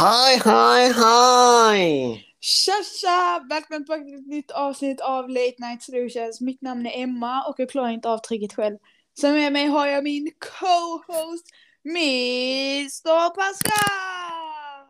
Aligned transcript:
Hej, 0.00 0.40
hej, 0.44 0.92
hej! 0.92 2.24
Tja 2.40 2.72
tja! 3.00 3.46
Välkommen 3.48 3.84
tillbaka 3.84 4.04
till 4.04 4.14
ett 4.14 4.26
nytt 4.26 4.50
avsnitt 4.50 5.00
av 5.00 5.28
Late 5.28 5.54
Night 5.58 5.82
Solutions. 5.82 6.40
Mitt 6.40 6.62
namn 6.62 6.86
är 6.86 7.02
Emma 7.02 7.44
och 7.48 7.54
jag 7.58 7.70
klarar 7.70 7.88
inte 7.88 8.08
av 8.08 8.18
trycket 8.18 8.54
själv. 8.54 8.78
Så 9.14 9.28
med 9.28 9.52
mig 9.52 9.66
har 9.66 9.86
jag 9.86 10.04
min 10.04 10.30
co-host 10.38 11.46
Mr 11.84 13.34
Pascal! 13.34 14.86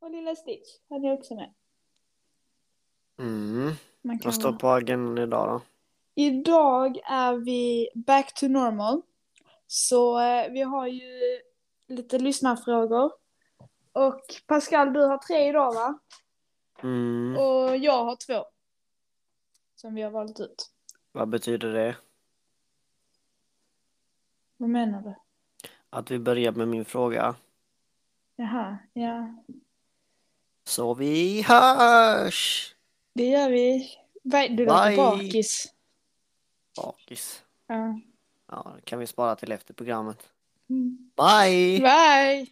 Och 0.00 0.10
lilla 0.10 0.34
Stitch, 0.34 0.68
han 0.88 1.04
är 1.04 1.12
också 1.12 1.34
med. 1.34 1.54
Mm. 3.18 3.72
Man 4.02 4.18
kan 4.18 4.28
Vad 4.28 4.34
står 4.34 4.52
på 4.52 4.68
agendan 4.68 5.24
idag 5.24 5.48
då? 5.48 5.60
Idag 6.22 6.98
är 7.04 7.34
vi 7.34 7.88
back 7.94 8.34
to 8.34 8.48
normal. 8.48 9.02
Så 9.66 10.20
eh, 10.20 10.52
vi 10.52 10.60
har 10.60 10.86
ju 10.86 11.40
lite 11.94 12.18
lyssnarfrågor. 12.18 13.12
Och 13.92 14.20
Pascal, 14.46 14.92
du 14.92 15.00
har 15.00 15.18
tre 15.18 15.48
idag 15.48 15.74
va? 15.74 15.98
Mm. 16.82 17.36
Och 17.36 17.76
jag 17.76 18.04
har 18.04 18.16
två. 18.16 18.44
Som 19.74 19.94
vi 19.94 20.02
har 20.02 20.10
valt 20.10 20.40
ut. 20.40 20.70
Vad 21.12 21.28
betyder 21.28 21.72
det? 21.72 21.96
Vad 24.56 24.68
menar 24.68 25.00
du? 25.00 25.14
Att 25.90 26.10
vi 26.10 26.18
börjar 26.18 26.52
med 26.52 26.68
min 26.68 26.84
fråga. 26.84 27.34
Jaha, 28.36 28.78
ja. 28.92 29.34
Så 30.64 30.94
vi 30.94 31.42
hörs! 31.42 32.74
Det 33.12 33.26
gör 33.28 33.50
vi. 33.50 33.90
Du 34.22 34.64
låter 34.64 34.96
bakis. 34.96 35.74
Bakis. 36.76 37.44
Ja. 37.66 38.00
Ja, 38.46 38.72
det 38.76 38.82
kan 38.82 38.98
vi 38.98 39.06
spara 39.06 39.36
till 39.36 39.52
efter 39.52 39.74
programmet. 39.74 40.30
Bye! 41.16 41.80
Bye! 41.80 42.46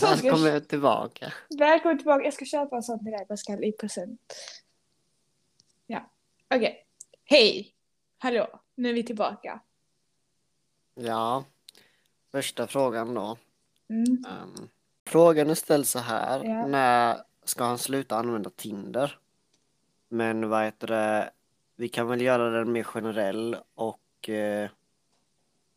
Välkommen 0.00 0.64
tillbaka. 0.64 1.32
Välkommen 1.58 1.98
tillbaka. 1.98 2.24
Jag 2.24 2.34
ska 2.34 2.44
köpa 2.44 2.76
en 2.76 2.82
sån 2.82 2.98
till 2.98 3.12
dig 3.12 3.26
Pascal 3.28 3.64
i 3.64 3.72
present. 3.72 4.34
Ja, 5.86 6.10
okej. 6.54 6.86
Hej! 7.24 7.74
Hallå, 8.18 8.60
nu 8.74 8.88
är 8.88 8.94
vi 8.94 9.02
tillbaka. 9.02 9.60
Ja, 10.94 11.44
första 12.32 12.66
frågan 12.66 13.14
då. 13.14 13.36
Mm. 13.90 14.24
Ehm, 14.28 14.68
frågan 15.06 15.50
är 15.50 15.54
ställd 15.54 15.86
så 15.86 15.98
här. 15.98 16.44
Ja. 16.44 16.66
När 16.66 17.16
ska 17.44 17.64
han 17.64 17.78
sluta 17.78 18.16
använda 18.16 18.50
Tinder? 18.50 19.18
Men 20.08 20.48
vad 20.48 20.64
heter 20.64 20.86
det? 20.86 21.30
Vi 21.76 21.88
kan 21.88 22.08
väl 22.08 22.20
göra 22.20 22.50
den 22.50 22.72
mer 22.72 22.82
generell 22.82 23.56
och 23.74 24.28
eh, 24.28 24.70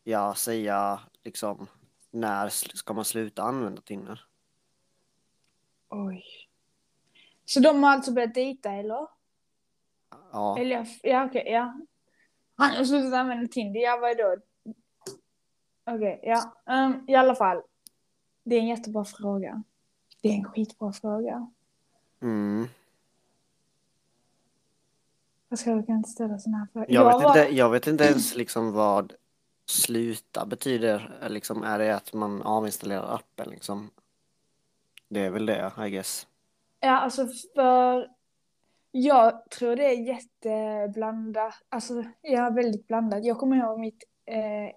ja, 0.03 0.35
säga 0.35 0.99
liksom 1.23 1.67
när 2.11 2.49
ska 2.49 2.93
man 2.93 3.05
sluta 3.05 3.43
använda 3.43 3.81
Tinder? 3.81 4.25
Oj. 5.89 6.23
Så 7.45 7.59
de 7.59 7.83
har 7.83 7.91
alltså 7.91 8.11
börjat 8.13 8.33
dejta 8.33 8.71
eller? 8.71 9.07
Ja, 10.31 10.57
Eller 10.59 10.75
jag- 10.75 10.87
ja, 11.03 11.25
okej, 11.25 11.43
ja. 11.47 11.73
Han 12.57 12.71
har 12.71 12.83
slutat 12.85 13.13
använda 13.13 13.47
Tinder, 13.47 13.79
ja 13.81 13.97
vad 14.01 14.17
då? 14.17 14.35
Okej, 15.85 16.19
ja. 16.23 16.53
Ehm, 16.73 17.05
I 17.07 17.15
alla 17.15 17.35
fall. 17.35 17.61
Det 18.43 18.55
är 18.55 18.59
en 18.59 18.67
jättebra 18.67 19.05
fråga. 19.05 19.63
Det 20.21 20.29
är 20.29 20.33
en 20.33 20.43
skitbra 20.43 20.93
fråga. 20.93 21.51
mm. 22.21 22.67
Jag 25.49 25.59
ska 25.59 25.69
jag 25.69 25.89
inte 25.89 26.09
ställa 26.09 26.39
såna 26.39 26.57
här 26.57 26.67
frågor. 26.73 26.91
jag, 26.91 27.05
vet 27.05 27.23
var- 27.23 27.39
inte, 27.39 27.55
jag 27.55 27.69
vet 27.69 27.87
inte 27.87 28.03
ens 28.03 28.35
liksom 28.35 28.71
vad 28.71 29.13
sluta 29.65 30.45
betyder. 30.45 31.27
Liksom, 31.29 31.63
är 31.63 31.79
det 31.79 31.95
att 31.95 32.13
man 32.13 32.41
avinstallerar 32.43 33.15
appen 33.15 33.49
liksom? 33.49 33.89
Det 35.07 35.19
är 35.19 35.29
väl 35.29 35.45
det, 35.45 35.71
I 35.87 35.89
guess. 35.89 36.27
Ja, 36.79 36.99
alltså 36.99 37.27
för... 37.55 38.09
Jag 38.91 39.49
tror 39.49 39.75
det 39.75 39.85
är 39.85 40.07
jätteblandat. 40.07 41.53
Alltså, 41.69 42.03
jag 42.21 42.45
är 42.45 42.51
väldigt 42.51 42.87
blandat. 42.87 43.25
Jag 43.25 43.37
kommer 43.37 43.57
ihåg 43.57 43.79
mitt... 43.79 44.03
Eh, 44.25 44.71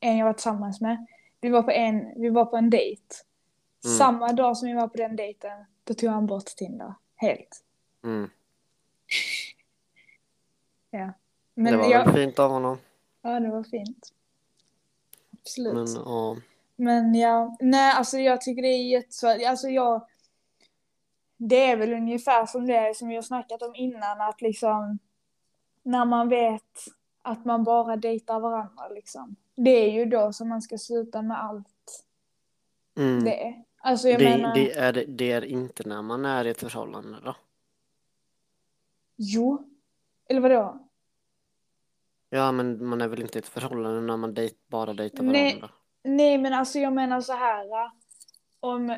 en 0.00 0.16
jag 0.16 0.26
var 0.26 0.32
tillsammans 0.32 0.80
med. 0.80 1.06
Vi 1.42 1.48
var 1.48 1.62
på 1.62 1.70
en, 1.70 2.20
vi 2.20 2.28
var 2.28 2.44
på 2.44 2.56
en 2.56 2.70
dejt. 2.70 3.14
Mm. 3.84 3.98
Samma 3.98 4.32
dag 4.32 4.56
som 4.56 4.68
vi 4.68 4.74
var 4.74 4.88
på 4.88 4.96
den 4.96 5.16
dejten, 5.16 5.64
då 5.84 5.94
tog 5.94 6.10
han 6.10 6.26
bort 6.26 6.46
Tinder. 6.46 6.94
Helt. 7.16 7.64
Mm. 8.04 8.30
Ja. 10.90 11.12
Men 11.54 11.72
det 11.72 11.78
var 11.78 11.90
jag, 11.90 12.04
väl 12.04 12.14
fint 12.14 12.38
av 12.38 12.50
honom. 12.50 12.78
Ja, 13.22 13.40
det 13.40 13.50
var 13.50 13.62
fint. 13.62 14.12
Absolut. 15.32 15.74
Men 15.74 15.86
ja. 15.94 16.36
Men 16.76 17.14
ja, 17.14 17.56
nej 17.60 17.92
alltså 17.92 18.18
jag 18.18 18.40
tycker 18.40 18.62
det 18.62 18.68
är 18.68 18.90
jättesvårt. 18.90 19.42
Alltså 19.46 19.68
jag... 19.68 20.06
Det 21.36 21.70
är 21.70 21.76
väl 21.76 21.92
ungefär 21.92 22.46
som 22.46 22.66
det 22.66 22.96
som 22.96 23.08
vi 23.08 23.14
har 23.14 23.22
snackat 23.22 23.62
om 23.62 23.74
innan 23.74 24.20
att 24.20 24.40
liksom 24.40 24.98
när 25.82 26.04
man 26.04 26.28
vet 26.28 26.78
att 27.22 27.44
man 27.44 27.64
bara 27.64 27.96
dejtar 27.96 28.40
varandra 28.40 28.88
liksom. 28.88 29.36
Det 29.56 29.70
är 29.70 29.90
ju 29.92 30.04
då 30.04 30.32
som 30.32 30.48
man 30.48 30.62
ska 30.62 30.78
sluta 30.78 31.22
med 31.22 31.42
allt 31.44 31.66
Mm. 32.96 33.24
det. 33.24 33.62
Alltså 33.76 34.08
jag 34.08 34.18
det, 34.20 34.24
menar, 34.24 34.54
det, 34.54 34.72
är, 34.72 34.92
det 35.08 35.32
är 35.32 35.44
inte 35.44 35.88
när 35.88 36.02
man 36.02 36.24
är 36.24 36.44
i 36.46 36.50
ett 36.50 36.60
förhållande 36.60 37.18
då? 37.24 37.36
jo. 39.16 39.68
Eller 40.28 40.40
vadå? 40.40 40.88
Ja, 42.30 42.52
men 42.52 42.86
man 42.86 43.00
är 43.00 43.08
väl 43.08 43.22
inte 43.22 43.38
i 43.38 43.40
ett 43.40 43.48
förhållande 43.48 44.00
när 44.00 44.16
man 44.16 44.34
dejt, 44.34 44.56
bara 44.66 44.92
dejtar 44.94 45.22
Nej. 45.22 45.44
varandra? 45.54 45.70
Nej 46.04 46.38
men 46.38 46.52
alltså 46.52 46.78
jag 46.78 46.92
menar 46.92 47.20
så 47.20 47.32
här. 47.32 47.66
Om, 48.60 48.96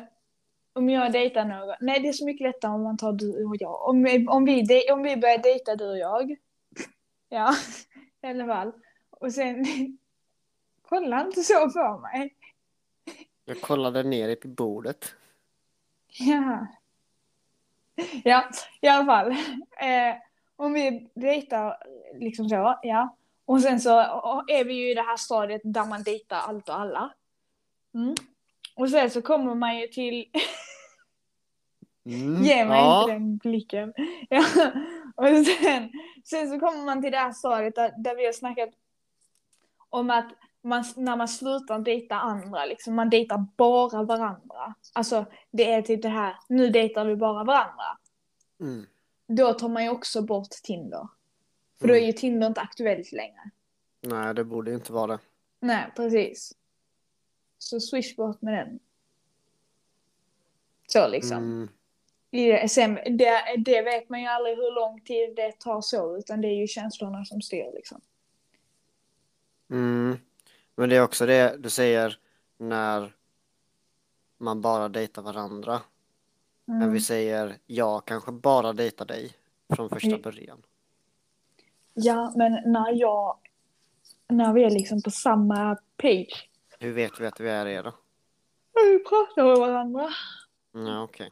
om 0.73 0.89
jag 0.89 1.11
dejtar 1.11 1.45
någon. 1.45 1.75
Nej 1.81 1.99
det 1.99 2.07
är 2.09 2.13
så 2.13 2.25
mycket 2.25 2.47
lättare 2.47 2.71
om 2.71 2.83
man 2.83 2.97
tar 2.97 3.13
du 3.13 3.45
och 3.45 3.55
jag. 3.59 3.89
Om, 3.89 4.03
vi- 4.03 4.27
om, 4.27 4.45
vi, 4.45 4.61
dej- 4.61 4.91
om 4.91 5.03
vi 5.03 5.17
börjar 5.17 5.37
dejta 5.37 5.75
du 5.75 5.89
och 5.89 5.97
jag. 5.97 6.35
Ja, 7.29 7.55
i 8.21 8.27
alla 8.27 8.45
fall. 8.45 8.71
Och 9.09 9.33
sen. 9.33 9.65
Kolla 10.89 11.21
inte 11.21 11.41
så 11.41 11.69
på 11.69 11.97
mig. 11.97 12.35
Jag 13.45 13.61
kollade 13.61 14.03
ner 14.03 14.29
i 14.29 14.37
bordet. 14.47 15.15
Ja. 16.07 16.67
Ja, 18.23 18.49
i 18.81 18.87
alla 18.87 19.05
fall. 19.05 19.31
Eh, 19.77 20.15
om 20.55 20.73
vi 20.73 21.09
dejtar 21.13 21.77
liksom 22.19 22.49
så, 22.49 22.79
ja. 22.81 23.15
Och 23.45 23.61
sen 23.61 23.79
så 23.79 23.99
är 24.47 24.65
vi 24.65 24.73
ju 24.73 24.91
i 24.91 24.93
det 24.93 25.01
här 25.01 25.17
stadiet 25.17 25.61
där 25.63 25.85
man 25.85 26.03
dejtar 26.03 26.37
allt 26.37 26.69
och 26.69 26.79
alla. 26.79 27.13
Mm. 27.93 28.15
Och 28.75 28.89
sen 28.89 29.09
så 29.09 29.21
kommer 29.21 29.55
man 29.55 29.77
ju 29.79 29.87
till, 29.87 30.25
Mm. 32.05 32.43
ge 32.43 32.65
mig 32.65 32.77
ja. 32.79 33.01
inte 33.01 33.13
den 33.13 33.37
blicken. 33.37 33.93
Ja. 34.29 34.45
Och 35.15 35.45
sen, 35.45 35.91
sen 36.25 36.49
så 36.49 36.59
kommer 36.59 36.85
man 36.85 37.01
till 37.01 37.11
det 37.11 37.17
här 37.17 37.31
stadiet 37.31 37.75
där, 37.75 37.93
där 37.97 38.15
vi 38.15 38.25
har 38.25 38.33
snackat 38.33 38.69
om 39.89 40.09
att 40.09 40.31
man, 40.65 40.83
när 40.95 41.15
man 41.15 41.27
slutar 41.27 41.79
dejta 41.79 42.15
andra, 42.15 42.65
liksom, 42.65 42.95
man 42.95 43.09
dejtar 43.09 43.37
bara 43.57 44.03
varandra. 44.03 44.75
Alltså 44.93 45.25
det 45.51 45.71
är 45.71 45.81
typ 45.81 46.01
det 46.01 46.09
här, 46.09 46.35
nu 46.49 46.69
dejtar 46.69 47.05
vi 47.05 47.15
bara 47.15 47.43
varandra. 47.43 47.97
Mm. 48.59 48.85
Då 49.27 49.53
tar 49.53 49.69
man 49.69 49.83
ju 49.83 49.89
också 49.89 50.21
bort 50.21 50.49
Tinder. 50.63 51.07
För 51.79 51.87
då 51.87 51.93
är 51.93 51.97
Mm. 51.97 52.07
ju 52.07 52.13
Tinder 52.13 52.47
inte 52.47 52.61
aktuellt 52.61 53.11
längre. 53.11 53.41
Nej, 54.01 54.33
det 54.33 54.43
borde 54.43 54.73
inte 54.73 54.93
vara 54.93 55.07
det. 55.07 55.19
Nej, 55.59 55.91
precis. 55.95 56.53
Så 57.57 57.79
swish 57.79 58.15
bort 58.15 58.41
med 58.41 58.53
den. 58.53 58.79
Så 60.87 61.07
liksom. 61.07 61.37
Mm. 61.37 61.69
Det, 62.29 62.71
sen, 62.71 62.95
det, 62.95 63.55
det 63.57 63.81
vet 63.81 64.09
man 64.09 64.21
ju 64.21 64.27
aldrig 64.27 64.55
hur 64.55 64.75
lång 64.75 65.01
tid 65.01 65.35
det 65.35 65.59
tar 65.59 65.81
så, 65.81 66.17
utan 66.17 66.41
det 66.41 66.47
är 66.47 66.55
ju 66.55 66.67
känslorna 66.67 67.25
som 67.25 67.41
styr 67.41 67.71
liksom. 67.73 68.01
Mm. 69.69 70.17
Men 70.75 70.89
det 70.89 70.95
är 70.95 71.03
också 71.03 71.25
det 71.25 71.55
du 71.59 71.69
säger 71.69 72.19
när 72.57 73.15
man 74.37 74.61
bara 74.61 74.89
dejtar 74.89 75.21
varandra. 75.21 75.81
När 76.65 76.75
Mm. 76.75 76.93
vi 76.93 77.01
säger 77.01 77.57
jag 77.65 78.05
kanske 78.05 78.31
bara 78.31 78.73
dejtar 78.73 79.05
dig 79.05 79.33
från 79.75 79.89
första 79.89 80.07
Mm. 80.07 80.21
början. 80.21 80.61
Ja, 81.93 82.33
men 82.35 82.51
när 82.73 82.91
jag... 82.93 83.37
När 84.27 84.53
vi 84.53 84.63
är 84.63 84.69
liksom 84.69 85.01
på 85.01 85.11
samma 85.11 85.77
page. 85.97 86.49
Hur 86.79 86.91
vet 86.93 87.19
vi 87.19 87.27
att 87.27 87.39
vi 87.39 87.49
är 87.49 87.65
det 87.65 87.81
då? 87.81 87.93
Vi 88.73 89.03
pratar 89.03 89.43
med 89.43 89.57
varandra. 89.57 90.09
Ja, 90.71 91.03
okej. 91.03 91.31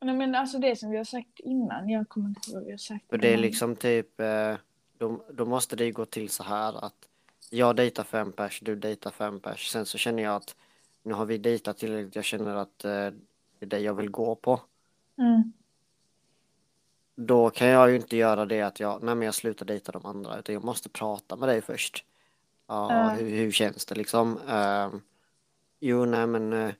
Nej, 0.00 0.14
men 0.14 0.34
alltså 0.34 0.58
det 0.58 0.76
som 0.76 0.90
vi 0.90 0.96
har 0.96 1.04
sagt 1.04 1.40
innan, 1.40 1.88
jag 1.88 2.08
kommer 2.08 2.28
inte 2.28 2.50
ihåg 2.50 2.54
vad 2.58 2.64
vi 2.64 2.70
har 2.70 2.78
sagt. 2.78 3.08
För 3.10 3.18
det 3.18 3.32
är 3.34 3.36
liksom 3.38 3.76
typ, 3.76 4.20
eh, 4.20 4.54
då, 4.98 5.24
då 5.32 5.46
måste 5.46 5.76
det 5.76 5.84
ju 5.84 5.92
gå 5.92 6.04
till 6.04 6.28
så 6.30 6.42
här 6.42 6.84
att 6.84 7.08
jag 7.50 7.76
dejtar 7.76 8.04
fem 8.04 8.32
pers, 8.32 8.60
du 8.60 8.76
dejtar 8.76 9.10
fem 9.10 9.40
pers. 9.40 9.68
Sen 9.70 9.86
så 9.86 9.98
känner 9.98 10.22
jag 10.22 10.34
att 10.36 10.56
nu 11.02 11.14
har 11.14 11.24
vi 11.26 11.38
dejtat 11.38 11.78
tillräckligt, 11.78 12.16
jag 12.16 12.24
känner 12.24 12.54
att 12.56 12.84
eh, 12.84 12.90
det 12.90 13.60
är 13.60 13.66
det 13.66 13.78
jag 13.80 13.94
vill 13.94 14.10
gå 14.10 14.34
på. 14.34 14.60
Mm. 15.18 15.52
Då 17.16 17.50
kan 17.50 17.68
jag 17.68 17.90
ju 17.90 17.96
inte 17.96 18.16
göra 18.16 18.44
det 18.46 18.62
att 18.62 18.80
jag, 18.80 19.02
nej 19.02 19.14
men 19.14 19.26
jag 19.26 19.34
slutar 19.34 19.66
dejta 19.66 19.92
de 19.92 20.06
andra 20.06 20.38
utan 20.38 20.52
jag 20.54 20.64
måste 20.64 20.88
prata 20.88 21.36
med 21.36 21.48
dig 21.48 21.62
först. 21.62 22.04
Ja, 22.66 22.92
Ja. 22.92 23.08
hur, 23.08 23.30
hur 23.30 23.52
känns 23.52 23.86
det 23.86 23.94
liksom? 23.94 24.38
Ehm, 24.48 25.00
jo, 25.80 26.04
nej 26.04 26.26
men, 26.26 26.52
eh, 26.52 26.74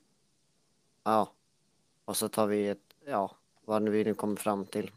ja. 1.03 1.31
Och 2.05 2.17
så 2.17 2.29
tar 2.29 2.47
vi 2.47 2.67
ett, 2.67 2.93
ja, 3.05 3.31
vad 3.65 3.81
nu 3.81 3.91
vi 3.91 4.03
nu 4.03 4.13
kommer 4.13 4.35
fram 4.35 4.65
till. 4.65 4.91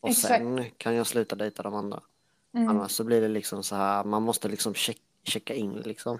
Och 0.00 0.08
Exakt. 0.08 0.28
sen 0.28 0.70
kan 0.76 0.94
jag 0.94 1.06
sluta 1.06 1.36
dejta 1.36 1.62
de 1.62 1.74
andra. 1.74 2.02
Mm. 2.52 2.68
Annars 2.68 2.90
så 2.90 3.04
blir 3.04 3.20
det 3.20 3.28
liksom 3.28 3.62
så 3.62 3.76
här, 3.76 4.04
man 4.04 4.22
måste 4.22 4.48
liksom 4.48 4.74
check, 4.74 4.98
checka 5.22 5.54
in 5.54 5.72
liksom. 5.72 6.18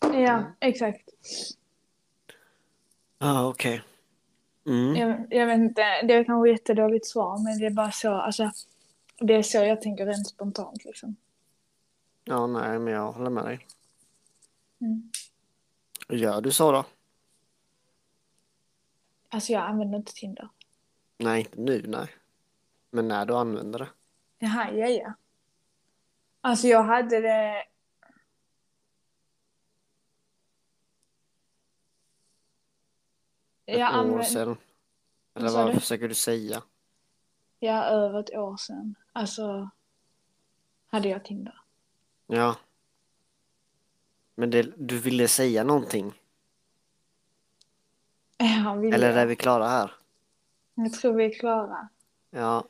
Ja, 0.00 0.44
exakt. 0.60 1.10
Ja, 3.18 3.48
okej. 3.48 3.82
Mm. 4.66 4.96
Jag, 4.96 5.26
jag 5.30 5.46
vet 5.46 5.58
inte, 5.58 6.02
det 6.02 6.14
är 6.14 6.24
kanske 6.24 6.50
jättedåligt 6.50 7.06
svar 7.06 7.38
men 7.44 7.58
det 7.58 7.66
är 7.66 7.70
bara 7.70 7.90
så, 7.90 8.12
alltså. 8.12 8.50
Det 9.18 9.34
är 9.34 9.42
så 9.42 9.58
jag 9.58 9.82
tänker 9.82 10.06
rent 10.06 10.28
spontant 10.28 10.84
liksom. 10.84 11.16
Ja, 12.24 12.46
nej, 12.46 12.78
men 12.78 12.92
jag 12.92 13.12
håller 13.12 13.30
med 13.30 13.44
dig. 13.44 13.66
Mm. 14.80 15.10
Gör 16.08 16.40
du 16.40 16.50
så 16.50 16.72
då? 16.72 16.84
Alltså 19.28 19.52
jag 19.52 19.62
använder 19.62 19.98
inte 19.98 20.12
Tinder. 20.12 20.48
Nej, 21.18 21.40
inte 21.40 21.60
nu, 21.60 21.84
nej. 21.86 22.08
Men 22.90 23.08
när 23.08 23.26
du 23.26 23.34
använder 23.34 23.78
det. 23.78 23.88
Jaha, 24.38 24.72
ja, 24.72 24.86
ja. 24.86 25.12
Alltså 26.40 26.66
jag 26.66 26.82
hade 26.82 27.20
det... 27.20 27.64
Ett 33.66 33.78
Jag 33.78 34.06
år 34.12 34.22
sedan. 34.22 34.56
Eller 35.34 35.48
Vad 35.50 35.64
vad 35.66 35.74
försöker 35.74 36.08
du 36.08 36.14
säga? 36.14 36.62
Ja, 37.58 37.84
över 37.84 38.20
ett 38.20 38.30
år 38.34 38.56
sedan. 38.56 38.94
Alltså... 39.12 39.70
Hade 40.86 41.08
jag 41.08 41.24
Tinder. 41.24 41.60
Ja. 42.26 42.56
Men 44.34 44.50
det, 44.50 44.62
du 44.76 44.98
ville 45.00 45.28
säga 45.28 45.64
någonting? 45.64 46.12
Ja, 48.36 48.74
vill 48.74 48.94
Eller 48.94 49.16
är 49.16 49.26
vi 49.26 49.36
klara 49.36 49.68
här? 49.68 49.94
Jag 50.74 50.92
tror 50.92 51.12
vi 51.14 51.24
är 51.24 51.34
klara. 51.38 51.88
Ja. 52.30 52.64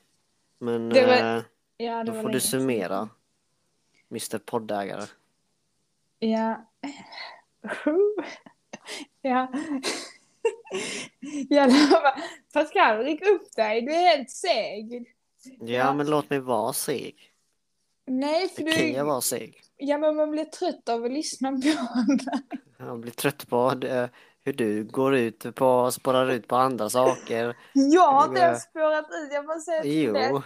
Men 0.58 0.88
Det 0.88 1.06
var- 1.06 1.37
eh, 1.37 1.43
Ja, 1.76 1.96
det 1.98 2.04
då 2.04 2.12
får 2.12 2.22
länge 2.22 2.32
du 2.32 2.40
summera. 2.40 3.08
Mr 4.10 4.38
Poddägare. 4.38 5.06
Ja. 6.19 6.66
ja. 9.20 9.52
Jag 11.48 11.66
lovar. 11.72 12.22
Pascal, 12.52 12.98
ryck 13.04 13.22
upp 13.26 13.52
dig. 13.56 13.82
Du 13.82 13.93
är 13.93 14.16
helt 14.16 14.31
seg. 14.31 15.12
Ja, 15.60 15.93
men 15.93 16.10
låt 16.10 16.31
mig 16.31 16.38
vara 16.38 16.72
seg. 16.72 17.32
Nej, 18.06 18.48
för 18.48 18.62
Det 18.62 18.72
kan 18.72 18.93
jag 18.93 19.04
du... 19.04 19.08
vara 19.08 19.20
seg. 19.20 19.60
Ja, 19.76 19.98
men 19.98 20.16
man 20.16 20.31
blir 20.31 20.44
trött 20.44 20.88
av 20.88 21.04
att 21.04 21.12
lyssna 21.12 21.52
på 21.52 21.56
det. 21.56 21.78
Jag 22.78 23.00
blir 23.00 23.12
trött 23.12 23.48
på 23.48 23.70
det, 23.75 24.10
hur 24.44 24.52
du 24.52 24.84
går 24.84 25.14
ut 25.16 25.54
på, 25.54 25.90
spårar 25.90 26.31
ut 26.31 26.48
på 26.48 26.56
andra 26.56 26.90
saker. 26.90 27.56
Jag 27.72 28.12
har 28.12 28.28
inte 28.28 28.40
Ja. 28.40 28.46
ens 28.46 28.62
spårat 28.62 29.04
ut. 29.10 29.32
Jag 29.32 29.46
bara 29.46 29.60
säger 29.60 29.82
till. 29.82 30.12
Jo, 30.31 30.43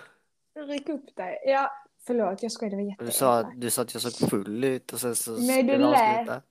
Ryck 0.67 0.89
upp 0.89 1.17
dig. 1.17 1.39
Ja, 1.47 1.71
förlåt. 2.07 2.43
Jag 2.43 2.53
skojar. 2.53 2.71
Det 2.71 2.97
var 2.99 3.07
du 3.07 3.13
sa, 3.13 3.43
du 3.43 3.71
sa 3.71 3.83
att 3.83 3.95
jag 3.95 4.03
såg 4.03 4.31
full 4.31 4.65
ut 4.65 4.93
och 4.93 5.01
sen 5.01 5.17
så 5.17 5.31
Nej, 5.31 5.59
skulle 5.59 5.73
du 5.73 5.79
lät. 5.79 6.19
avsluta. 6.19 6.43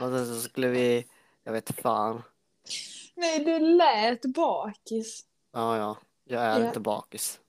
Och 0.00 0.10
sen 0.10 0.26
så 0.26 0.40
skulle 0.48 0.68
vi, 0.68 1.06
jag 1.44 1.52
vet 1.52 1.80
fan. 1.80 2.22
Nej, 3.14 3.44
du 3.44 3.58
lät 3.58 4.22
bakis. 4.22 5.24
Ja, 5.52 5.76
ja, 5.76 5.96
jag 6.24 6.42
är 6.42 6.60
Ja. 6.60 6.66
inte 6.68 6.80
bakis. 6.80 7.40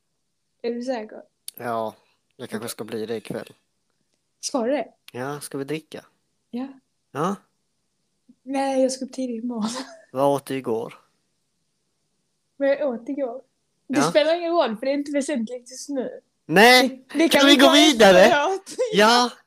Är 0.62 0.74
du 0.74 0.84
säker? 0.84 1.22
Ja, 1.56 1.96
jag 2.36 2.50
kanske 2.50 2.70
ska 2.70 2.84
bli 2.84 3.06
det 3.06 3.16
ikväll. 3.16 3.54
Ska 4.40 4.62
du 4.64 4.72
det? 4.72 4.88
Ja, 5.12 5.40
ska 5.42 5.58
vi 5.58 5.64
dricka? 5.64 6.06
Ja. 6.50 6.68
Ja, 7.12 7.36
Nej, 8.44 8.82
jag 8.82 8.92
ska 8.92 9.06
upp 9.06 9.14
tidigt 9.14 9.44
imorgon. 9.44 9.70
vad 10.12 10.36
åt 10.36 10.46
du 10.46 10.56
igår? 10.58 10.94
Men 12.58 12.70
jag 12.70 12.90
åt 12.90 13.10
igår. 13.10 13.42
Det 13.88 14.00
Ja. 14.00 14.10
spelar 14.10 14.36
ingen 14.36 14.52
roll 14.52 14.78
för 14.78 14.86
det 14.86 14.92
är 14.92 14.94
inte 14.94 15.12
väsentligt 15.12 15.72
just 15.72 15.90
nu. 15.90 16.22
Nej, 16.46 17.06
Det 17.14 17.30
Kan 17.30 17.46
vi 17.46 17.56
gå 17.56 17.66
ta 17.66 17.72
vidare? 17.74 18.20
efteråt. 18.20 18.76
ja! 18.94 19.30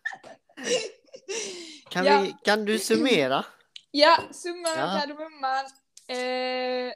Kan, 1.88 2.05
Ja. 2.05 2.20
vi, 2.20 2.34
kan 2.44 2.64
du 2.64 2.78
summera? 2.78 3.44
Ja, 3.90 4.19
summan 4.31 4.72
Ja. 4.76 5.00
kardemumman. 5.00 5.64
Eh, 6.08 6.92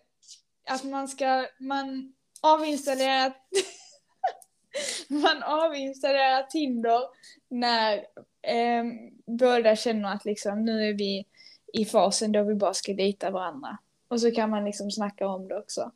att 0.75 0.85
man 0.85 1.09
ska, 1.09 1.47
man 1.59 2.15
avinstallerar 2.41 3.33
man 5.09 5.43
avinstallerar 5.43 6.43
Tinder 6.43 7.01
när 7.49 8.07
eh, 8.43 8.85
båda 9.27 9.77
känner 9.77 10.15
att 10.15 10.25
liksom 10.25 10.65
nu 10.65 10.89
är 10.89 10.95
vi 10.95 11.27
i 11.73 11.85
fasen 11.85 12.33
då 12.33 12.43
vi 12.43 12.55
bara 12.55 12.75
ska 12.75 12.93
dejta 12.95 13.31
varandra. 13.31 13.79
Och 14.09 14.21
så 14.21 14.31
kan 14.31 14.51
man 14.51 14.65
liksom 14.65 14.91
snacka 14.91 15.29
om 15.29 15.49
det 15.49 15.59
också. 15.59 15.93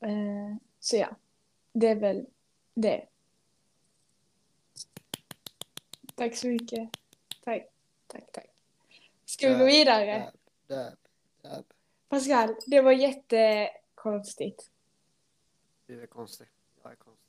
Eh, 0.00 0.56
så 0.80 0.96
ja, 0.96 1.08
det 1.72 1.88
är 1.88 1.96
väl 1.96 2.26
det. 2.74 3.06
Tack 6.14 6.36
så 6.36 6.46
mycket. 6.46 6.90
Tack, 7.44 7.68
tack, 8.06 8.32
tack. 8.32 8.47
Ska 9.28 9.48
vi 9.48 9.54
gå 9.54 9.64
vidare? 9.64 10.32
Dab, 10.66 10.94
dab. 11.42 11.64
Pascal, 12.08 12.54
det 12.66 12.80
var 12.80 12.92
jättekonstigt. 12.92 14.70
Du 15.86 16.02
är 16.02 16.06
konstig. 16.06 16.46
Jag 16.82 16.92
är 16.92 16.96
konstig. 16.96 17.28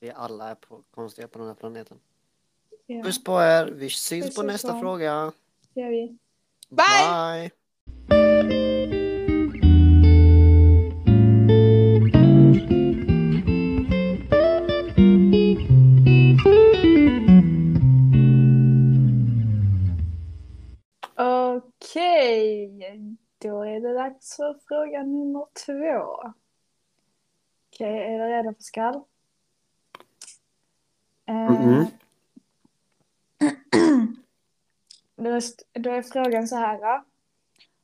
Vi 0.00 0.10
alla 0.10 0.50
är 0.50 0.54
på, 0.54 0.82
konstiga 0.90 1.28
på 1.28 1.38
den 1.38 1.48
här 1.48 1.54
planeten. 1.54 2.00
Ja, 2.86 3.02
Puss 3.02 3.24
på 3.24 3.40
er. 3.40 3.66
Vi 3.66 3.90
syns 3.90 4.26
Puss 4.26 4.36
på 4.36 4.42
nästa 4.42 4.68
kram. 4.68 4.80
fråga. 4.80 5.32
det 5.74 5.80
gör 5.80 5.90
vi. 5.90 6.18
Bye! 6.68 7.50
Bye. 8.08 9.03
Okej, 21.94 23.08
då 23.38 23.62
är 23.62 23.80
det 23.80 23.94
dags 23.94 24.36
för 24.36 24.58
fråga 24.68 25.02
nummer 25.02 25.46
två. 25.66 26.32
Okej, 27.68 28.14
är 28.14 28.18
du 28.18 28.24
redo 28.24 28.54
Pascal? 28.54 29.02
Eh, 31.26 31.34
Mhm. 31.50 31.86
då, 35.16 35.90
är, 35.90 36.02
frågan 36.02 36.48
så 36.48 36.56
här. 36.56 37.02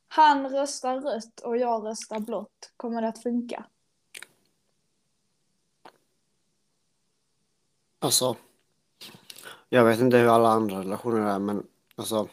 Han 0.09 0.49
röstar 0.49 1.01
rött 1.01 1.41
och 1.41 1.57
jag 1.57 1.87
röstar 1.87 2.21
blått. 2.21 2.73
Kommer 2.77 3.03
det 3.03 3.09
att 3.09 3.23
funka? 3.23 3.65
Alltså. 7.99 8.37
Jag 9.69 9.85
vet 9.85 10.01
inte 10.01 10.19
hur 10.19 10.29
alla 10.29 10.49
andra 10.49 10.79
relationer 10.79 11.21
är 11.21 11.39
men 11.39 11.67
alltså. 11.97 12.29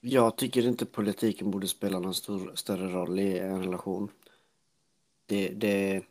Jag 0.00 0.36
tycker 0.36 0.66
inte 0.66 0.86
politiken 0.86 1.50
borde 1.50 1.68
spela 1.68 1.98
någon 1.98 2.14
stor, 2.14 2.52
större 2.54 2.88
roll 2.88 3.18
i 3.18 3.38
en 3.38 3.62
relation. 3.62 4.10
Det, 5.26 5.48
det, 5.48 6.04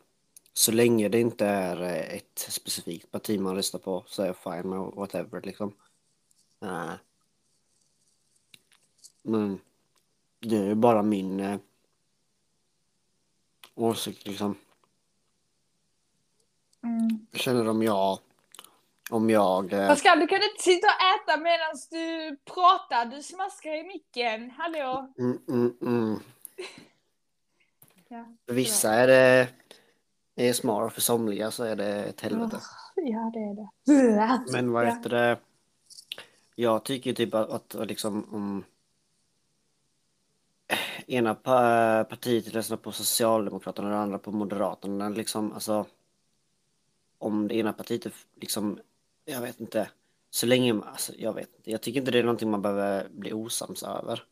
så 0.52 0.72
länge 0.72 1.08
det 1.08 1.20
inte 1.20 1.46
är 1.46 1.82
eh, 1.82 2.16
ett 2.16 2.38
specifikt 2.38 3.10
parti 3.10 3.40
man 3.40 3.56
röstar 3.56 3.78
på 3.78 4.04
så 4.06 4.22
är 4.22 4.26
jag 4.26 4.36
fine 4.36 4.70
med 4.70 4.78
whatever 4.78 5.42
liksom. 5.42 5.74
Eh, 6.60 6.92
Men 9.22 9.60
det 10.40 10.56
är 10.56 10.74
bara 10.74 11.02
min 11.02 11.40
eh, 11.40 11.58
åsikt 13.74 14.26
liksom. 14.26 14.54
Mm. 16.82 17.26
Känner 17.32 17.68
om 17.68 17.82
jag 17.82 18.18
om 19.10 19.30
jag 19.30 19.72
eh, 19.72 19.88
Pascal, 19.88 20.20
du 20.20 20.26
kan 20.26 20.36
inte 20.42 20.62
sitta 20.62 20.86
och 20.86 21.32
äta 21.32 21.40
medan 21.40 21.74
du 21.90 22.36
pratar. 22.54 23.04
Du 23.06 23.22
smaskar 23.22 23.70
i 23.70 23.82
micken. 23.82 24.50
Hallå? 24.50 25.12
mm, 25.18 25.38
mm, 25.48 25.76
mm. 25.82 26.20
Ja, 28.08 28.24
För 28.46 28.54
vissa 28.54 28.92
är 28.92 29.06
det 29.06 29.48
är 30.48 30.52
smart 30.52 30.92
för 30.92 31.00
somliga 31.00 31.50
så 31.50 31.64
är 31.64 31.76
det 31.76 32.04
ett 32.04 32.20
helvete. 32.20 32.60
ja 32.96 33.30
det 33.34 33.38
är 33.40 33.54
det. 33.54 34.52
Men 34.52 34.72
vad 34.72 34.86
Ja. 34.86 34.90
heter 34.90 35.10
det? 35.10 35.38
Jag 36.54 36.84
tycker 36.84 37.12
typ 37.12 37.34
att, 37.34 37.74
att 37.74 37.88
liksom 37.88 38.34
om 38.34 38.64
ena 41.06 41.34
pa- 41.34 42.04
partiet 42.04 42.48
röstar 42.48 42.76
på 42.76 42.92
Socialdemokraterna 42.92 43.88
och 43.88 43.94
det 43.94 44.00
andra 44.00 44.18
på 44.18 44.32
Moderaterna 44.32 45.08
liksom 45.08 45.52
alltså 45.52 45.86
om 47.18 47.48
det 47.48 47.54
ena 47.54 47.72
partiet 47.72 48.06
liksom 48.40 48.80
jag 49.28 49.40
vet 49.40 49.60
inte 49.60 49.90
så 50.30 50.46
länge, 50.46 50.80
alltså, 50.84 51.12
jag 51.16 51.32
vet 51.32 51.56
inte, 51.56 51.70
jag 51.70 51.80
tycker 51.80 52.00
inte 52.00 52.10
det 52.10 52.18
är 52.18 52.22
någonting 52.22 52.50
man 52.50 52.62
behöver 52.62 53.08
bli 53.08 53.32
osams 53.32 53.82
över. 53.82 54.24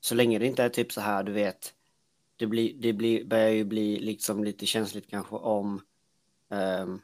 Så 0.00 0.14
länge 0.14 0.38
det 0.38 0.46
inte 0.46 0.62
är 0.62 0.68
typ 0.68 0.92
så 0.92 1.00
här, 1.00 1.22
du 1.22 1.32
vet, 1.32 1.74
det, 2.36 2.46
blir, 2.46 2.74
det 2.74 2.92
blir, 2.92 3.24
börjar 3.24 3.50
ju 3.50 3.64
bli 3.64 4.00
liksom 4.00 4.44
lite 4.44 4.66
känsligt 4.66 5.10
kanske 5.10 5.36
om 5.36 5.80
um, 6.48 7.02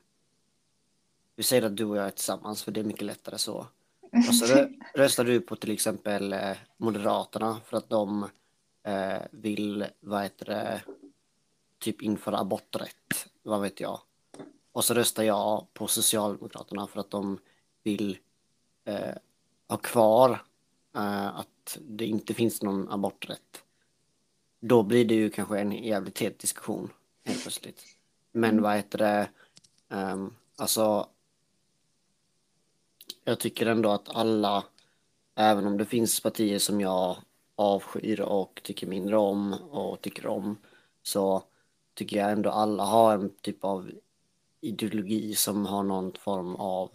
vi 1.36 1.42
säger 1.42 1.62
att 1.62 1.76
du 1.76 1.84
och 1.84 1.96
jag 1.96 2.06
är 2.06 2.10
tillsammans, 2.10 2.62
för 2.62 2.72
det 2.72 2.80
är 2.80 2.84
mycket 2.84 3.06
lättare 3.06 3.38
så. 3.38 3.66
Och 4.28 4.34
så 4.34 4.68
röstar 4.94 5.24
du 5.24 5.40
på 5.40 5.56
till 5.56 5.70
exempel 5.70 6.32
eh, 6.32 6.56
Moderaterna 6.76 7.60
för 7.64 7.76
att 7.76 7.90
de 7.90 8.28
eh, 8.82 9.22
vill, 9.30 9.86
vad 10.00 10.22
heter 10.22 10.46
det, 10.46 10.82
typ 11.78 12.02
införa 12.02 12.38
aborträtt, 12.38 13.28
vad 13.42 13.60
vet 13.62 13.80
jag. 13.80 14.00
Och 14.80 14.84
så 14.84 14.94
röstar 14.94 15.22
jag 15.22 15.66
på 15.74 15.86
Socialdemokraterna 15.86 16.86
för 16.86 17.00
att 17.00 17.10
de 17.10 17.38
vill 17.82 18.18
eh, 18.84 19.14
ha 19.68 19.76
kvar 19.76 20.30
eh, 20.94 21.26
att 21.26 21.78
det 21.80 22.06
inte 22.06 22.34
finns 22.34 22.62
någon 22.62 22.88
aborträtt. 22.88 23.64
Då 24.60 24.82
blir 24.82 25.04
det 25.04 25.14
ju 25.14 25.30
kanske 25.30 25.58
en 25.60 25.72
jävligt 25.72 26.18
het 26.18 26.38
diskussion 26.38 26.92
helt 27.24 27.42
plötsligt. 27.42 27.82
Men 28.32 28.62
vad 28.62 28.76
heter 28.76 28.98
det, 28.98 29.30
um, 29.88 30.36
alltså 30.56 31.08
jag 33.24 33.40
tycker 33.40 33.66
ändå 33.66 33.90
att 33.90 34.08
alla, 34.08 34.64
även 35.34 35.66
om 35.66 35.78
det 35.78 35.84
finns 35.84 36.20
partier 36.20 36.58
som 36.58 36.80
jag 36.80 37.16
avskyr 37.56 38.20
och 38.20 38.60
tycker 38.64 38.86
mindre 38.86 39.16
om 39.16 39.52
och 39.52 40.00
tycker 40.00 40.26
om, 40.26 40.58
så 41.02 41.42
tycker 41.94 42.16
jag 42.16 42.32
ändå 42.32 42.50
alla 42.50 42.84
har 42.84 43.14
en 43.14 43.30
typ 43.42 43.64
av 43.64 43.90
ideologi 44.60 45.34
som 45.34 45.66
har 45.66 45.82
någon 45.82 46.12
form 46.12 46.56
av 46.56 46.90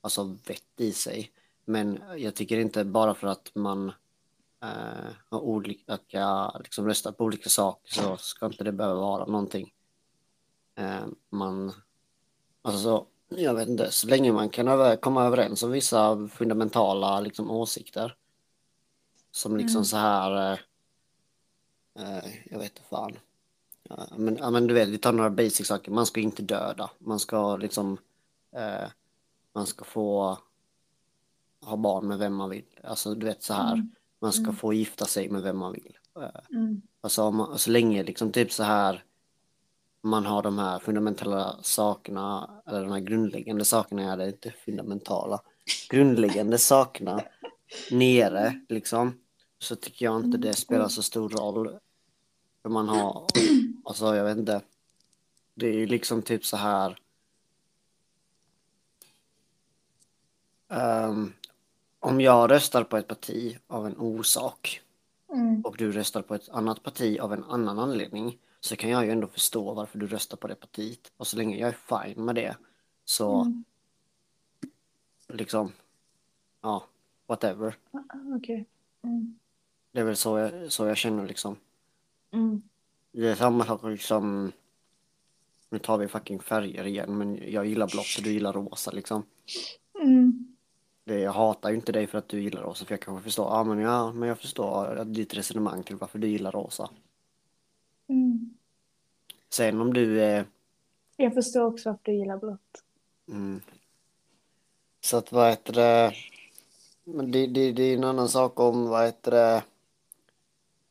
alltså 0.00 0.24
vett 0.24 0.80
i 0.80 0.92
sig. 0.92 1.30
Men 1.64 2.00
jag 2.16 2.34
tycker 2.34 2.58
inte 2.58 2.84
bara 2.84 3.14
för 3.14 3.26
att 3.26 3.50
man 3.54 3.88
eh, 4.62 5.10
har 5.28 5.40
olika, 5.40 6.52
liksom 6.58 6.86
röstar 6.86 7.12
på 7.12 7.24
olika 7.24 7.50
saker 7.50 7.92
så 7.92 8.16
ska 8.16 8.46
inte 8.46 8.64
det 8.64 8.72
behöva 8.72 9.00
vara 9.00 9.26
någonting 9.26 9.72
eh, 10.76 11.06
man, 11.30 11.72
alltså 12.62 13.06
jag 13.28 13.54
vet 13.54 13.68
inte, 13.68 13.90
så 13.90 14.06
länge 14.06 14.32
man 14.32 14.48
kan 14.48 14.96
komma 14.96 15.24
överens 15.24 15.62
om 15.62 15.70
vissa 15.70 16.28
fundamentala 16.28 17.20
liksom, 17.20 17.50
åsikter. 17.50 18.16
Som 19.30 19.56
liksom 19.56 19.76
mm. 19.76 19.84
så 19.84 19.96
här, 19.96 20.52
eh, 20.52 20.58
eh, 22.04 22.24
jag 22.50 22.58
vet 22.58 22.70
inte 22.70 22.88
fan. 22.90 23.18
Ja, 23.88 24.06
men, 24.16 24.36
ja, 24.36 24.50
men 24.50 24.66
du 24.66 24.74
vet, 24.74 24.88
vi 24.88 24.98
tar 24.98 25.12
några 25.12 25.30
basic 25.30 25.66
saker. 25.66 25.92
Man 25.92 26.06
ska 26.06 26.20
inte 26.20 26.42
döda. 26.42 26.90
Man 26.98 27.18
ska 27.18 27.56
liksom, 27.56 27.98
eh, 28.56 28.88
man 29.54 29.66
ska 29.66 29.84
få 29.84 30.38
ha 31.60 31.76
barn 31.76 32.08
med 32.08 32.18
vem 32.18 32.34
man 32.34 32.50
vill. 32.50 32.64
Alltså 32.82 33.14
du 33.14 33.26
vet 33.26 33.42
så 33.42 33.54
här, 33.54 33.72
mm. 33.72 33.90
man 34.20 34.32
ska 34.32 34.42
mm. 34.42 34.56
få 34.56 34.72
gifta 34.72 35.04
sig 35.04 35.28
med 35.28 35.42
vem 35.42 35.58
man 35.58 35.72
vill. 35.72 35.98
Eh, 36.18 36.56
mm. 36.58 36.82
Alltså 37.00 37.30
man, 37.30 37.58
så 37.58 37.70
länge 37.70 38.02
liksom 38.02 38.32
typ 38.32 38.52
så 38.52 38.62
här, 38.62 39.04
man 40.02 40.26
har 40.26 40.42
de 40.42 40.58
här 40.58 40.78
fundamentala 40.78 41.56
sakerna, 41.62 42.50
eller 42.66 42.82
de 42.82 42.92
här 42.92 43.00
grundläggande 43.00 43.64
sakerna, 43.64 44.02
ja 44.02 44.16
det 44.16 44.24
är 44.24 44.28
inte 44.28 44.50
fundamentala, 44.50 45.40
grundläggande 45.90 46.58
sakerna 46.58 47.22
nere 47.90 48.60
liksom, 48.68 49.18
så 49.58 49.76
tycker 49.76 50.04
jag 50.04 50.24
inte 50.24 50.38
det 50.38 50.54
spelar 50.54 50.88
så 50.88 51.02
stor 51.02 51.28
roll. 51.28 51.78
För 52.66 52.70
man 52.70 52.88
har, 52.88 53.26
alltså 53.84 54.16
jag 54.16 54.24
vet 54.24 54.38
inte, 54.38 54.62
det 55.54 55.66
är 55.66 55.72
ju 55.72 55.86
liksom 55.86 56.22
typ 56.22 56.44
så 56.44 56.56
här, 56.56 56.98
um, 60.68 61.32
om 62.00 62.20
jag 62.20 62.50
röstar 62.50 62.84
på 62.84 62.96
ett 62.96 63.08
parti 63.08 63.58
av 63.66 63.86
en 63.86 63.96
orsak 63.96 64.80
mm. 65.32 65.60
och 65.60 65.76
du 65.76 65.92
röstar 65.92 66.22
på 66.22 66.34
ett 66.34 66.48
annat 66.48 66.82
parti 66.82 67.18
av 67.20 67.32
en 67.32 67.44
annan 67.44 67.78
anledning 67.78 68.38
så 68.60 68.76
kan 68.76 68.90
jag 68.90 69.04
ju 69.04 69.10
ändå 69.10 69.26
förstå 69.26 69.74
varför 69.74 69.98
du 69.98 70.06
röstar 70.06 70.36
på 70.36 70.46
det 70.46 70.54
partiet. 70.54 71.12
Och 71.16 71.26
så 71.26 71.36
länge 71.36 71.56
jag 71.56 71.68
är 71.68 72.04
fine 72.04 72.24
med 72.24 72.34
det 72.34 72.56
så 73.04 73.40
mm. 73.40 73.64
liksom, 75.28 75.72
ja, 76.60 76.84
whatever. 77.26 77.76
Ah, 77.90 77.98
ah, 77.98 78.36
okay. 78.36 78.64
Mm. 79.02 79.38
Det 79.92 80.00
är 80.00 80.04
väl 80.04 80.16
så 80.16 80.38
jag, 80.38 80.72
så 80.72 80.86
jag 80.86 80.96
känner 80.96 81.26
liksom. 81.26 81.56
Mm. 82.36 82.62
Det 83.12 83.28
är 83.28 83.34
samma 83.34 83.64
sak 83.64 83.84
liksom, 83.84 84.52
nu 85.70 85.78
tar 85.78 85.98
vi 85.98 86.08
fucking 86.08 86.40
färger 86.40 86.86
igen, 86.86 87.18
men 87.18 87.52
jag 87.52 87.66
gillar 87.66 87.86
blått 87.86 88.16
och 88.18 88.24
du 88.24 88.32
gillar 88.32 88.52
rosa 88.52 88.90
liksom. 88.90 89.22
Mm. 90.02 90.56
Det, 91.04 91.20
jag 91.20 91.32
hatar 91.32 91.70
ju 91.70 91.76
inte 91.76 91.92
dig 91.92 92.06
för 92.06 92.18
att 92.18 92.28
du 92.28 92.42
gillar 92.42 92.62
rosa, 92.62 92.84
för 92.84 92.92
jag 92.92 93.00
kanske 93.00 93.24
förstår, 93.24 93.46
ja 93.46 93.64
men, 93.64 93.78
ja, 93.78 94.12
men 94.12 94.28
jag 94.28 94.38
förstår 94.38 95.04
ditt 95.04 95.34
resonemang 95.34 95.82
till 95.82 95.96
varför 95.96 96.18
du 96.18 96.28
gillar 96.28 96.52
rosa. 96.52 96.90
Mm. 98.08 98.54
Sen 99.48 99.80
om 99.80 99.94
du... 99.94 100.22
Eh... 100.22 100.44
Jag 101.16 101.34
förstår 101.34 101.64
också 101.64 101.90
att 101.90 102.04
du 102.04 102.12
gillar 102.12 102.38
blått. 102.38 102.84
Mm. 103.28 103.60
Så 105.00 105.16
att 105.16 105.32
vad 105.32 105.50
heter 105.50 105.72
det... 105.72 106.12
Men 107.04 107.30
det, 107.30 107.46
det, 107.46 107.72
det 107.72 107.82
är 107.82 107.96
en 107.96 108.04
annan 108.04 108.28
sak 108.28 108.60
om 108.60 108.88
vad 108.88 109.04
heter 109.04 109.30
det... 109.30 109.62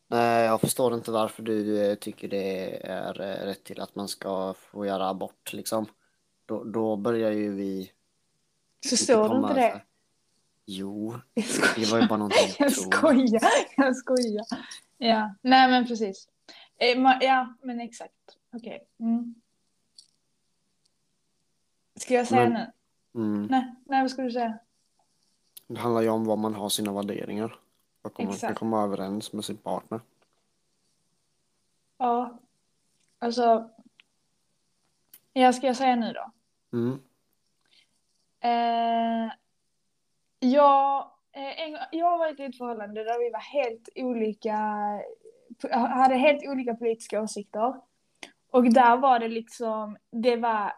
Nej, 0.07 0.45
jag 0.45 0.61
förstår 0.61 0.93
inte 0.93 1.11
varför 1.11 1.43
du 1.43 1.95
tycker 1.95 2.27
det 2.27 2.85
är 2.87 3.21
eh, 3.21 3.45
rätt 3.45 3.63
till 3.63 3.81
att 3.81 3.95
man 3.95 4.07
ska 4.07 4.53
få 4.53 4.85
göra 4.85 5.09
abort 5.09 5.53
liksom. 5.53 5.85
Då, 6.45 6.63
då 6.63 6.95
börjar 6.95 7.31
ju 7.31 7.53
vi... 7.53 7.91
Förstår 8.89 9.29
du 9.29 9.35
inte 9.35 9.53
det? 9.53 9.81
Jo, 10.65 11.19
det 11.75 11.91
var 11.91 12.01
ju 12.01 12.07
bara 12.07 12.17
någonting 12.17 12.49
jag 12.59 12.71
skojar, 12.71 13.51
jag 13.77 13.95
skojar. 13.95 14.45
Ja, 14.97 15.35
nej 15.41 15.69
men 15.69 15.87
precis. 15.87 16.27
Eh, 16.77 17.17
ja, 17.21 17.55
men 17.61 17.81
exakt. 17.81 18.37
Okej. 18.53 18.87
Okay. 18.97 19.07
Mm. 19.07 19.35
Ska 21.99 22.13
jag 22.13 22.27
säga 22.27 22.49
men, 22.49 22.53
nu? 23.13 23.21
Mm. 23.21 23.45
Nej, 23.45 23.75
nej, 23.85 24.01
vad 24.01 24.11
ska 24.11 24.21
du 24.21 24.31
säga? 24.31 24.59
Det 25.67 25.79
handlar 25.79 26.01
ju 26.01 26.09
om 26.09 26.25
vad 26.25 26.37
man 26.37 26.55
har 26.55 26.69
sina 26.69 26.93
värderingar. 26.93 27.59
Och 28.05 28.19
om 28.19 28.25
man 28.25 28.33
ska 28.33 28.53
komma 28.53 28.83
överens 28.83 29.33
med 29.33 29.45
sin 29.45 29.57
partner. 29.57 29.99
Ja. 31.97 32.39
Alltså. 33.19 33.69
Ja, 35.33 35.53
ska 35.53 35.67
jag 35.67 35.75
säga 35.75 35.95
nu 35.95 36.13
då? 36.13 36.31
Mm. 36.77 36.99
Eh, 38.39 39.31
jag, 40.39 41.11
eh, 41.31 41.61
en, 41.61 41.77
jag 41.91 42.17
varit 42.17 42.39
i 42.39 42.43
ett 42.43 42.57
förhållande 42.57 43.03
där 43.03 43.19
vi 43.19 43.29
var 43.29 43.39
helt 43.39 43.89
olika, 43.95 44.57
hade 45.71 46.15
helt 46.15 46.47
olika 46.47 46.75
politiska 46.75 47.21
åsikter. 47.21 47.81
Och 48.51 48.73
där 48.73 48.97
var 48.97 49.19
det 49.19 49.27
liksom, 49.27 49.97
det 50.11 50.35
var 50.35 50.73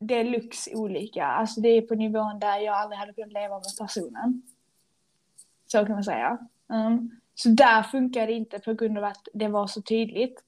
deluxe 0.00 0.74
olika. 0.74 1.26
Alltså 1.26 1.60
det 1.60 1.68
är 1.68 1.82
på 1.82 1.94
nivån 1.94 2.38
där 2.38 2.58
jag 2.58 2.74
aldrig 2.74 2.98
hade 2.98 3.12
kunnat 3.12 3.32
leva 3.32 3.54
med 3.54 3.78
personen. 3.78 4.42
Så 5.66 5.86
kan 5.86 5.94
man 5.94 6.04
säga. 6.04 6.38
Um, 6.66 7.20
så 7.34 7.48
där 7.48 7.82
funkar 7.82 8.26
det 8.26 8.32
inte 8.32 8.58
på 8.58 8.74
grund 8.74 8.98
av 8.98 9.04
att 9.04 9.28
det 9.32 9.48
var 9.48 9.66
så 9.66 9.82
tydligt. 9.82 10.44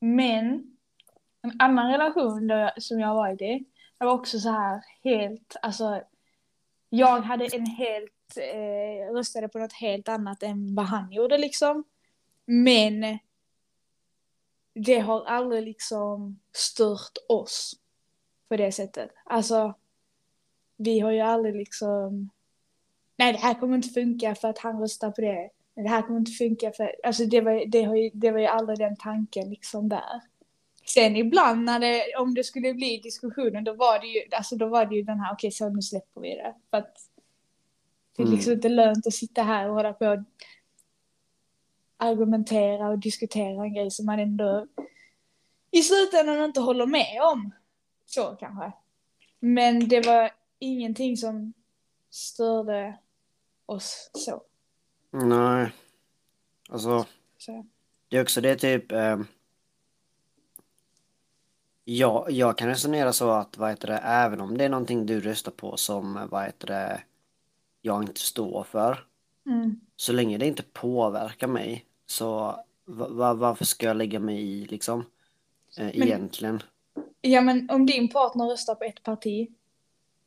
Men 0.00 0.76
en 1.42 1.52
annan 1.58 1.92
relation 1.92 2.48
jag, 2.48 2.82
som 2.82 3.00
jag 3.00 3.08
har 3.08 3.14
varit 3.14 3.40
i, 3.42 3.64
det 3.98 4.04
var 4.04 4.12
också 4.12 4.38
så 4.38 4.50
här 4.50 4.82
helt, 5.04 5.56
alltså 5.62 6.02
jag 6.88 7.20
hade 7.20 7.46
en 7.46 7.66
helt, 7.66 8.36
eh, 8.36 9.14
röstade 9.14 9.48
på 9.48 9.58
något 9.58 9.72
helt 9.72 10.08
annat 10.08 10.42
än 10.42 10.74
vad 10.74 10.86
han 10.86 11.12
gjorde 11.12 11.38
liksom. 11.38 11.84
Men 12.44 13.18
det 14.74 14.98
har 14.98 15.24
aldrig 15.24 15.62
liksom 15.62 16.40
stört 16.52 17.18
oss 17.28 17.74
på 18.48 18.56
det 18.56 18.72
sättet. 18.72 19.10
Alltså, 19.24 19.74
vi 20.76 21.00
har 21.00 21.10
ju 21.10 21.20
aldrig 21.20 21.56
liksom, 21.56 22.30
nej 23.16 23.32
det 23.32 23.38
här 23.38 23.54
kommer 23.54 23.74
inte 23.74 23.88
funka 23.88 24.34
för 24.34 24.48
att 24.48 24.58
han 24.58 24.80
röstar 24.80 25.10
på 25.10 25.20
det. 25.20 25.50
Det 25.74 25.88
här 25.88 26.02
kommer 26.02 26.18
inte 26.18 26.32
funka 26.32 26.72
för, 26.72 26.94
alltså 27.04 27.26
det 27.26 27.40
var, 27.40 27.66
det, 27.66 27.82
har 27.82 27.96
ju, 27.96 28.10
det 28.14 28.30
var 28.30 28.38
ju 28.38 28.46
aldrig 28.46 28.78
den 28.78 28.96
tanken 28.96 29.50
liksom 29.50 29.88
där. 29.88 30.20
Sen 30.86 31.16
ibland 31.16 31.64
när 31.64 31.80
det, 31.80 32.16
om 32.18 32.34
det 32.34 32.44
skulle 32.44 32.74
bli 32.74 32.96
diskussioner, 32.96 33.60
då 33.60 33.74
var 33.74 33.98
det 34.00 34.06
ju, 34.06 34.20
alltså 34.32 34.56
då 34.56 34.68
var 34.68 34.86
det 34.86 34.94
ju 34.94 35.02
den 35.02 35.20
här, 35.20 35.32
okej 35.32 35.48
okay, 35.48 35.50
så 35.50 35.68
nu 35.68 35.82
släpper 35.82 36.20
vi 36.20 36.34
det. 36.34 36.54
För 36.70 36.78
att 36.78 36.96
det 38.16 38.22
är 38.22 38.26
liksom 38.26 38.52
mm. 38.52 38.58
inte 38.58 38.68
lönt 38.68 39.06
att 39.06 39.14
sitta 39.14 39.42
här 39.42 39.68
och 39.68 39.74
hålla 39.74 39.92
på 39.92 40.06
och 40.06 40.18
argumentera 41.96 42.88
och 42.88 42.98
diskutera 42.98 43.64
en 43.64 43.74
grej 43.74 43.90
som 43.90 44.06
man 44.06 44.18
ändå 44.18 44.66
i 45.70 45.82
slutändan 45.82 46.44
inte 46.44 46.60
håller 46.60 46.86
med 46.86 47.22
om. 47.22 47.50
Så 48.06 48.36
kanske. 48.40 48.72
Men 49.40 49.88
det 49.88 50.06
var 50.06 50.30
ingenting 50.58 51.16
som 51.16 51.52
störde 52.10 52.98
oss 53.66 54.10
så. 54.12 54.42
Nej. 55.10 55.72
Alltså. 56.68 57.06
Så. 57.38 57.66
Det 58.08 58.16
är 58.16 58.22
också 58.22 58.40
det 58.40 58.56
typ. 58.56 58.92
Eh, 58.92 59.18
Ja, 61.88 62.26
jag 62.30 62.58
kan 62.58 62.68
resonera 62.68 63.12
så 63.12 63.30
att 63.30 63.58
vad 63.58 63.70
heter 63.70 63.88
det, 63.88 63.98
även 63.98 64.40
om 64.40 64.58
det 64.58 64.64
är 64.64 64.68
någonting 64.68 65.06
du 65.06 65.20
röstar 65.20 65.52
på 65.52 65.76
som 65.76 66.28
vad 66.30 66.44
heter 66.44 66.66
det, 66.66 67.02
jag 67.82 68.02
inte 68.02 68.20
står 68.20 68.64
för. 68.64 69.04
Mm. 69.46 69.80
Så 69.96 70.12
länge 70.12 70.38
det 70.38 70.46
inte 70.46 70.62
påverkar 70.62 71.46
mig 71.46 71.84
så 72.06 72.30
va, 72.84 73.08
va, 73.08 73.34
varför 73.34 73.64
ska 73.64 73.86
jag 73.86 73.96
lägga 73.96 74.20
mig 74.20 74.42
i 74.42 74.64
liksom? 74.64 75.04
Eh, 75.78 75.98
egentligen. 75.98 76.62
Ja 77.20 77.40
men 77.40 77.70
om 77.70 77.86
din 77.86 78.08
partner 78.08 78.44
röstar 78.44 78.74
på 78.74 78.84
ett 78.84 79.02
parti, 79.02 79.48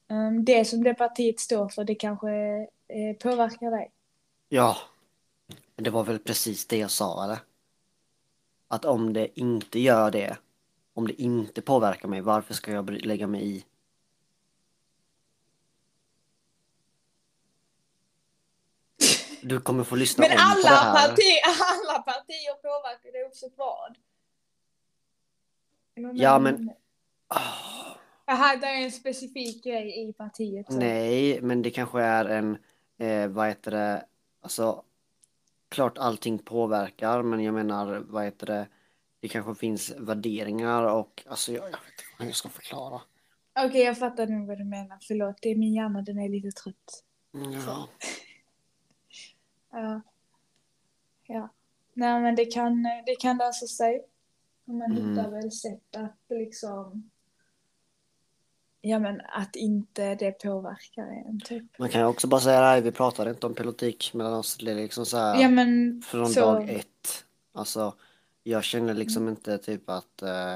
um, 0.08 0.46
det 0.46 0.66
som 0.66 0.84
det 0.84 0.94
partiet 0.94 1.40
står 1.40 1.70
för 1.70 1.84
det 1.84 1.96
kanske 1.96 2.68
eh, 2.90 3.16
påverkar 3.16 3.72
dig. 3.72 3.92
Ja, 4.50 4.78
men 5.76 5.84
det 5.84 5.90
var 5.90 6.04
väl 6.04 6.20
precis 6.20 6.68
det 6.68 6.78
jag 6.78 6.92
sa 6.92 7.24
eller? 7.24 7.40
Att 8.68 8.86
om 8.86 9.14
det 9.14 9.40
inte 9.40 9.80
gör 9.80 10.12
det, 10.12 10.38
om 10.94 11.08
det 11.08 11.22
inte 11.22 11.62
påverkar 11.62 12.08
mig, 12.08 12.22
varför 12.22 12.54
ska 12.54 12.72
jag 12.72 12.90
lägga 12.90 13.28
mig 13.28 13.48
i? 13.58 13.66
Du 19.42 19.60
kommer 19.60 19.84
få 19.84 19.96
lyssna 19.96 20.22
Men 20.28 20.32
om 20.32 20.38
på 20.38 20.62
det 20.62 20.70
alla, 20.70 21.00
här. 21.00 21.08
parti, 21.08 21.22
alla 21.90 22.00
partier 22.00 22.54
påverkar 22.54 23.12
dig 23.12 23.26
oavsett 23.26 23.54
vad. 23.58 23.98
Vad 25.96 26.18
Ja, 26.18 26.40
men-? 26.40 26.72
Ah, 27.28 27.96
Jaha, 28.26 28.56
det 28.56 28.68
är 28.68 28.84
en 28.84 28.92
specifik 28.92 29.64
grej 29.64 30.10
i 30.10 30.14
partiet. 30.14 30.66
så. 30.68 30.74
nej, 30.80 31.42
men 31.42 31.62
det 31.62 31.72
kanske 31.72 32.02
är 32.02 32.26
en, 32.26 32.58
eh, 33.00 33.28
vad 33.28 33.48
heter 33.48 33.72
det, 33.72 34.06
alltså 34.42 34.84
klart 35.70 35.98
allting 35.98 36.40
påverkar, 36.40 37.24
men 37.24 37.44
jag 37.44 37.54
menar, 37.54 38.00
vad 38.08 38.24
heter 38.24 38.48
det, 38.48 38.68
det 39.20 39.28
kanske 39.28 39.56
finns 39.56 39.94
värderingar 39.98 40.84
och 40.84 41.24
alltså 41.28 41.52
jag, 41.52 41.64
jag 41.64 41.70
vet 41.72 41.74
inte 41.74 42.04
hur 42.20 42.26
jag 42.26 42.36
ska 42.36 42.50
förklara. 42.50 43.02
Okej, 43.66 43.82
jag 43.82 43.98
fattar 44.00 44.28
nu 44.28 44.46
vad 44.46 44.58
du 44.58 44.64
menar. 44.66 44.98
Förlåt, 45.02 45.36
det 45.42 45.50
är 45.50 45.56
min 45.56 45.74
hjärna, 45.74 46.02
den 46.02 46.20
är 46.20 46.30
lite 46.30 46.52
trött. 46.52 47.04
Ja. 47.68 47.88
Ja. 49.72 50.02
Ja. 51.28 51.50
Nej, 51.94 52.22
men 52.22 52.36
det 52.36 52.46
kan, 52.46 52.84
det 52.84 53.16
kan 53.20 53.38
lösa 53.38 53.68
sig. 53.68 54.06
Man 54.66 54.92
Mm. 54.92 55.10
hittar 55.10 55.30
väl 55.32 55.52
sätt 55.52 55.96
att 55.96 56.18
liksom... 56.30 57.10
Ja, 58.90 59.00
men 59.00 59.22
att 59.22 59.56
inte 59.56 60.16
det 60.16 60.32
påverkar 60.32 61.04
en, 61.28 61.40
typ. 61.40 61.80
Man 61.80 61.90
kan 61.90 62.02
ju 62.02 62.08
också 62.08 62.28
bara 62.28 62.42
säga 62.42 62.62
nej, 62.62 62.82
vi 62.82 62.92
pratar 62.92 63.30
inte 63.30 63.46
om 63.46 63.54
politik 63.54 64.14
mellan 64.14 64.34
oss. 64.34 64.58
Det 64.58 64.72
är 64.72 64.76
liksom 64.76 65.06
så 65.06 65.18
här 65.18 65.42
Ja, 65.42 65.50
men 65.50 66.02
från 66.02 66.30
så... 66.30 66.40
dag 66.40 66.70
ett. 66.70 67.26
Alltså, 67.54 67.94
jag 68.44 68.64
känner 68.64 68.94
liksom 68.94 69.22
Mm. 69.24 69.32
inte 69.34 69.58
typ 69.58 69.90
att 69.90 70.22
eh, 70.22 70.56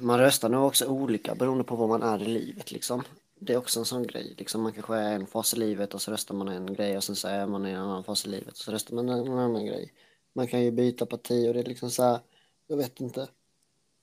man 0.00 0.18
röstar 0.18 0.48
nog 0.48 0.66
också 0.66 0.86
olika 0.86 1.34
beroende 1.34 1.64
på 1.64 1.76
vad 1.76 1.88
man 1.88 2.02
är 2.02 2.22
i 2.22 2.26
livet 2.26 2.72
liksom. 2.72 3.02
Det 3.40 3.52
är 3.52 3.56
också 3.56 3.78
en 3.80 3.86
sån 3.86 4.06
grej. 4.06 4.34
Liksom, 4.38 4.62
man 4.62 4.72
kanske 4.72 4.96
är 4.96 5.12
i 5.12 5.14
en 5.14 5.26
fas 5.26 5.54
i 5.54 5.58
livet 5.58 5.94
och 5.94 6.02
så 6.02 6.10
röstar 6.12 6.34
man 6.34 6.48
en 6.48 6.74
grej 6.74 6.96
och 6.96 7.04
sen 7.04 7.16
så 7.16 7.28
är 7.28 7.46
man 7.46 7.66
i 7.66 7.70
en 7.70 7.80
annan 7.80 8.04
fas 8.04 8.26
i 8.26 8.28
livet 8.28 8.48
och 8.48 8.56
så 8.56 8.72
röstar 8.72 8.94
man 8.94 9.08
en 9.08 9.38
annan 9.38 9.66
grej. 9.66 9.92
Man 10.32 10.46
kan 10.46 10.62
ju 10.64 10.70
byta 10.70 11.06
parti 11.06 11.48
och 11.48 11.54
det 11.54 11.60
är 11.60 11.64
liksom 11.64 11.90
så 11.90 12.02
här, 12.02 12.18
jag 12.66 12.76
vet 12.76 13.00
inte. 13.00 13.28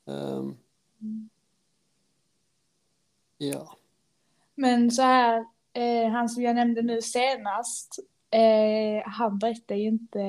Mm. 0.07 0.53
Ja. 3.37 3.77
Men 4.55 4.91
så 4.91 5.01
här, 5.01 5.45
eh, 5.73 6.09
han 6.11 6.29
som 6.29 6.43
jag 6.43 6.55
nämnde 6.55 6.81
nu 6.81 7.01
senast, 7.01 7.99
eh, 8.29 9.09
han 9.09 9.39
berättade 9.39 9.79
ju 9.79 9.87
inte 9.87 10.21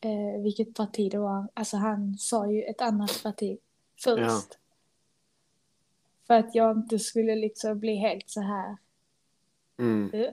eh, 0.00 0.42
vilket 0.42 0.74
parti 0.74 1.10
det 1.10 1.18
var. 1.18 1.48
Alltså 1.54 1.76
han 1.76 2.18
sa 2.18 2.50
ju 2.50 2.62
ett 2.62 2.80
annat 2.80 3.22
parti 3.22 3.58
först. 4.04 4.20
Ja. 4.20 4.40
För 6.26 6.34
att 6.34 6.54
jag 6.54 6.76
inte 6.76 6.98
skulle 6.98 7.34
liksom 7.34 7.80
bli 7.80 7.96
helt 7.96 8.30
så 8.30 8.40
här. 8.40 8.76
Mm. 9.78 10.10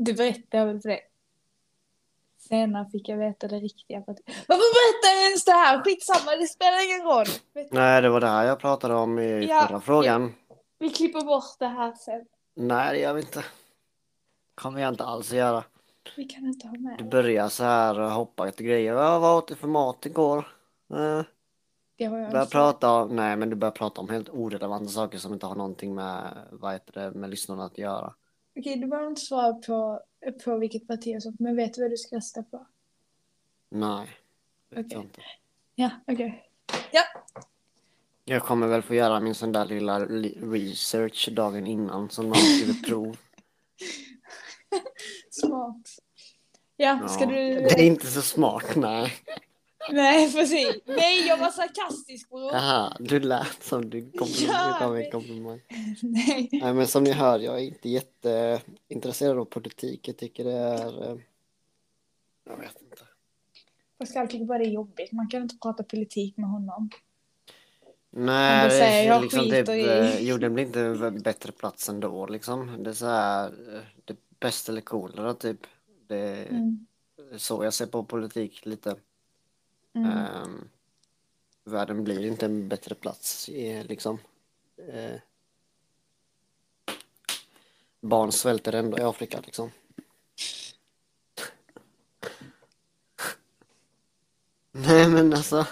Du 0.00 0.12
berättade 0.12 0.58
jag 0.58 0.66
väl 0.66 0.80
för 0.80 0.88
dig? 0.88 1.00
Senare 2.48 2.86
fick 2.92 3.08
jag 3.08 3.16
veta 3.16 3.48
det 3.48 3.58
riktiga. 3.58 3.98
Varför 4.06 4.14
berättar 4.46 5.14
jag 5.16 5.24
ens 5.26 5.44
det 5.44 5.52
här? 5.52 5.82
Skitsamma, 5.84 6.36
det 6.36 6.46
spelar 6.46 6.84
ingen 6.86 7.06
roll. 7.06 7.26
Nej, 7.70 8.02
det 8.02 8.08
var 8.08 8.20
det 8.20 8.26
här 8.28 8.46
jag 8.46 8.58
pratade 8.58 8.94
om 8.94 9.18
i 9.18 9.46
Ja, 9.46 9.66
förra 9.68 9.80
frågan. 9.80 10.34
Vi 10.78 10.90
klipper 10.90 11.20
bort 11.24 11.58
det 11.58 11.66
här 11.66 11.92
sen. 11.94 12.24
Nej, 12.54 12.92
det 12.94 13.00
gör 13.00 13.14
vi 13.14 13.20
inte. 13.20 13.44
kommer 14.54 14.80
jag 14.80 14.88
inte 14.88 15.04
alls 15.04 15.32
göra. 15.32 15.64
Vi 16.16 16.24
kan 16.24 16.46
inte 16.46 16.66
ha 16.66 16.76
med 16.78 16.98
Du 16.98 17.04
börjar 17.04 17.48
så 17.48 17.64
här 17.64 18.00
och 18.00 18.10
hoppa 18.10 18.48
efter 18.48 18.64
grejer. 18.64 18.94
Ja, 18.94 19.18
vad 19.18 19.36
åt 19.38 19.48
du 19.48 19.54
för 19.54 19.68
mat 19.68 20.06
igår? 20.06 20.38
Eh, 20.94 21.22
Det 21.98 22.04
har 22.04 22.18
jag 22.18 22.30
börjar 22.30 22.46
prata 22.46 22.90
om, 22.92 23.16
nej 23.16 23.36
men 23.36 23.50
du 23.50 23.56
börjar 23.56 23.72
prata 23.72 24.00
om 24.00 24.08
helt 24.08 24.28
orelevanta 24.28 24.88
saker 24.88 25.18
som 25.18 25.32
inte 25.32 25.46
har 25.46 25.54
någonting 25.54 25.94
med, 25.94 26.38
vad 26.50 26.72
heter 26.72 26.92
det, 26.92 27.10
med 27.18 27.30
lyssnarna 27.30 27.64
att 27.64 27.78
göra. 27.78 28.14
Okej, 28.58 28.76
du 28.76 28.86
behöver 28.86 29.08
inte 29.08 29.20
svara 29.20 29.52
på, 29.54 30.00
på 30.44 30.58
vilket 30.58 30.86
parti 30.86 31.16
och 31.16 31.22
sånt, 31.22 31.40
men 31.40 31.56
vet 31.56 31.74
du 31.74 31.82
vad 31.82 31.90
du 31.90 31.96
ska 31.96 32.16
rösta 32.16 32.42
på? 32.42 32.66
Nej, 33.70 34.08
vet 34.70 34.78
Okej. 34.86 34.86
jag 34.96 35.02
inte. 35.02 35.20
Ja, 35.74 35.90
okej. 36.06 36.44
Ja, 36.92 37.02
Jag 38.24 38.42
kommer 38.42 38.66
väl 38.66 38.82
få 38.82 38.94
göra 38.94 39.20
min 39.20 39.34
sån 39.34 39.52
där 39.52 39.64
lilla 39.64 39.98
li- 39.98 40.38
research 40.42 41.28
dagen 41.32 41.66
innan 41.66 42.10
som 42.10 42.26
någon 42.26 42.36
skriver 42.36 42.82
prov. 42.88 43.16
smart. 45.30 45.88
Ja, 46.76 46.98
Ja, 47.02 47.08
ska 47.08 47.26
du... 47.26 47.34
Det 47.54 47.72
är 47.80 47.86
inte 47.86 48.06
så 48.06 48.22
smart, 48.22 48.76
nej. 48.76 49.12
Nej, 49.92 50.32
precis. 50.32 50.76
Nej, 50.84 51.26
jag 51.26 51.36
var 51.36 51.50
sarkastisk 51.50 52.28
bror. 52.30 52.54
Aha, 52.54 52.96
du 53.00 53.20
lät 53.20 53.62
som 53.62 53.90
du 53.90 54.00
gav 54.80 54.96
en 54.96 55.10
komplimang. 55.10 55.60
Nej. 56.02 56.48
Nej 56.52 56.74
men 56.74 56.86
som 56.86 57.04
ni 57.04 57.12
hör, 57.12 57.38
jag 57.38 57.54
är 57.54 57.64
inte 57.64 57.88
jätteintresserad 57.88 59.38
av 59.38 59.44
politik. 59.44 60.08
Jag 60.08 60.16
tycker 60.16 60.44
det 60.44 60.52
är... 60.52 61.10
eh, 61.12 61.18
Jag 62.46 62.56
vet 62.56 62.82
inte. 62.82 62.96
Pascal 63.98 64.28
tycker 64.28 64.44
bara 64.44 64.58
det 64.58 64.64
är 64.64 64.70
jobbigt. 64.70 65.12
Man 65.12 65.28
kan 65.28 65.42
inte 65.42 65.56
prata 65.62 65.82
politik 65.82 66.36
med 66.36 66.48
honom. 66.50 66.90
Nej, 68.10 68.70
säga, 68.70 69.04
jag 69.04 69.22
liksom 69.22 69.50
typ, 69.50 69.68
i- 69.68 69.88
eh, 69.88 70.20
jorden 70.20 70.54
blir 70.54 70.64
inte 70.66 70.80
en 70.80 71.22
bättre 71.22 71.52
plats 71.52 71.88
ändå 71.88 72.26
liksom. 72.26 72.82
Det 72.82 72.90
är 72.90 72.94
så 72.94 73.06
här, 73.06 73.44
eh, 73.46 73.80
det 74.04 74.12
är 74.12 74.16
bäst 74.40 74.68
eller 74.68 74.80
coolare 74.80 75.34
typ. 75.34 75.60
Det 76.06 76.16
är 76.18 76.46
Mm. 76.48 76.86
så 77.36 77.64
jag 77.64 77.74
ser 77.74 77.86
på 77.86 78.04
politik 78.04 78.66
lite. 78.66 78.96
Mm. 79.94 80.10
Um, 80.42 80.68
världen 81.64 82.04
blir 82.04 82.26
inte 82.26 82.46
en 82.46 82.68
bättre 82.68 82.94
plats 82.94 83.48
liksom. 83.84 84.18
Eh, 84.92 85.20
barn 88.00 88.32
svälter 88.32 88.72
ändå 88.72 88.98
i 88.98 89.02
Afrika 89.02 89.40
liksom. 89.46 89.70
Nej 94.72 95.08
men 95.08 95.32
alltså. 95.32 95.66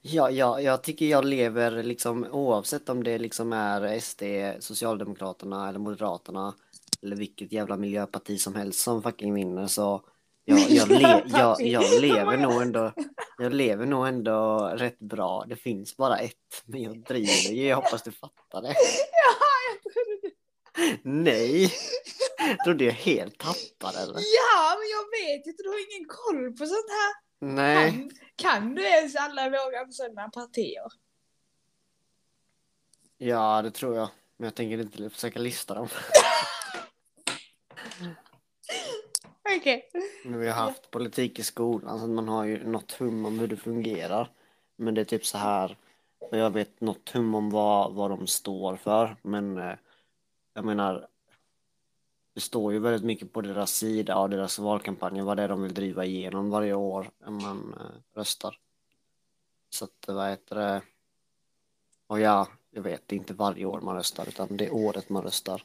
Ja, 0.00 0.30
ja, 0.30 0.60
jag 0.60 0.82
tycker 0.82 1.06
jag 1.06 1.24
lever 1.24 1.82
liksom 1.82 2.26
oavsett 2.32 2.88
om 2.88 3.04
det 3.04 3.18
liksom 3.18 3.52
är 3.52 4.00
SD, 4.00 4.22
Socialdemokraterna 4.64 5.68
eller 5.68 5.78
Moderaterna 5.78 6.54
eller 7.02 7.16
vilket 7.16 7.52
jävla 7.52 7.76
miljöparti 7.76 8.40
som 8.40 8.54
helst 8.54 8.80
som 8.80 9.02
fucking 9.02 9.34
vinner 9.34 9.66
så 9.66 10.02
jag, 10.48 10.60
jag, 10.70 10.88
le, 10.88 11.22
jag, 11.26 11.60
jag 11.60 12.00
lever 12.00 12.36
nog 12.36 12.62
ändå 12.62 12.92
jag 13.38 13.52
lever 13.52 13.86
nog 13.86 14.08
ändå 14.08 14.58
rätt 14.74 14.98
bra. 14.98 15.44
Det 15.48 15.56
finns 15.56 15.96
bara 15.96 16.18
ett, 16.18 16.62
men 16.64 16.82
jag 16.82 16.98
driver 16.98 17.52
ju. 17.52 17.66
Jag 17.66 17.76
hoppas 17.76 18.02
du 18.02 18.12
fattar 18.12 18.62
det. 18.62 18.68
Ja, 19.12 19.34
jag 19.72 19.92
trodde 19.92 20.20
du... 20.22 20.30
Nej! 21.02 21.72
Trodde 22.64 22.84
jag 22.84 22.92
helt 22.92 23.38
tappad 23.38 23.94
eller? 23.94 24.14
Ja, 24.14 24.76
men 24.78 24.88
jag 24.90 25.10
vet 25.10 25.46
inte. 25.46 25.62
Du 25.62 25.68
har 25.68 25.96
ingen 25.96 26.08
koll 26.08 26.52
på 26.52 26.66
sånt 26.66 26.90
här. 26.90 27.14
Nej. 27.40 27.90
Kan, 27.90 28.10
kan 28.36 28.74
du 28.74 28.82
ens 28.82 29.16
alla 29.16 29.50
våra 29.50 29.90
sådana 29.90 30.28
partier? 30.28 30.86
Ja, 33.18 33.62
det 33.62 33.70
tror 33.70 33.96
jag. 33.96 34.08
Men 34.36 34.44
jag 34.44 34.54
tänker 34.54 34.78
inte 34.80 35.10
försöka 35.10 35.38
lista 35.38 35.74
dem. 35.74 35.88
Okej. 39.56 39.90
Men 40.24 40.40
vi 40.40 40.48
har 40.48 40.54
haft 40.54 40.90
politik 40.90 41.38
i 41.38 41.42
skolan 41.42 42.00
så 42.00 42.06
man 42.06 42.28
har 42.28 42.44
ju 42.44 42.64
något 42.64 42.92
hum 42.92 43.26
om 43.26 43.38
hur 43.38 43.48
det 43.48 43.56
fungerar. 43.56 44.30
Men 44.76 44.94
det 44.94 45.00
är 45.00 45.04
typ 45.04 45.26
så 45.26 45.38
här. 45.38 45.76
Och 46.18 46.38
jag 46.38 46.50
vet 46.50 46.80
något 46.80 47.10
hum 47.10 47.34
om 47.34 47.50
vad, 47.50 47.94
vad 47.94 48.10
de 48.10 48.26
står 48.26 48.76
för. 48.76 49.16
Men 49.22 49.58
eh, 49.58 49.74
jag 50.54 50.64
menar. 50.64 51.08
Det 52.34 52.40
står 52.40 52.72
ju 52.72 52.78
väldigt 52.78 53.04
mycket 53.04 53.32
på 53.32 53.40
deras 53.40 53.70
sida 53.70 54.18
och 54.18 54.30
deras 54.30 54.58
valkampanjer 54.58 55.24
vad 55.24 55.36
det 55.36 55.42
är 55.42 55.48
de 55.48 55.62
vill 55.62 55.74
driva 55.74 56.04
igenom 56.04 56.50
varje 56.50 56.74
år 56.74 57.10
när 57.18 57.30
man 57.30 57.74
eh, 57.80 58.18
röstar. 58.18 58.58
Så 59.70 59.84
att 59.84 60.04
vad 60.06 60.30
heter 60.30 60.56
det? 60.56 60.82
Och 62.06 62.20
ja, 62.20 62.48
jag 62.70 62.82
vet 62.82 63.08
det 63.08 63.14
är 63.14 63.18
inte 63.18 63.34
varje 63.34 63.64
år 63.64 63.80
man 63.80 63.96
röstar 63.96 64.28
utan 64.28 64.56
det 64.56 64.66
är 64.66 64.74
året 64.74 65.08
man 65.08 65.22
röstar. 65.22 65.62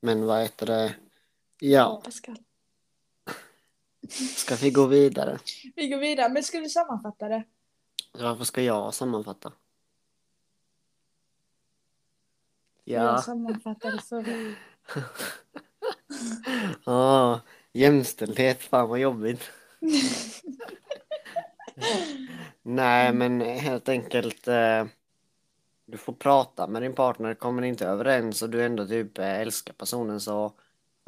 Men 0.00 0.26
vad 0.26 0.42
heter 0.42 0.66
det? 0.66 0.94
Ja, 1.60 2.00
Pascal. 2.04 2.38
Ska 4.10 4.56
vi 4.56 4.70
gå 4.70 4.86
vidare? 4.86 5.38
Vi 5.76 5.88
går 5.88 5.98
vidare, 5.98 6.32
men 6.32 6.42
ska 6.42 6.60
du 6.60 6.68
sammanfatta 6.68 7.28
det? 7.28 7.44
Varför 8.12 8.44
ska 8.44 8.62
jag 8.62 8.94
sammanfatta? 8.94 9.52
Jag 12.84 13.02
Ja, 13.02 13.18
sammanfattade 13.18 13.98
förra. 13.98 14.54
ah, 16.84 17.40
jämställdhet, 17.72 18.62
fan 18.62 18.88
vad 18.88 18.98
jobbigt. 18.98 19.50
Nej, 22.62 23.12
men 23.12 23.40
helt 23.40 23.88
enkelt. 23.88 24.48
Eh, 24.48 24.86
du 25.86 25.98
får 25.98 26.12
prata 26.12 26.66
med 26.66 26.82
din 26.82 26.94
partner, 26.94 27.34
kommer 27.34 27.62
ni 27.62 27.68
inte 27.68 27.86
överens 27.86 28.42
och 28.42 28.50
du 28.50 28.64
ändå 28.64 28.86
typ 28.86 29.18
eh, 29.18 29.40
älskar 29.40 29.72
personen 29.72 30.20
så 30.20 30.52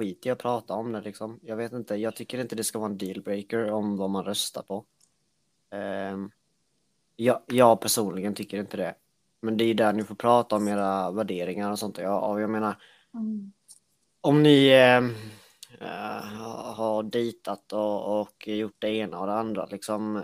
skit 0.00 0.26
i 0.26 0.30
att 0.30 0.38
prata 0.38 0.74
om 0.74 0.92
det 0.92 1.00
liksom. 1.00 1.40
Jag 1.42 1.56
vet 1.56 1.72
inte, 1.72 1.94
jag 1.94 2.16
tycker 2.16 2.38
inte 2.40 2.56
det 2.56 2.64
ska 2.64 2.78
vara 2.78 2.90
en 2.90 2.98
dealbreaker 2.98 3.70
om 3.72 3.96
vad 3.96 4.10
man 4.10 4.24
röstar 4.24 4.62
på. 4.62 4.84
Eh, 5.72 6.16
jag, 7.16 7.40
jag 7.46 7.80
personligen 7.80 8.34
tycker 8.34 8.60
inte 8.60 8.76
det. 8.76 8.94
Men 9.42 9.56
det 9.56 9.64
är 9.64 9.74
där 9.74 9.92
ni 9.92 10.04
får 10.04 10.14
prata 10.14 10.56
om 10.56 10.68
era 10.68 11.10
värderingar 11.10 11.70
och 11.70 11.78
sånt. 11.78 11.98
Ja, 11.98 12.40
jag 12.40 12.50
menar, 12.50 12.82
Mm. 13.14 13.52
om 14.20 14.42
ni 14.42 14.68
eh, 14.68 15.02
har 16.74 17.02
dejtat 17.02 17.72
och, 17.72 18.20
och 18.20 18.48
gjort 18.48 18.76
det 18.78 18.88
ena 18.90 19.18
och 19.20 19.26
det 19.26 19.32
andra, 19.32 19.66
liksom 19.66 20.16
eh, 20.16 20.22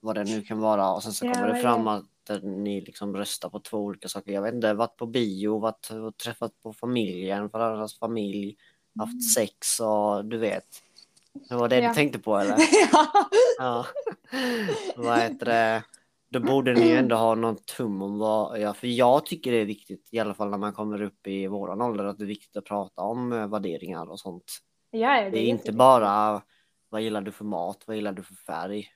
vad 0.00 0.14
det 0.14 0.24
nu 0.24 0.42
kan 0.42 0.60
vara 0.60 0.92
och 0.92 1.02
sen 1.02 1.12
så 1.12 1.26
Ja, 1.26 1.32
kommer 1.34 1.48
det 1.48 1.60
fram 1.60 1.84
det? 1.84 1.90
att 1.90 2.42
ni 2.42 2.80
liksom 2.80 3.16
röstar 3.16 3.48
på 3.48 3.60
två 3.60 3.78
olika 3.78 4.08
saker. 4.08 4.32
Jag 4.32 4.42
vet 4.42 4.54
inte, 4.54 4.74
varit 4.74 4.96
på 4.96 5.06
bio, 5.06 5.58
varit 5.58 5.90
och 5.90 6.16
träffat 6.16 6.52
på 6.62 6.72
familjen, 6.72 7.48
varandras 7.48 7.98
familj, 7.98 8.56
haft 8.98 9.34
sex 9.34 9.80
och 9.80 10.24
du 10.24 10.38
vet. 10.38 10.66
Det 11.48 11.54
var 11.54 11.68
det 11.68 11.76
Mm. 11.76 11.84
Ja. 11.84 11.90
du 11.90 11.94
tänkte 11.94 12.18
på 12.18 12.36
eller? 12.36 12.56
ja. 12.92 13.06
Ja. 13.58 13.86
vad 14.96 15.18
heter 15.18 15.46
det? 15.46 15.84
Då 16.28 16.40
borde 16.40 16.74
ni 16.74 16.90
ändå 16.90 17.16
ha 17.16 17.34
någon 17.34 17.56
tum 17.56 18.02
om 18.02 18.18
vad, 18.18 18.60
ja, 18.60 18.74
för 18.74 18.86
jag 18.86 19.26
tycker 19.26 19.52
det 19.52 19.58
är 19.58 19.64
viktigt, 19.64 20.08
i 20.12 20.18
alla 20.18 20.34
fall 20.34 20.50
när 20.50 20.58
man 20.58 20.72
kommer 20.72 21.02
upp 21.02 21.26
i 21.26 21.46
våran 21.46 21.80
ålder, 21.82 22.04
att 22.04 22.18
det 22.18 22.24
är 22.24 22.26
viktigt 22.26 22.56
att 22.56 22.64
prata 22.64 23.02
om 23.02 23.32
eh, 23.32 23.46
värderingar 23.48 24.10
och 24.10 24.20
sånt. 24.20 24.44
Ja, 24.90 25.20
ja, 25.20 25.30
Det 25.30 25.38
är 25.38 25.46
inte 25.46 25.72
bara 25.72 26.42
vad 26.88 27.00
gillar 27.02 27.20
du 27.20 27.32
för 27.32 27.44
mat, 27.44 27.82
vad 27.86 27.96
gillar 27.96 28.12
du 28.12 28.22
för 28.22 28.34
färg, 28.34 28.88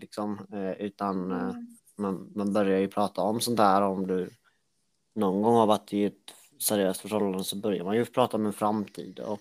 liksom, 0.00 0.46
eh, 0.52 0.70
utan 0.72 1.30
eh, 1.32 1.38
Mm. 1.42 1.66
man, 1.98 2.32
man 2.34 2.52
börjar 2.52 2.78
ju 2.78 2.88
prata 2.88 3.22
om 3.22 3.40
sånt 3.40 3.56
där 3.56 3.82
om 3.82 4.06
du 4.06 4.30
någon 5.14 5.42
gång 5.42 5.54
har 5.54 5.66
varit 5.66 5.92
i 5.92 6.04
ett 6.04 6.34
seriöst 6.62 7.00
förhållande 7.00 7.44
så 7.44 7.56
börjar 7.56 7.84
man 7.84 7.96
ju 7.96 8.04
prata 8.04 8.36
om 8.36 8.46
en 8.46 8.52
framtid 8.52 9.18
och 9.20 9.40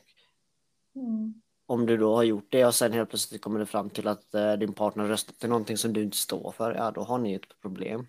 Mm. 0.95 1.41
om 1.65 1.85
du 1.85 1.97
då 1.97 2.15
har 2.15 2.23
gjort 2.23 2.47
det 2.49 2.65
och 2.65 2.75
sen 2.75 2.93
helt 2.93 3.09
plötsligt 3.09 3.41
kommer 3.41 3.59
det 3.59 3.65
fram 3.65 3.89
till 3.89 4.07
att 4.07 4.33
eh, 4.33 4.53
din 4.53 4.73
partner 4.73 5.05
röstat 5.07 5.39
till 5.39 5.49
någonting 5.49 5.77
som 5.77 5.93
du 5.93 6.03
inte 6.03 6.17
står 6.17 6.51
för, 6.51 6.75
ja 6.75 6.91
då 6.91 7.01
har 7.01 7.17
ni 7.17 7.33
ett 7.33 7.61
problem. 7.61 8.07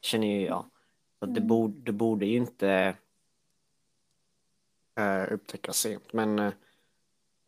Känner 0.00 0.26
ju 0.26 0.46
jag. 0.46 0.64
Så 1.18 1.24
att 1.24 1.34
det, 1.34 1.40
Mm. 1.40 1.48
borde, 1.48 1.80
det 1.80 1.92
borde 1.92 2.26
ju 2.26 2.36
inte 2.36 2.96
eh, 4.98 5.32
upptäckas 5.32 5.76
sent, 5.78 6.12
men 6.12 6.38
eh, 6.38 6.52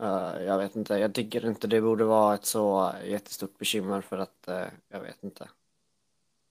eh, 0.02 0.42
jag 0.42 0.58
vet 0.58 0.76
inte, 0.76 0.94
jag 0.94 1.14
tycker 1.14 1.46
inte 1.46 1.66
det 1.66 1.80
borde 1.80 2.04
vara 2.04 2.34
ett 2.34 2.44
så 2.44 2.92
jättestort 3.04 3.58
bekymmer 3.58 4.00
för 4.00 4.18
att 4.18 4.48
eh, 4.48 4.66
jag 4.88 5.00
vet 5.00 5.22
inte. 5.24 5.48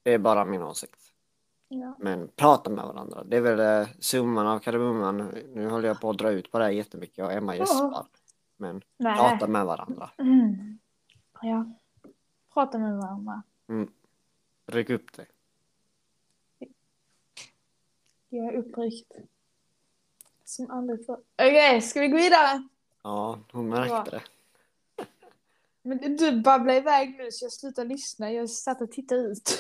Det 0.04 0.14
är 0.14 0.18
bara 0.18 0.46
min 0.46 0.62
åsikt. 0.62 1.11
Ja. 1.74 1.96
Men 2.00 2.28
prata 2.36 2.70
med 2.70 2.86
varandra, 2.86 3.24
det 3.24 3.38
är 3.38 3.42
väl 3.42 3.60
eh, 3.82 3.90
summan 4.00 4.48
av 4.48 4.60
kardemumman. 4.60 5.18
Nu 5.54 5.70
håller 5.70 5.88
jag 5.88 6.02
på 6.02 6.10
att 6.10 6.18
dra 6.18 6.32
ut 6.32 6.52
på 6.52 6.58
det 6.60 6.64
här 6.64 6.72
jättemycket 6.72 7.26
och 7.26 7.32
Emma 7.32 7.56
Ja. 7.56 7.60
gäspar. 7.60 8.06
Men 8.58 8.82
Nej. 8.98 9.16
prata 9.18 9.48
med 9.48 9.66
varandra. 9.66 10.10
Mm. 10.18 10.80
Ja. 11.42 11.66
Prata 12.54 12.78
med 12.78 12.98
varandra. 12.98 13.44
Ryck 14.66 14.90
upp 14.90 15.14
det. 15.14 15.26
Jag 18.30 18.46
är 18.46 18.58
uppryckt. 18.58 19.12
Som 20.46 20.72
aldrig 20.72 21.06
förr. 21.06 21.20
Okej, 21.36 21.82
ska 21.82 22.00
vi 22.02 22.08
gå 22.08 22.18
vidare? 22.18 22.68
Ja, 23.04 23.40
hon 23.52 23.70
märkte 23.70 24.12
det. 24.12 24.22
Men 25.82 26.18
du 26.18 26.42
babblar 26.42 26.74
iväg 26.74 27.18
nu 27.18 27.32
så 27.32 27.46
jag 27.46 27.52
slutar 27.52 27.86
lyssna. 27.86 28.32
Jag 28.32 28.50
satt 28.50 28.82
och 28.82 28.92
tittade 28.92 29.22
ut. 29.22 29.60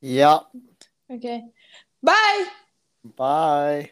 Ja, 0.00 0.50
Okej. 1.12 1.52
Bye! 2.00 2.46
bye! 3.02 3.90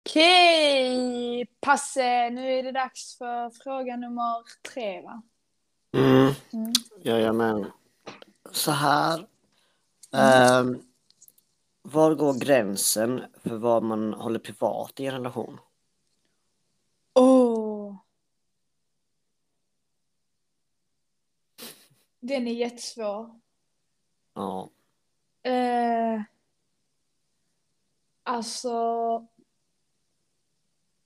Okej, 0.00 1.46
Passe. 1.60 2.30
Nu 2.30 2.58
är 2.58 2.62
det 2.62 2.72
dags 2.72 3.18
för 3.18 3.50
fråga 3.50 3.96
nummer 3.96 4.42
tre, 4.72 5.02
va? 5.02 5.22
Mm. 5.96 6.32
Mm. 6.52 6.72
Jajamän. 7.02 7.66
Så 8.50 8.70
här. 8.70 9.26
Ehm, 10.12 10.82
var 11.86 12.14
går 12.14 12.34
gränsen 12.40 13.24
för 13.42 13.56
vad 13.56 13.82
man 13.82 14.14
håller 14.14 14.38
privat 14.38 15.00
i 15.00 15.06
en 15.06 15.12
relation? 15.12 15.60
Åh. 17.14 17.96
Den 22.20 22.48
är 22.48 22.52
jättesvår. 22.52 23.40
Ja, 24.34 24.70
Eh, 25.42 26.22
alltså. 28.22 28.68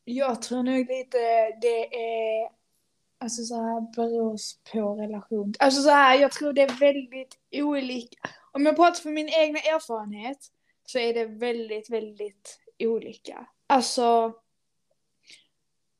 Jag 0.04 0.42
tror 0.42 0.62
nog 0.62 0.88
lite 0.88 1.18
det 1.60 1.94
är. 1.94 2.50
Alltså 3.20 3.42
så 3.42 3.54
här 3.54 3.80
beror 3.80 4.38
på 4.72 4.94
relation. 4.94 5.54
Alltså 5.58 5.82
så 5.82 5.90
här, 5.90 6.18
jag 6.18 6.32
tror 6.32 6.52
det 6.52 6.62
är 6.62 6.80
väldigt 6.80 7.38
olika. 7.52 8.28
Om 8.52 8.66
jag 8.66 8.76
pratar 8.76 9.00
för 9.00 9.10
min 9.10 9.28
egna 9.28 9.58
erfarenhet 9.58 10.52
så 10.90 10.98
är 10.98 11.14
det 11.14 11.24
väldigt, 11.24 11.90
väldigt 11.90 12.60
olika. 12.78 13.46
Alltså. 13.66 14.34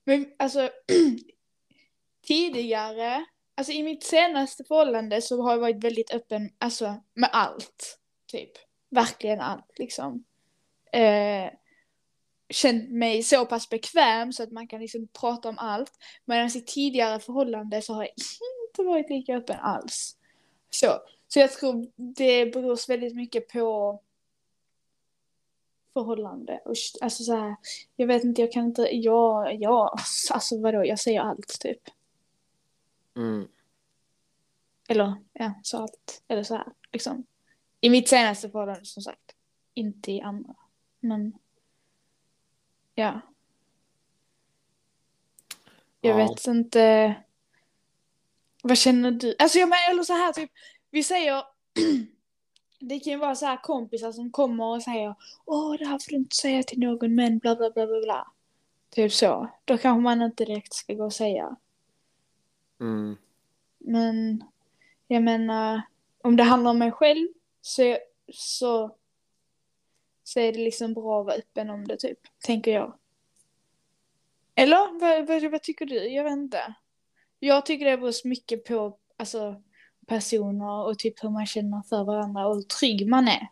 Men 0.04 0.32
alltså. 0.38 0.70
tidigare, 2.28 3.24
alltså 3.54 3.72
i 3.72 3.82
mitt 3.82 4.04
senaste 4.04 4.64
förhållande 4.64 5.22
så 5.22 5.42
har 5.42 5.50
jag 5.50 5.58
varit 5.58 5.84
väldigt 5.84 6.14
öppen, 6.14 6.50
alltså 6.58 7.02
med 7.14 7.30
allt. 7.32 7.98
Typ. 8.26 8.50
Verkligen 8.90 9.40
allt 9.40 9.78
liksom. 9.78 10.24
Eh, 10.92 11.50
känt 12.50 12.90
mig 12.90 13.22
så 13.22 13.46
pass 13.46 13.68
bekväm 13.68 14.32
så 14.32 14.42
att 14.42 14.52
man 14.52 14.68
kan 14.68 14.80
liksom 14.80 15.08
prata 15.20 15.48
om 15.48 15.58
allt. 15.58 15.92
Medan 16.24 16.44
alltså 16.44 16.58
i 16.58 16.62
tidigare 16.62 17.20
förhållande 17.20 17.82
så 17.82 17.94
har 17.94 18.02
jag 18.02 18.12
inte 18.68 18.82
varit 18.82 19.10
lika 19.10 19.36
öppen 19.36 19.58
alls. 19.60 20.16
Så, 20.70 21.00
så 21.28 21.38
jag 21.38 21.52
tror 21.52 21.86
det 21.96 22.46
beror 22.46 22.88
väldigt 22.88 23.16
mycket 23.16 23.48
på 23.48 24.00
förhållande. 25.92 26.60
Och, 26.64 26.74
alltså 27.00 27.24
så 27.24 27.36
här, 27.36 27.56
jag 27.96 28.06
vet 28.06 28.24
inte, 28.24 28.40
jag 28.40 28.52
kan 28.52 28.64
inte, 28.64 28.82
ja, 28.96 29.50
ja, 29.52 29.94
alltså 30.30 30.60
vadå, 30.60 30.84
jag 30.86 30.98
säger 30.98 31.20
allt 31.20 31.60
typ. 31.60 31.80
mm. 33.16 33.48
Eller 34.90 35.14
ja, 35.32 35.52
så 35.62 35.78
allt. 35.78 36.22
Eller 36.28 36.42
så 36.42 36.54
här, 36.54 36.66
liksom. 36.92 37.26
I 37.80 37.90
mitt 37.90 38.08
senaste 38.08 38.50
förhållande 38.50 38.84
som 38.84 39.02
sagt. 39.02 39.34
Inte 39.74 40.12
i 40.12 40.20
andra. 40.20 40.54
Men. 41.00 41.32
Ja. 42.94 43.20
Jag 46.00 46.20
Ja. 46.20 46.26
vet 46.28 46.46
inte. 46.46 47.14
Vad 48.62 48.78
känner 48.78 49.10
du? 49.10 49.34
Alltså 49.38 49.58
jag 49.58 49.68
menar, 49.68 49.90
eller 49.90 50.02
så 50.02 50.12
här 50.12 50.32
typ. 50.32 50.50
Vi 50.90 51.02
säger. 51.02 51.42
det 52.78 53.00
kan 53.00 53.12
ju 53.12 53.18
vara 53.18 53.34
så 53.34 53.46
här 53.46 53.56
kompisar 53.62 54.12
som 54.12 54.30
kommer 54.30 54.64
och 54.64 54.82
säger. 54.82 55.14
Åh, 55.44 55.76
det 55.78 55.86
här 55.86 55.98
får 55.98 56.10
du 56.10 56.16
inte 56.16 56.36
säga 56.36 56.62
till 56.62 56.78
någon 56.78 57.14
men 57.14 57.38
bla 57.38 57.56
bla 57.56 57.70
bla 57.70 57.86
bla 57.86 58.00
bla. 58.00 58.32
Typ 58.90 59.12
så. 59.12 59.48
Då 59.64 59.78
kanske 59.78 60.02
man 60.02 60.22
inte 60.22 60.44
direkt 60.44 60.74
ska 60.74 60.94
gå 60.94 61.04
och 61.04 61.12
säga. 61.12 61.56
Mm. 62.80 63.16
Men 63.78 64.44
jag 65.06 65.22
menar, 65.22 65.82
om 66.22 66.36
det 66.36 66.42
handlar 66.42 66.70
om 66.70 66.78
mig 66.78 66.92
själv 66.92 67.28
så, 67.60 67.98
så, 68.32 68.96
så 70.24 70.40
är 70.40 70.52
det 70.52 70.58
liksom 70.58 70.94
bra 70.94 71.20
att 71.20 71.26
vara 71.26 71.36
öppen 71.36 71.70
om 71.70 71.86
det 71.86 71.96
typ, 71.96 72.18
tänker 72.38 72.72
jag. 72.72 72.98
Eller 74.54 75.00
vad, 75.00 75.26
vad, 75.26 75.50
vad 75.50 75.62
tycker 75.62 75.86
du? 75.86 76.08
Jag 76.08 76.24
vet 76.24 76.32
inte. 76.32 76.74
Jag 77.38 77.66
tycker 77.66 77.86
det 77.86 77.96
beror 77.96 78.12
så 78.12 78.28
mycket 78.28 78.64
på 78.64 78.98
alltså, 79.16 79.62
personer 80.08 80.86
och 80.86 80.98
typ 80.98 81.24
hur 81.24 81.30
man 81.30 81.46
känner 81.46 81.82
för 81.82 82.04
varandra 82.04 82.46
och 82.46 82.54
hur 82.54 82.62
trygg 82.62 83.08
man 83.08 83.28
är. 83.28 83.48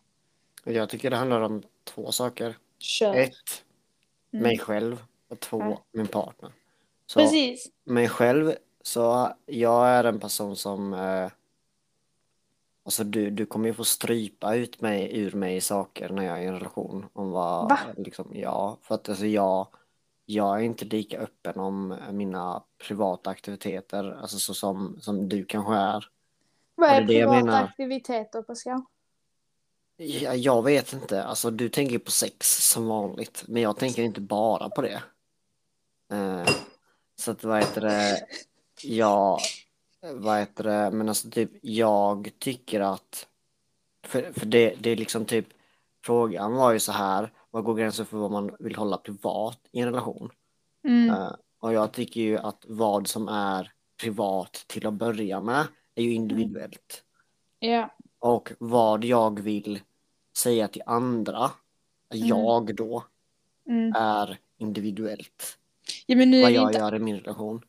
Jag 0.65 0.89
tycker 0.89 1.11
det 1.11 1.17
handlar 1.17 1.41
om 1.41 1.63
två 1.85 2.13
saker. 2.13 2.57
Kör. 2.79 3.15
Ett, 3.15 3.33
Mm. 4.33 4.43
mig 4.43 4.59
själv 4.59 5.03
och 5.29 5.41
två, 5.41 5.61
Ja. 5.61 5.85
min 5.93 6.07
partner. 6.07 6.51
Så 7.07 7.21
Precis. 7.21 7.69
mig 7.85 8.09
själv 8.09 8.55
Så 8.83 9.33
jag 9.47 9.89
är 9.89 10.05
en 10.05 10.21
person 10.21 10.57
som 10.57 10.95
eh, 10.95 11.31
Alltså 12.85 13.05
du, 13.05 13.31
du 13.31 13.47
kommer 13.47 13.69
ju 13.69 13.75
få 13.75 13.85
strypa 13.85 14.55
ut 14.55 14.81
mig 14.81 15.19
ur 15.19 15.33
mig 15.33 15.61
saker 15.61 16.09
när 16.09 16.23
jag 16.23 16.39
är 16.39 16.43
i 16.43 16.47
en 16.47 16.55
relation. 16.59 17.07
Om 17.13 17.31
vad, 17.31 17.69
Va? 17.69 17.79
liksom, 17.97 18.31
ja, 18.35 18.79
för 18.83 18.95
att 18.95 19.09
alltså 19.09 19.27
jag, 19.27 19.67
jag 20.27 20.59
är 20.59 20.63
inte 20.63 20.85
lika 20.85 21.19
öppen 21.19 21.61
om 21.61 21.97
mina 22.13 22.63
privata 22.89 23.31
aktiviteter, 23.31 24.19
alltså 24.21 24.39
så 24.39 24.55
som, 24.55 24.99
som 25.01 25.29
du 25.29 25.45
kanske 25.45 25.75
är. 25.75 26.05
Vad 26.77 26.91
är 26.91 27.03
är 27.03 27.07
privata 27.07 27.59
aktiviteter 27.59 28.43
Pascal? 28.43 28.83
Ja, 29.97 30.35
jag 30.35 30.63
vet 30.63 30.93
inte, 30.93 31.25
alltså 31.25 31.51
du 31.51 31.69
tänker 31.69 31.99
på 31.99 32.11
sex 32.11 32.71
som 32.73 32.87
vanligt, 32.87 33.45
men 33.49 33.63
jag 33.63 33.77
tänker 33.77 34.03
inte 34.03 34.21
bara 34.21 34.71
på 34.71 34.83
det. 34.83 35.03
Eh, 36.13 36.49
så 37.19 37.31
att 37.31 37.45
vad 37.45 37.59
heter 37.59 37.81
det, 37.81 38.27
jag, 38.83 39.39
vad 40.15 40.39
heter 40.39 40.65
det, 40.65 40.91
men 40.91 41.09
alltså 41.09 41.31
typ 41.31 41.51
jag 41.63 42.31
tycker 42.39 42.81
att, 42.81 43.27
för, 44.07 44.33
för 44.33 44.47
det, 44.47 44.75
det 44.81 44.91
är 44.91 44.97
liksom 44.97 45.25
typ, 45.25 45.47
frågan 46.05 46.55
var 46.55 46.73
ju 46.73 46.81
så 46.81 46.93
här, 46.93 47.33
vad 47.51 47.65
går 47.65 47.75
gränsen 47.75 48.07
för 48.07 48.17
vad 48.19 48.31
man 48.31 48.57
vill 48.59 48.77
hålla 48.77 48.97
privat 48.97 49.61
i 49.73 49.81
en 49.81 49.87
relation? 49.87 50.31
Mm. 50.85 51.11
Eh, 51.11 51.33
och 51.59 51.73
jag 51.73 51.93
tycker 51.93 52.21
ju 52.21 52.39
att 52.39 52.65
vad 52.69 53.09
som 53.09 53.29
är 53.29 53.73
privat 54.01 54.65
till 54.67 54.87
att 54.87 54.95
börja 54.95 55.41
med 55.41 55.67
är 55.97 56.03
ju 56.03 56.13
individuellt. 56.13 57.03
Ja. 57.59 57.95
Och 58.19 58.53
vad 58.59 59.05
jag 59.05 59.41
vill 59.41 59.81
säga 60.37 60.69
till 60.69 60.83
andra, 60.87 61.51
jag 62.09 62.75
då, 62.77 63.05
Mm. 63.69 63.93
är 63.97 64.39
individuellt. 64.59 65.59
ja, 66.07 66.17
men 66.17 66.31
nu 66.31 66.43
Vad 66.43 66.51
jag 66.53 66.69
inte... 66.69 66.79
gör 66.79 66.95
i 66.95 66.99
min 66.99 67.17
relation. 67.17 67.63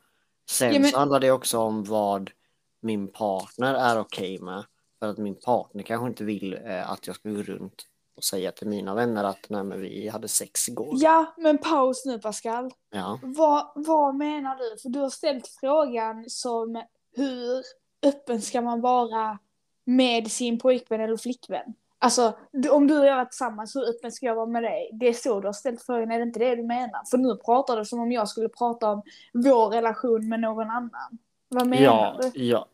Sen 0.49 0.73
Ja, 0.73 0.79
men- 0.79 0.89
så 0.91 0.97
handlar 0.99 1.19
det 1.19 1.31
också 1.31 1.59
om 1.59 1.83
vad 1.83 2.31
min 2.79 3.07
partner 3.07 3.73
är 3.73 3.99
okej 3.99 4.39
med. 4.39 4.63
För 4.99 5.07
att 5.09 5.17
min 5.17 5.35
partner 5.35 5.83
kanske 5.83 6.07
inte 6.07 6.23
vill 6.23 6.53
eh, 6.53 6.91
att 6.91 7.07
jag 7.07 7.15
ska 7.15 7.29
gå 7.29 7.41
runt 7.41 7.83
och 8.15 8.23
säga 8.23 8.51
till 8.51 8.67
mina 8.67 8.93
vänner 8.93 9.23
att 9.23 9.45
nej 9.49 9.63
men 9.63 9.81
vi 9.81 10.07
hade 10.09 10.27
sex 10.27 10.69
igår. 10.69 10.89
Ja, 11.01 11.33
men 11.37 11.57
paus 11.57 12.05
nu 12.05 12.19
Pascal. 12.19 12.71
Ja. 12.89 13.19
Vad, 13.23 13.71
vad 13.75 14.15
menar 14.15 14.55
du? 14.57 14.77
För 14.81 14.89
du 14.89 14.99
har 14.99 15.09
ställt 15.09 15.47
frågan 15.47 16.25
som 16.29 16.83
hur 17.15 17.63
öppen 18.05 18.41
ska 18.41 18.61
man 18.61 18.81
vara 18.81 19.39
med 19.85 20.31
sin 20.31 20.59
pojkvän 20.59 21.01
eller 21.01 21.17
flickvän? 21.17 21.73
Alltså, 21.99 22.33
om 22.71 22.87
du 22.87 22.99
och 22.99 23.05
jag 23.05 23.19
är 23.19 23.25
tillsammans, 23.25 23.75
hur 23.75 23.89
öppen 23.89 24.11
ska 24.11 24.25
jag 24.25 24.35
vara 24.35 24.45
med 24.45 24.63
dig? 24.63 24.89
Det 24.93 25.07
är 25.07 25.13
så 25.13 25.39
du 25.39 25.47
har 25.47 25.53
ställt 25.53 25.81
frågan, 25.83 26.11
är 26.11 26.17
det 26.17 26.23
inte 26.23 26.39
det 26.39 26.55
du 26.55 26.63
menar? 26.63 27.09
För 27.11 27.17
nu 27.17 27.35
pratar 27.35 27.77
du 27.77 27.85
som 27.85 27.99
om 27.99 28.11
jag 28.11 28.27
skulle 28.29 28.49
prata 28.49 28.89
om 28.91 29.01
vår 29.33 29.69
relation 29.69 30.29
med 30.29 30.39
någon 30.39 30.69
annan. 30.69 31.17
Vad 31.49 31.67
menar 31.67 31.83
Ja, 31.83 32.19
du? 32.33 32.43
ja, 32.43 32.67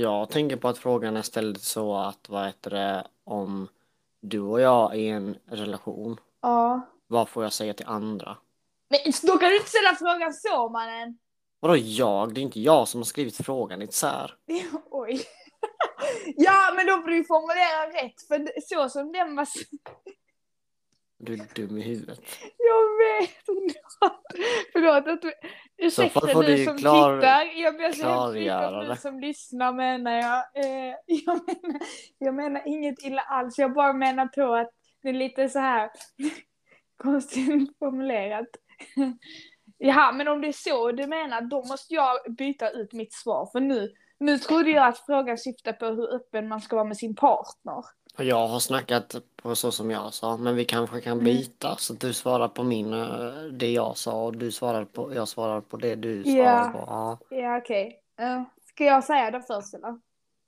jag 0.00 0.30
tänker 0.30 0.56
på 0.56 0.68
att 0.68 0.78
frågan 0.78 1.16
är 1.16 1.22
ställd 1.22 1.60
så 1.60 1.96
att 1.96 2.28
vad 2.28 2.46
heter 2.46 2.70
det 2.70 3.04
om 3.24 3.68
du 4.20 4.40
och 4.40 4.60
jag 4.60 4.92
är 4.94 4.98
i 4.98 5.08
en 5.08 5.36
relation, 5.46 6.16
Ja. 6.42 6.80
vad 7.06 7.28
får 7.28 7.42
jag 7.42 7.52
säga 7.52 7.74
till 7.74 7.86
andra? 7.86 8.36
Men 8.88 8.98
då 9.22 9.38
kan 9.38 9.48
du 9.48 9.56
inte 9.56 9.68
ställa 9.68 9.94
frågan 9.98 10.34
så 10.34 10.68
mannen! 10.68 11.18
Vadå 11.60 11.76
jag? 11.76 12.34
Det 12.34 12.40
är 12.40 12.42
inte 12.42 12.60
jag 12.60 12.88
som 12.88 13.00
har 13.00 13.04
skrivit 13.04 13.36
frågan 13.36 13.82
isär. 13.82 14.34
Oj. 14.90 15.20
ja, 16.36 16.72
men 16.76 16.86
då 16.86 16.92
får 17.02 17.08
du 17.08 17.24
formulera 17.24 18.04
rätt, 18.04 18.22
för 18.28 18.60
så 18.60 18.88
som 18.88 19.12
den 19.12 19.36
var... 19.36 19.48
Du 21.18 21.32
är 21.32 21.54
dum 21.54 21.78
i 21.78 21.82
huvudet. 21.82 22.20
Jag 22.58 22.98
vet! 22.98 23.30
Förlåt 24.72 25.06
att 25.06 25.22
du... 25.22 25.32
Ursäkta 25.76 26.20
får 26.20 26.42
du 26.42 26.64
som 26.64 26.78
klar- 26.78 27.16
tittar. 27.20 27.44
Jag 27.62 27.76
ber 27.76 27.92
så 27.92 28.32
hemskt 28.32 28.94
du 28.96 29.00
som 29.10 29.20
lyssnar 29.20 29.72
menar 29.72 30.12
jag. 30.12 30.64
Eh, 30.64 30.94
jag, 31.06 31.40
menar, 31.46 31.80
jag 32.18 32.34
menar 32.34 32.62
inget 32.66 33.04
illa 33.04 33.22
alls. 33.22 33.58
Jag 33.58 33.72
bara 33.72 33.92
menar 33.92 34.26
på 34.26 34.54
att 34.54 34.70
det 35.02 35.08
är 35.08 35.12
lite 35.12 35.48
så 35.48 35.58
här 35.58 35.90
konstigt 36.96 37.78
formulerat. 37.78 38.48
Jaha, 39.82 40.12
men 40.12 40.28
om 40.28 40.40
det 40.40 40.48
är 40.48 40.52
så 40.52 40.92
du 40.92 41.06
menar, 41.06 41.40
då 41.40 41.56
måste 41.64 41.94
jag 41.94 42.16
byta 42.38 42.70
ut 42.70 42.92
mitt 42.92 43.12
svar. 43.12 43.48
För 43.52 43.60
nu, 43.60 43.88
nu 44.18 44.38
trodde 44.38 44.70
jag 44.70 44.86
att 44.86 44.98
frågan 44.98 45.38
syftade 45.38 45.76
på 45.76 45.86
hur 45.86 46.14
öppen 46.14 46.48
man 46.48 46.60
ska 46.60 46.76
vara 46.76 46.84
med 46.86 46.96
sin 46.96 47.14
partner. 47.14 47.84
Jag 48.18 48.46
har 48.48 48.58
snackat 48.58 49.14
på 49.42 49.54
så 49.56 49.70
som 49.72 49.90
jag 49.90 50.14
sa, 50.14 50.36
men 50.36 50.56
vi 50.56 50.64
kanske 50.64 51.00
kan 51.00 51.18
byta 51.24 51.76
så 51.76 51.92
att 51.92 52.00
du 52.00 52.12
svarar 52.12 52.48
på 52.48 52.62
min, 52.62 52.92
eh, 52.94 53.32
det 53.52 53.72
jag 53.72 53.96
sa 53.96 54.24
och 54.24 54.36
du 54.36 54.52
svarar 54.52 54.84
på, 54.84 55.14
jag 55.14 55.28
svarar 55.28 55.60
på 55.60 55.76
det 55.76 55.94
du 55.94 56.24
svarar 56.24 56.36
Ja. 56.44 56.70
på. 56.72 56.78
Ja, 56.86 57.18
Ja, 57.36 57.56
okej. 57.58 58.00
Eh, 58.20 58.42
ska 58.68 58.84
jag 58.84 59.04
säga 59.04 59.30
det 59.30 59.42
först 59.42 59.74
eller? 59.74 59.98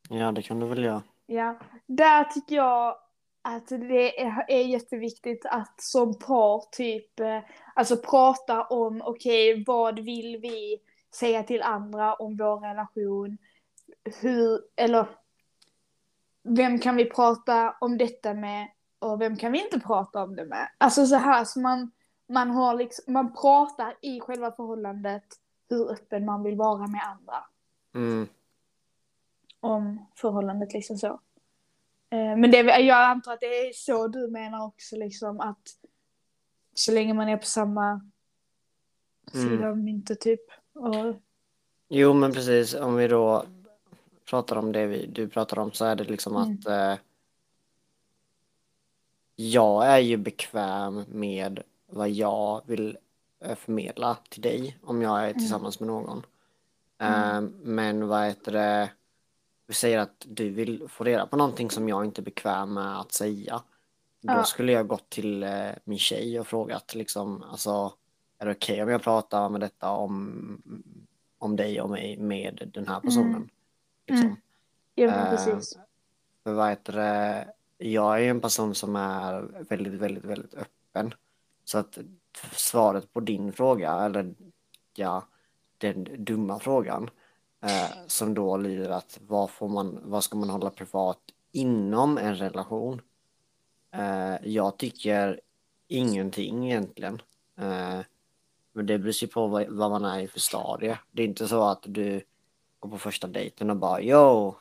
ja, 0.09 0.33
det 0.33 0.43
kan 0.43 0.61
du 0.61 0.67
väl 0.67 0.85
göra. 0.85 1.03
Ja, 1.27 1.59
där 1.87 2.25
tycker 2.25 2.57
jag 2.57 2.97
att 3.43 3.69
det 3.69 4.21
är, 4.21 4.63
jätteviktigt 4.65 5.47
att 5.47 5.81
som 5.81 6.19
par 6.19 6.71
typ, 6.71 7.21
eh, 7.21 7.41
alltså 7.75 7.97
prata 7.97 8.65
om, 8.65 9.03
okej, 9.05 9.65
vad 9.67 9.99
vill 9.99 10.37
vi 10.43 10.81
säga 11.15 11.43
till 11.43 11.63
andra 11.63 12.15
om 12.15 12.37
vår 12.37 12.61
relation? 12.61 13.39
Hur, 14.21 14.61
eller 14.77 15.07
vem 16.43 16.79
kan 16.79 16.97
vi 16.97 17.11
prata 17.11 17.77
om 17.81 17.99
detta 17.99 18.35
med 18.35 18.69
och 18.99 19.21
vem 19.21 19.37
kan 19.37 19.53
vi 19.53 19.65
inte 19.65 19.81
prata 19.81 20.23
om 20.23 20.37
det 20.37 20.45
med? 20.45 20.69
Alltså 20.79 21.07
så 21.07 21.17
här 21.17 21.45
så 21.45 21.61
man, 21.61 21.91
man 22.29 22.51
har 22.51 22.75
liksom, 22.75 23.13
man 23.13 23.35
pratar 23.35 23.97
i 24.01 24.21
själva 24.21 24.53
förhållandet 24.53 25.25
hur 25.69 25.93
öppen 25.93 26.25
man 26.25 26.43
vill 26.43 26.57
vara 26.57 26.87
med 26.87 27.01
andra 27.05 27.45
Mm. 27.95 28.29
om 29.61 30.07
förhållandet 30.15 30.73
liksom 30.73 30.99
så. 30.99 31.21
Eh, 32.13 32.37
Men 32.37 32.51
det, 32.51 32.59
jag 32.59 33.05
antar 33.11 33.33
att 33.33 33.41
det 33.41 33.47
är 33.69 33.73
så 33.73 34.09
du 34.09 34.29
menar 34.31 34.65
också 34.67 34.97
liksom 34.97 35.41
att 35.41 35.69
så 36.75 36.93
länge 36.93 37.15
man 37.15 37.29
är 37.29 37.37
på 37.37 37.47
samma 37.47 38.11
sida 39.33 39.53
Mm. 39.55 39.69
av 39.71 39.79
myntet 39.79 40.21
typ. 40.21 40.41
Och, 40.73 41.17
Jo, 41.89 42.13
men 42.15 42.33
precis, 42.33 42.75
om 42.75 42.95
vi 42.97 43.09
då 43.09 43.45
pratar 44.25 44.57
om 44.57 44.73
det 44.73 44.87
vi, 44.87 45.07
du 45.07 45.29
pratar 45.29 45.59
om 45.59 45.73
så 45.73 45.85
är 45.85 45.97
det 45.97 46.05
liksom 46.05 46.37
Mm. 46.37 46.53
att 46.59 46.67
eh, 46.67 46.99
jag 49.37 49.87
är 49.87 49.99
ju 49.99 50.17
bekväm 50.17 51.05
med 51.09 51.63
vad 51.87 52.11
jag 52.11 52.63
vill 52.67 52.99
eh, 53.45 53.55
förmedla 53.55 54.17
till 54.29 54.43
dig 54.43 54.79
om 54.83 55.03
jag 55.03 55.29
är 55.29 55.33
tillsammans 55.33 55.81
med 55.81 55.87
någon. 55.87 56.23
Eh, 56.99 57.41
men 57.63 58.09
vad 58.09 58.25
heter 58.27 58.53
det, 58.53 58.91
vi 59.73 59.77
säger 59.77 59.99
att 59.99 60.27
du 60.29 60.51
vill 60.51 60.89
få 60.89 61.05
reda 61.05 61.27
på 61.27 61.37
någonting 61.37 61.71
som 61.71 61.89
jag 61.89 62.05
inte 62.05 62.21
är 62.21 62.23
bekväm 62.23 62.75
med 62.75 63.01
att 63.01 63.13
säga. 63.13 63.63
Då 64.21 64.33
Ja. 64.33 64.45
skulle 64.45 64.73
jag 64.73 64.87
gått 64.87 65.11
till 65.11 65.43
eh, 65.43 65.71
min 65.85 65.99
tjej 65.99 66.41
och 66.41 66.47
frågat 66.47 66.95
liksom, 66.95 67.43
alltså, 67.43 67.93
är 68.39 68.47
det 68.47 68.53
okej 68.53 68.83
om 68.83 68.89
jag 68.89 69.03
pratar 69.03 69.49
med 69.49 69.61
detta 69.61 69.91
om, 69.91 70.63
om 71.39 71.57
dig 71.57 71.81
och 71.81 71.91
mig 71.91 72.17
med 72.17 72.71
den 72.75 72.89
här 72.89 73.01
personen? 73.01 73.51
Liksom. 74.07 74.37
ja 74.95 75.07
men 75.07 75.19
Eh, 75.27 75.31
precis. 75.31 75.79
För 76.45 76.53
vad 76.53 76.69
heter 76.69 76.93
det, 76.93 77.47
jag 77.79 78.25
är 78.25 78.31
en 78.31 78.41
person 78.41 78.75
som 78.75 78.97
är 78.97 79.65
väldigt, 79.69 79.93
väldigt, 79.95 80.25
väldigt 80.25 80.55
öppen. 80.55 81.15
Så 81.65 81.79
att 81.79 81.99
svaret 82.53 83.13
på 83.13 83.21
din 83.21 83.53
fråga, 83.53 83.93
eller 83.93 84.35
ja, 84.95 85.27
den 85.79 86.25
dumma 86.25 86.59
frågan, 86.59 87.11
eh, 87.63 87.91
som 88.07 88.35
då 88.35 88.57
lyder 88.57 88.91
att 88.91 89.19
vad 89.27 89.51
får 89.51 89.69
man, 89.69 90.01
vad 90.05 90.25
ska 90.25 90.37
man 90.37 90.51
hålla 90.51 90.71
privat 90.71 91.19
inom 91.53 92.19
en 92.19 92.35
relation? 92.37 93.01
Eh, 93.95 94.49
jag 94.49 94.77
tycker 94.77 95.41
ingenting 95.89 96.71
egentligen. 96.71 97.23
Eh, 97.59 98.01
men 98.73 98.87
det 98.87 98.99
beror 98.99 99.23
ju 99.23 99.27
på 99.29 99.47
vad, 99.47 99.69
vad 99.69 99.91
man 99.91 100.05
är 100.05 100.21
i 100.21 100.29
för 100.29 100.41
stadie. 100.41 100.99
Det 101.11 101.23
är 101.23 101.27
inte 101.27 101.49
så 101.49 101.63
att 101.69 101.83
du 101.83 102.23
går 102.81 102.91
på 102.91 102.99
första 102.99 103.27
dejten 103.27 103.71
och 103.71 103.77
bara 103.77 104.03
yo, 104.03 104.55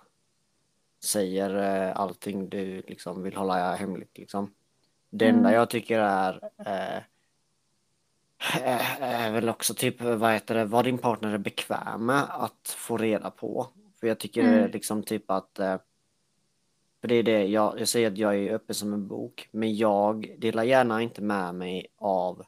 säger 1.04 1.56
eh, 1.56 2.00
allting 2.00 2.50
du 2.50 2.82
liksom 2.88 3.24
vill 3.24 3.36
hålla 3.36 3.76
hemligt 3.76 4.18
liksom. 4.18 4.54
Det 5.10 5.28
enda 5.28 5.40
Mm. 5.50 5.54
jag 5.54 5.70
tycker 5.70 6.00
är 6.00 6.50
eh, 6.58 7.04
är- 8.64 9.02
är 9.02 9.32
väl 9.32 9.50
också 9.50 9.74
typ 9.74 10.02
vad 10.02 10.32
heter 10.34 10.56
det, 10.56 10.66
vad 10.66 10.86
din 10.86 10.98
partner 10.98 11.34
är 11.34 11.38
bekväm 11.38 12.06
med 12.06 12.24
att 12.30 12.76
få 12.78 12.98
reda 12.98 13.32
på. 13.32 13.68
För 14.00 14.08
jag 14.08 14.20
tycker 14.20 14.44
Mm. 14.44 14.72
liksom 14.72 15.04
typ 15.04 15.32
att 15.32 15.60
eh, 15.60 15.78
för 17.02 17.08
det 17.08 17.16
är 17.16 17.24
det, 17.24 17.46
jag, 17.46 17.80
jag 17.80 17.88
säger 17.88 18.12
att 18.12 18.18
jag 18.18 18.36
är 18.38 18.54
öppen 18.54 18.76
som 18.76 18.94
en 18.94 19.08
bok, 19.08 19.50
men 19.52 19.76
jag 19.76 20.36
delar 20.40 20.64
gärna 20.64 21.02
inte 21.02 21.22
med 21.22 21.56
mig 21.56 21.88
av 21.98 22.44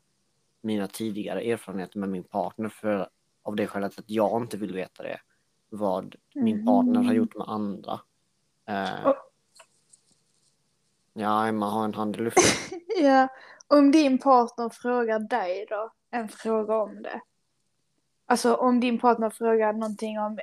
mina 0.62 0.88
tidigare 0.88 1.42
erfarenheter 1.42 2.00
med 2.00 2.10
min 2.10 2.24
partner 2.24 2.70
för 2.70 3.10
av 3.44 3.56
det 3.56 3.68
skälet 3.68 4.00
att 4.00 4.10
jag 4.10 4.42
inte 4.42 4.58
vill 4.58 4.74
veta 4.74 5.04
det. 5.04 5.20
Vad 5.70 6.16
min 6.36 6.66
partner 6.66 6.96
har 6.96 7.04
Mm. 7.04 7.16
gjort 7.16 7.36
med 7.36 7.48
andra. 7.50 8.00
Eh, 8.68 9.06
Och- 9.08 9.16
ja, 11.14 11.48
Emma 11.48 11.70
har 11.70 11.86
en 11.86 11.94
hand 11.94 12.16
i 12.16 12.20
luften. 12.20 12.44
Ja, 13.02 13.28
om 13.68 13.92
din 13.92 14.18
partner 14.18 14.70
frågar 14.70 15.20
dig 15.20 15.66
då 15.70 15.92
en 16.12 16.28
fråga 16.28 16.76
om 16.76 17.02
det. 17.04 17.22
Alltså 18.26 18.54
om 18.56 18.80
din 18.80 19.00
partner 19.00 19.30
frågar 19.30 19.74
någonting 19.74 20.20
om 20.20 20.40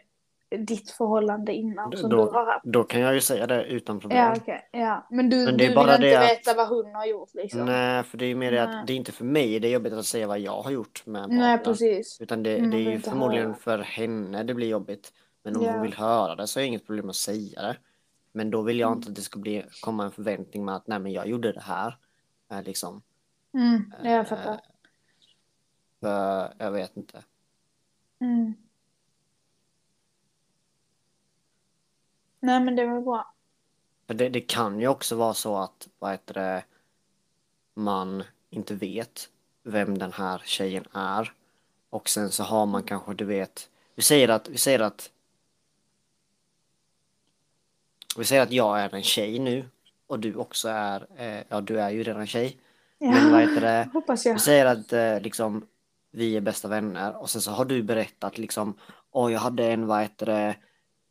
ditt 0.67 0.91
förhållande 0.91 1.53
innan 1.53 1.97
som 1.97 2.11
Då- 2.11 2.17
du 2.27 2.31
har 2.33 2.47
haft. 2.47 2.65
Då 2.65 2.85
kan 2.85 3.01
jag 3.01 3.15
ju 3.15 3.21
säga 3.21 3.47
det 3.47 3.65
utan 3.65 4.01
problem. 4.01 4.19
Ja, 4.19 4.35
okej. 4.37 4.69
Ja. 4.73 5.07
Men 5.11 5.31
du, 5.31 5.37
Men 5.37 5.57
du 5.57 5.69
vill 5.69 5.79
inte 5.79 5.93
att- 5.93 6.01
veta 6.31 6.55
vad 6.57 6.69
hon 6.69 6.95
har 6.95 7.07
gjort 7.07 7.35
liksom? 7.35 7.65
Nej, 7.65 8.03
för 8.03 8.19
det 8.19 8.25
är 8.25 8.29
ju 8.29 8.35
mer 8.35 8.53
det 8.53 8.63
att 8.63 8.87
det 8.87 8.93
är 8.93 8.97
inte 8.97 9.13
för 9.13 9.25
mig 9.25 9.61
det 9.61 9.69
är 9.69 9.73
jobbigt 9.73 9.93
att 9.93 10.07
säga 10.07 10.27
vad 10.27 10.39
jag 10.41 10.63
har 10.63 10.71
gjort 10.71 11.07
med 11.07 11.23
en 11.25 11.31
Nej, 11.39 11.59
precis. 11.59 12.21
Utan 12.21 12.43
det, 12.43 12.57
Mm, 12.59 12.71
det 12.71 12.77
är 12.77 12.91
ju 12.91 13.01
förmodligen 13.01 13.47
höra. 13.47 13.55
för 13.57 13.79
henne 13.79 14.43
det 14.43 14.55
blir 14.55 14.69
jobbigt. 14.69 15.13
Men 15.43 15.57
om 15.57 15.63
Ja. 15.63 15.73
hon 15.73 15.83
vill 15.83 15.95
höra 15.95 16.35
det 16.37 16.47
så 16.47 16.59
är 16.59 16.63
det 16.63 16.67
inget 16.69 16.87
problem 16.87 17.09
att 17.11 17.17
säga 17.17 17.63
det. 17.63 17.77
Men 18.33 18.51
då 18.51 18.63
vill 18.63 18.81
jag 18.81 18.87
Mm. 18.87 18.99
inte 18.99 19.09
att 19.11 19.15
det 19.17 19.23
ska 19.23 19.39
bli, 19.39 19.65
komma 19.83 20.05
en 20.05 20.11
förväntning 20.11 20.65
med 20.65 20.75
att 20.77 20.87
nej 20.87 20.99
men 20.99 21.13
jag 21.13 21.27
gjorde 21.27 21.53
det 21.53 21.61
här. 21.61 21.97
Eh, 22.53 22.63
liksom. 22.63 23.03
Mm, 23.55 23.93
ja, 24.03 24.11
jag 24.11 24.29
fattar. 24.29 24.53
Eh, 24.53 24.59
För 26.01 26.55
jag 26.59 26.71
vet 26.73 26.97
inte. 26.97 27.25
Mm. 28.21 28.55
Nej, 32.41 32.61
men 32.61 32.77
det 32.77 32.87
var 32.87 33.01
bra. 33.01 33.35
För 34.07 34.15
det, 34.15 34.29
det 34.29 34.41
kan 34.41 34.81
ju 34.81 34.89
också 34.89 35.17
vara 35.17 35.35
så 35.35 35.57
att 35.57 35.89
vad 35.99 36.11
heter 36.11 36.35
det, 36.35 36.65
man 37.75 38.23
inte 38.51 38.75
vet 38.75 39.31
vem 39.63 39.99
den 39.99 40.13
här 40.13 40.43
tjejen 40.45 40.85
är. 40.93 41.33
Och 41.91 42.09
sen 42.09 42.31
så 42.31 42.43
har 42.43 42.67
man 42.67 42.83
kanske, 42.83 43.15
du 43.15 43.25
vet, 43.25 43.71
vi 43.95 44.03
säger 44.03 44.29
att, 44.29 44.49
vi 44.49 44.59
säger 44.59 44.81
att 44.81 45.11
vi 48.17 48.25
säger 48.25 48.43
att 48.43 48.53
jag 48.53 48.81
är 48.81 48.95
en 48.95 49.03
tjej 49.03 49.39
nu 49.39 49.69
och 50.07 50.19
du 50.21 50.35
också 50.35 50.69
är, 50.69 51.07
eh, 51.17 51.45
ja 51.49 51.61
du 51.61 51.81
är 51.81 51.91
ju 51.91 52.03
redan 52.03 52.27
tjej. 52.27 52.57
Ja, 53.03 53.11
Men 53.11 53.33
vad 53.33 53.41
heter 53.41 53.61
det, 53.61 53.89
hoppas 53.93 54.27
jag. 54.27 54.35
vi 54.35 54.41
säger 54.41 54.67
att 54.67 54.93
eh, 54.93 55.21
liksom 55.21 55.67
vi 56.13 56.37
är 56.37 56.41
bästa 56.41 56.69
vänner 56.69 57.17
och 57.17 57.31
sen 57.31 57.41
så 57.43 57.51
har 57.51 57.65
du 57.65 57.83
berättat 57.83 58.39
liksom, 58.39 58.79
åh 59.11 59.33
jag 59.33 59.41
hade 59.41 59.73
en, 59.73 59.87
vad 59.87 60.03
heter 60.03 60.27
det, 60.27 60.57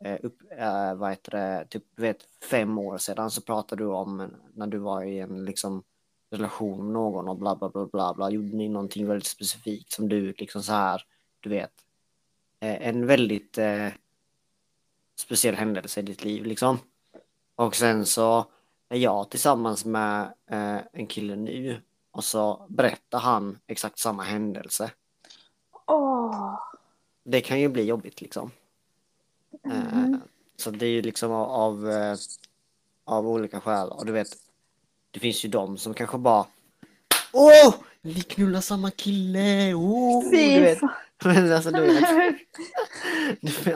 eh, 0.04 0.17
upp, 0.23 0.41
eh, 0.58 0.95
vad 0.95 1.10
heter 1.10 1.32
det, 1.32 1.65
typ 1.69 1.84
vet 1.95 2.17
fem 2.52 2.78
år 2.78 2.97
sedan 2.97 3.32
så 3.32 3.41
pratade 3.41 3.84
du 3.84 3.88
om 3.88 4.32
när 4.54 4.67
du 4.67 4.78
var 4.78 5.04
i 5.04 5.19
en 5.19 5.45
liksom 5.45 5.84
relation 6.32 6.84
med 6.84 6.93
någon 6.93 7.28
och 7.30 7.38
bla 7.38 7.56
bla 7.56 7.69
bla 7.69 7.86
bla 7.86 8.13
bla, 8.13 8.30
gjorde 8.30 8.58
ni 8.58 8.69
någonting 8.69 9.08
väldigt 9.08 9.28
specifikt 9.28 9.91
som 9.91 10.10
du 10.10 10.34
liksom 10.38 10.63
så 10.63 10.73
här, 10.73 11.02
du 11.39 11.49
vet, 11.49 11.73
en 12.60 13.06
väldigt 13.06 13.58
eh, 13.58 13.88
speciell 15.15 15.56
händelse 15.56 15.99
i 15.99 16.04
ditt 16.04 16.23
liv 16.23 16.45
liksom. 16.45 16.78
Och 17.56 17.75
sen 17.75 18.06
så 18.06 18.45
är 18.89 18.97
jag 18.97 19.30
tillsammans 19.30 19.86
med 19.86 20.21
eh, 20.52 20.78
en 20.93 21.08
kille 21.08 21.36
nu 21.36 21.82
och 22.12 22.23
så 22.23 22.65
berättar 22.69 23.19
han 23.19 23.60
exakt 23.67 23.99
samma 23.99 24.23
händelse. 24.23 24.91
Åh. 25.88 26.60
Det 27.23 27.41
kan 27.41 27.60
ju 27.60 27.69
bli 27.69 27.84
jobbigt 27.84 28.21
liksom. 28.21 28.52
Mhm. 29.63 30.13
Eh, 30.13 30.19
så 30.56 30.71
det 30.71 30.86
är 30.86 30.89
ju 30.89 31.02
liksom 31.02 31.32
av, 31.32 31.49
av, 31.49 31.89
eh, 31.89 32.17
av 33.06 33.28
olika 33.28 33.62
skäl. 33.62 33.89
Och 33.89 34.06
du 34.06 34.12
vet, 34.12 34.30
det 35.12 35.19
finns 35.19 35.45
ju 35.45 35.49
de 35.49 35.78
som 35.78 35.93
kanske 35.93 36.17
bara 36.17 36.45
Åh! 37.34 37.75
Vi 38.02 38.21
knullar 38.21 38.62
samma 38.62 38.91
kille! 38.91 39.73
Oh! 39.73 40.23
Du 40.32 40.60
vet. 40.60 40.80
Men 41.23 41.54
alltså, 41.54 41.71
du 41.71 41.82
vet. 41.82 42.04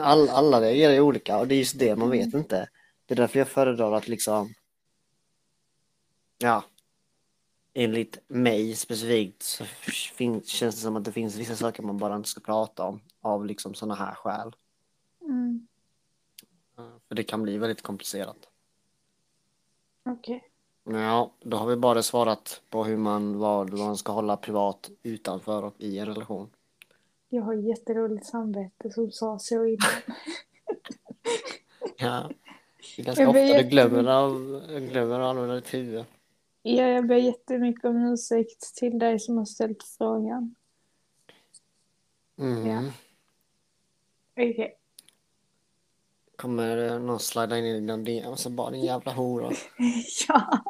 Alla, 0.00 0.32
alla 0.32 0.60
reagerar 0.60 0.92
ju 0.92 1.00
olika 1.00 1.38
och 1.38 1.48
det 1.48 1.54
är 1.54 1.58
just 1.58 1.78
det 1.78 1.96
man 1.96 2.10
vet 2.10 2.34
inte. 2.34 2.68
Det 3.06 3.14
är 3.14 3.16
därför 3.16 3.38
jag 3.38 3.48
föredrar 3.48 3.92
att 3.92 4.08
liksom 4.08 4.54
Ja 6.38 6.64
Enligt 7.76 8.18
mig 8.26 8.74
specifikt 8.74 9.42
så 9.42 9.64
fin- 9.64 10.42
känns 10.44 10.74
det 10.74 10.80
som 10.80 10.96
att 10.96 11.04
det 11.04 11.12
finns 11.12 11.36
vissa 11.36 11.56
saker 11.56 11.82
man 11.82 11.98
bara 11.98 12.16
inte 12.16 12.28
ska 12.28 12.40
prata 12.40 12.84
om 12.84 13.00
av 13.20 13.46
liksom 13.46 13.74
sådana 13.74 13.94
här 13.94 14.14
skäl. 14.14 14.54
Mm, 15.22 15.66
För 17.08 17.14
det 17.14 17.22
kan 17.22 17.42
bli 17.42 17.58
väldigt 17.58 17.82
komplicerat. 17.82 18.48
Okej. 20.04 20.50
Ja, 20.84 21.32
då 21.40 21.56
har 21.56 21.66
vi 21.66 21.76
bara 21.76 22.02
svarat 22.02 22.62
på 22.70 22.84
hur 22.84 22.96
man, 22.96 23.38
vad 23.38 23.72
man 23.72 23.96
ska 23.96 24.12
hålla 24.12 24.36
privat 24.36 24.90
utanför 25.02 25.62
och 25.62 25.74
i 25.78 25.98
en 25.98 26.06
relation. 26.06 26.50
Jag 27.28 27.42
har 27.42 27.54
jätteroligt 27.54 28.26
samvete 28.26 28.90
som 28.90 29.12
sa 29.12 29.38
så 29.38 29.64
innan. 29.66 29.88
Ja. 31.96 32.30
Det 32.96 33.02
är 33.02 33.04
ganska 33.04 33.22
Jag 33.22 33.28
ofta 33.30 33.62
du 33.62 33.68
glömmer, 33.68 34.06
av, 34.06 34.62
glömmer 34.90 35.20
att 35.20 35.26
använda 35.30 35.54
ditt 35.54 35.74
huvud. 35.74 36.04
Ja, 36.66 36.84
jag 36.84 37.06
ber 37.06 37.16
jättemycket 37.16 37.84
om 37.84 37.96
ursäkt 37.96 38.76
till 38.76 38.98
dig 38.98 39.20
som 39.20 39.38
har 39.38 39.44
ställt 39.44 39.82
frågan. 39.98 40.54
Mm. 42.38 42.66
Ja. 42.66 42.82
Okej. 44.32 44.76
Kommer 46.36 46.90
eh, 46.90 47.00
någon 47.00 47.20
slida 47.20 47.58
in 47.58 47.64
i 47.64 47.72
dina 47.72 47.96
DM 47.96 48.32
och 48.32 48.38
så 48.38 48.50
bara 48.50 48.70
din 48.70 48.84
jävla 48.84 49.12
hora. 49.12 49.48
Ja. 50.28 50.58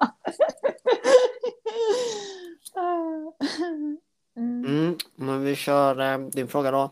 Mm. 4.36 4.64
Mm, 4.64 4.96
men 5.14 5.44
vi 5.44 5.56
kör 5.56 6.00
eh, 6.00 6.18
din 6.18 6.48
fråga 6.48 6.70
då. 6.70 6.90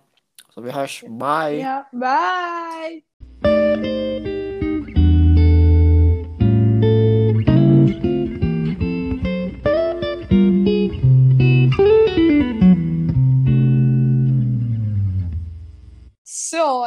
Så 0.54 0.60
vi 0.60 0.70
hörs. 0.70 1.02
Bye! 1.02 1.60
Ja, 1.60 1.88
bye! 1.92 3.02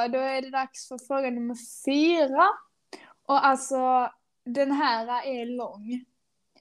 Då 0.08 0.20
är 0.20 0.42
det 0.42 0.50
dags 0.50 0.88
för 0.88 0.98
fråga 0.98 1.30
nummer 1.30 1.56
fyra. 1.86 2.48
Och 3.26 3.46
alltså, 3.46 4.12
den 4.44 4.72
här 4.72 5.26
är 5.26 5.46
lång. 5.46 6.06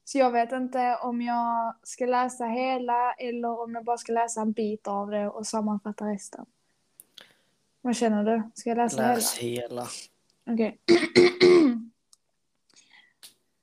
Så 0.05 0.19
jag 0.19 0.31
vet 0.31 0.53
inte 0.53 0.99
om 1.03 1.23
jag 1.23 1.75
ska 1.83 2.07
läsa 2.07 2.45
hela 2.45 3.13
eller 3.13 3.61
om 3.61 3.75
jag 3.75 3.85
bara 3.85 3.99
ska 3.99 4.13
läsa 4.13 4.41
en 4.41 4.53
bit 4.53 4.89
av 4.89 5.11
det 5.11 5.29
och 5.29 5.47
sammanfatta 5.47 6.05
resten. 6.05 6.47
Vad 7.81 7.97
känner 7.97 8.25
du? 8.25 8.51
Ska 8.55 8.71
jag 8.71 8.77
läsa 8.77 8.97
Läs 8.97 9.39
hela? 9.39 9.63
hela. 9.63 9.87
Okej. 10.51 10.79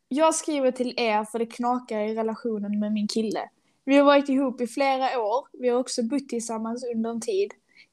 jag 0.08 0.36
skriver 0.36 0.72
till 0.72 0.94
er 0.98 1.24
för 1.24 1.39
det 1.39 1.46
knakar 1.46 2.00
i 2.00 2.15
relationen 2.15 2.80
med 2.80 2.91
min 2.91 3.08
kille. 3.08 3.50
Vi 3.84 3.98
har 3.98 4.04
varit 4.04 4.30
ihop 4.30 4.62
i 4.62 4.67
flera 4.67 5.20
år. 5.20 5.48
Vi 5.54 5.70
har 5.70 5.80
också 5.80 6.04
bott 6.04 6.30
tillsammans 6.30 6.86
under 6.96 7.10
en 7.10 7.22
tid. 7.22 7.52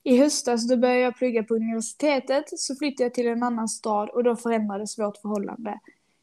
I 0.08 0.16
höstas 0.16 0.68
då 0.68 0.76
började 0.76 1.00
jag 1.00 1.16
plugga 1.16 1.42
på 1.42 1.54
universitetet 1.54 2.44
så 2.60 2.74
flyttade 2.76 3.04
jag 3.04 3.14
till 3.14 3.28
en 3.28 3.42
annan 3.42 3.68
stad 3.68 4.10
och 4.10 4.24
då 4.24 4.36
förändrades 4.36 4.98
vårt 4.98 5.16
förhållande. 5.16 5.80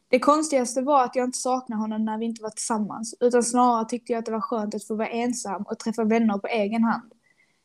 Det 0.08 0.18
konstigaste 0.18 0.82
var 0.82 1.04
att 1.04 1.16
jag 1.16 1.24
inte 1.24 1.38
saknade 1.38 1.82
honom 1.82 2.04
när 2.04 2.18
vi 2.18 2.24
inte 2.24 2.42
var 2.42 2.50
tillsammans 2.50 3.14
utan 3.20 3.42
snarare 3.42 3.88
tyckte 3.88 4.12
jag 4.12 4.18
att 4.18 4.26
det 4.26 4.32
var 4.32 4.40
skönt 4.40 4.74
att 4.74 4.86
få 4.86 4.94
vara 4.94 5.08
ensam 5.08 5.62
och 5.62 5.78
träffa 5.78 6.04
vänner 6.04 6.38
på 6.38 6.46
egen 6.46 6.84
hand. 6.84 7.12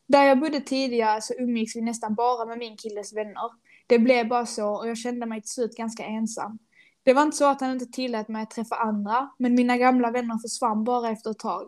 Där 0.08 0.24
jag 0.24 0.40
bodde 0.40 0.60
tidigare 0.60 1.22
så 1.22 1.34
umgicks 1.34 1.76
vi 1.76 1.82
nästan 1.82 2.16
bara 2.16 2.46
med 2.46 2.58
min 2.58 2.78
killes 2.78 3.14
vänner. 3.14 3.50
Det 3.88 4.00
blev 4.00 4.28
bara 4.28 4.46
så 4.46 4.70
och 4.70 4.88
jag 4.88 4.98
kände 4.98 5.26
mig 5.26 5.42
till 5.42 5.52
slut 5.52 5.78
ganska 5.78 6.06
ensam. 6.06 6.60
Det 7.04 7.14
var 7.14 7.22
inte 7.24 7.38
så 7.38 7.46
att 7.46 7.62
han 7.62 7.72
inte 7.72 7.86
tillät 7.86 8.28
mig 8.28 8.44
att 8.44 8.52
träffa 8.52 8.76
andra, 8.76 9.30
men 9.38 9.56
mina 9.56 9.78
gamla 9.78 10.12
vänner 10.12 10.38
försvann 10.38 10.84
bara 10.84 11.10
efter 11.10 11.32
ett 11.32 11.40
tag. 11.40 11.68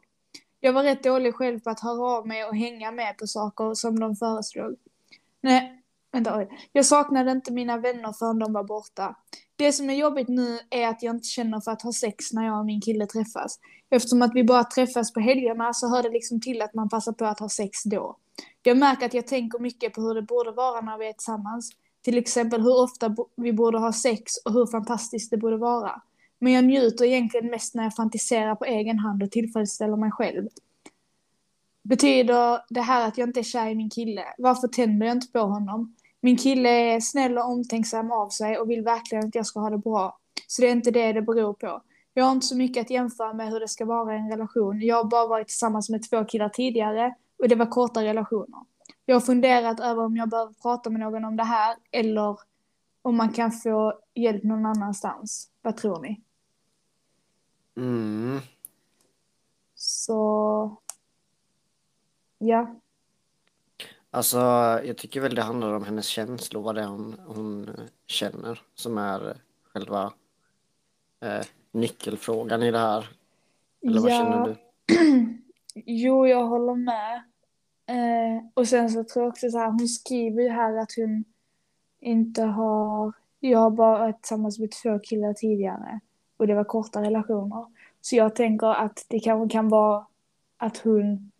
Jag 0.66 0.74
var 0.74 0.84
rätt 0.84 1.04
dålig 1.04 1.36
själv 1.36 1.60
på 1.60 1.70
att 1.70 1.80
höra 1.80 2.18
av 2.18 2.28
mig 2.28 2.46
och 2.46 2.56
hänga 2.56 2.92
med 2.92 3.18
på 3.18 3.28
saker 3.28 3.74
som 3.74 4.00
de 4.00 4.16
föreslog. 4.16 4.76
Nej, 5.42 5.84
vänta. 6.12 6.46
Jag 6.72 6.86
saknade 6.86 7.32
inte 7.32 7.54
mina 7.54 7.78
vänner 7.78 8.14
förrän 8.14 8.40
de 8.40 8.54
var 8.54 8.64
borta. 8.64 9.16
Det 9.56 9.72
som 9.72 9.90
är 9.90 9.94
jobbigt 9.94 10.28
nu 10.28 10.60
är 10.70 10.88
att 10.88 11.04
jag 11.04 11.16
inte 11.16 11.28
känner 11.28 11.60
för 11.60 11.72
att 11.72 11.82
ha 11.82 11.94
sex 11.94 12.34
när 12.34 12.46
jag 12.46 12.60
och 12.60 12.66
min 12.66 12.82
kille 12.82 13.06
träffas. 13.06 13.60
Eftersom 13.90 14.22
att 14.22 14.32
vi 14.36 14.44
bara 14.44 14.64
träffas 14.64 15.14
på 15.14 15.20
helgerna 15.20 15.74
så 15.74 15.88
hör 15.90 16.04
det 16.04 16.10
liksom 16.10 16.42
till 16.42 16.62
att 16.62 16.74
man 16.74 16.90
passar 16.90 17.12
på 17.12 17.26
att 17.26 17.40
ha 17.40 17.50
sex 17.50 17.84
då. 17.84 18.18
Jag 18.64 18.78
märker 18.78 19.06
att 19.06 19.14
jag 19.14 19.28
tänker 19.28 19.60
mycket 19.60 19.94
på 19.94 20.02
hur 20.02 20.16
det 20.16 20.22
borde 20.22 20.52
vara 20.52 20.82
när 20.82 20.98
vi 20.98 21.08
är 21.08 21.14
tillsammans. 21.14 21.72
Till 22.02 22.18
exempel 22.18 22.62
hur 22.62 22.84
ofta 22.84 23.16
vi 23.36 23.54
borde 23.54 23.78
ha 23.78 23.94
sex 23.94 24.38
och 24.46 24.54
hur 24.54 24.66
fantastiskt 24.66 25.32
det 25.32 25.38
borde 25.38 25.58
vara. 25.58 26.02
Men 26.44 26.54
jag 26.54 26.64
njuter 26.64 27.06
egentligen 27.06 27.50
mest 27.50 27.76
när 27.76 27.84
jag 27.84 27.96
fantiserar 27.96 28.56
på 28.56 28.66
egen 28.66 29.00
hand 29.00 29.24
och 29.24 29.32
tillfredsställer 29.32 29.96
mig 29.96 30.12
själv. 30.12 30.48
Betyder 31.84 32.60
det 32.70 32.82
här 32.82 33.08
att 33.08 33.18
jag 33.18 33.30
inte 33.30 33.40
är 33.40 33.44
kär 33.44 33.70
i 33.70 33.76
min 33.76 33.90
kille? 33.90 34.24
Varför 34.38 34.68
tänder 34.68 35.08
jag 35.08 35.16
inte 35.16 35.32
på 35.32 35.40
honom? 35.40 35.96
Min 36.22 36.38
kille 36.38 36.70
är 36.70 37.00
snäll 37.00 37.38
och 37.38 37.50
omtänksam 37.50 38.12
av 38.12 38.30
sig 38.30 38.58
och 38.58 38.70
vill 38.70 38.84
verkligen 38.84 39.28
att 39.28 39.36
jag 39.36 39.46
ska 39.46 39.60
ha 39.60 39.70
det 39.70 39.78
bra. 39.78 40.18
Så 40.48 40.62
det 40.62 40.68
är 40.68 40.72
inte 40.72 40.92
det 40.92 41.14
det 41.14 41.22
beror 41.22 41.54
på. 41.54 41.82
Jag 42.14 42.26
har 42.26 42.32
inte 42.32 42.46
så 42.46 42.58
mycket 42.58 42.82
att 42.82 42.90
jämföra 42.90 43.34
med 43.34 43.50
hur 43.50 43.60
det 43.60 43.68
ska 43.68 43.86
vara 43.86 44.16
i 44.16 44.18
en 44.18 44.30
relation. 44.30 44.82
Jag 44.82 44.96
har 44.96 45.04
bara 45.04 45.28
varit 45.28 45.48
tillsammans 45.48 45.90
med 45.90 46.10
två 46.10 46.26
killar 46.26 46.50
tidigare 46.50 47.16
och 47.40 47.50
det 47.50 47.56
var 47.56 47.66
korta 47.66 48.04
relationer. 48.04 48.60
Jag 49.06 49.16
har 49.16 49.22
funderat 49.22 49.80
över 49.80 50.04
om 50.04 50.18
jag 50.18 50.30
behöver 50.30 50.54
prata 50.54 50.90
med 50.90 51.00
någon 51.00 51.26
om 51.26 51.36
det 51.36 51.44
här 51.44 51.76
eller 51.92 52.38
om 53.02 53.18
man 53.18 53.30
kan 53.30 53.52
få 53.52 53.94
hjälp 54.14 54.44
någon 54.44 54.66
annanstans. 54.66 55.50
Vad 55.62 55.78
tror 55.78 56.02
ni? 56.02 56.22
Mm. 57.78 58.40
Så... 59.76 60.78
Ja. 62.38 62.76
Alltså, 64.12 64.38
jag 64.84 64.98
tycker 64.98 65.22
väl 65.22 65.36
det 65.36 65.42
handlar 65.42 65.74
om 65.74 65.84
hennes 65.84 66.06
känslor, 66.06 66.62
vad 66.62 66.76
det 66.76 66.82
är 66.82 66.88
hon, 66.88 67.16
hon 67.26 67.70
eh, 67.70 67.76
känner, 68.06 68.62
som 68.76 68.98
är 68.98 69.30
eh, 69.30 69.36
själva 69.74 70.14
eh, 71.20 71.46
nyckelfrågan 71.72 72.64
i 72.64 72.72
det 72.72 72.80
här. 72.80 73.10
Eller 73.88 74.02
vad 74.02 74.12
känner 74.12 74.46
du? 74.48 74.56
jo, 75.74 76.28
jag 76.28 76.46
håller 76.46 76.76
med. 76.76 77.24
Eh, 77.86 78.44
och 78.54 78.68
sen 78.68 78.90
så 78.90 79.04
tror 79.04 79.26
jag 79.26 79.30
också 79.30 79.50
så 79.50 79.58
här, 79.58 79.70
hon 79.70 79.88
skriver 79.88 80.44
ju 80.44 80.50
här 80.50 80.78
att 80.78 80.92
hon 80.96 81.24
inte 82.00 82.44
har, 82.44 83.14
jag 83.40 83.60
har 83.60 83.72
bara 83.72 84.00
varit 84.00 84.22
tillsammans 84.22 84.60
med 84.60 84.72
två 84.72 85.00
killar 85.00 85.34
tidigare 85.34 86.00
och 86.44 86.48
det 86.48 86.56
var 86.56 86.64
korta 86.64 87.02
relationer. 87.02 87.66
Så 88.02 88.16
jag 88.16 88.36
tänker 88.36 88.68
att 88.68 89.06
det 89.10 89.20
kanske 89.20 89.54
kan 89.54 89.70
vara 89.70 90.06
att 90.58 90.78
hon 90.78 91.32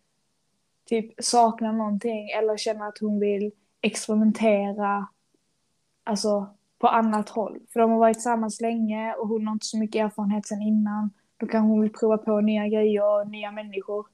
typ 0.88 1.24
saknar 1.24 1.72
någonting 1.72 2.30
eller 2.30 2.56
känner 2.56 2.88
att 2.88 2.98
hon 2.98 3.20
vill 3.20 3.52
experimentera 3.80 5.08
alltså 6.04 6.46
på 6.78 6.88
annat 6.88 7.28
håll. 7.28 7.60
För 7.72 7.80
de 7.80 7.90
har 7.90 7.98
varit 7.98 8.14
tillsammans 8.16 8.60
länge 8.60 9.14
och 9.14 9.28
hon 9.28 9.46
har 9.46 9.52
inte 9.52 9.66
så 9.66 9.78
mycket 9.78 10.04
erfarenhet 10.04 10.46
sen 10.46 10.62
innan. 10.62 11.10
Då 11.36 11.46
kan 11.46 11.62
hon 11.62 11.80
vill 11.80 11.92
prova 11.92 12.18
på 12.18 12.40
nya 12.40 12.68
grejer 12.68 13.20
och 13.20 13.28
nya 13.28 13.50
människor. 13.52 14.06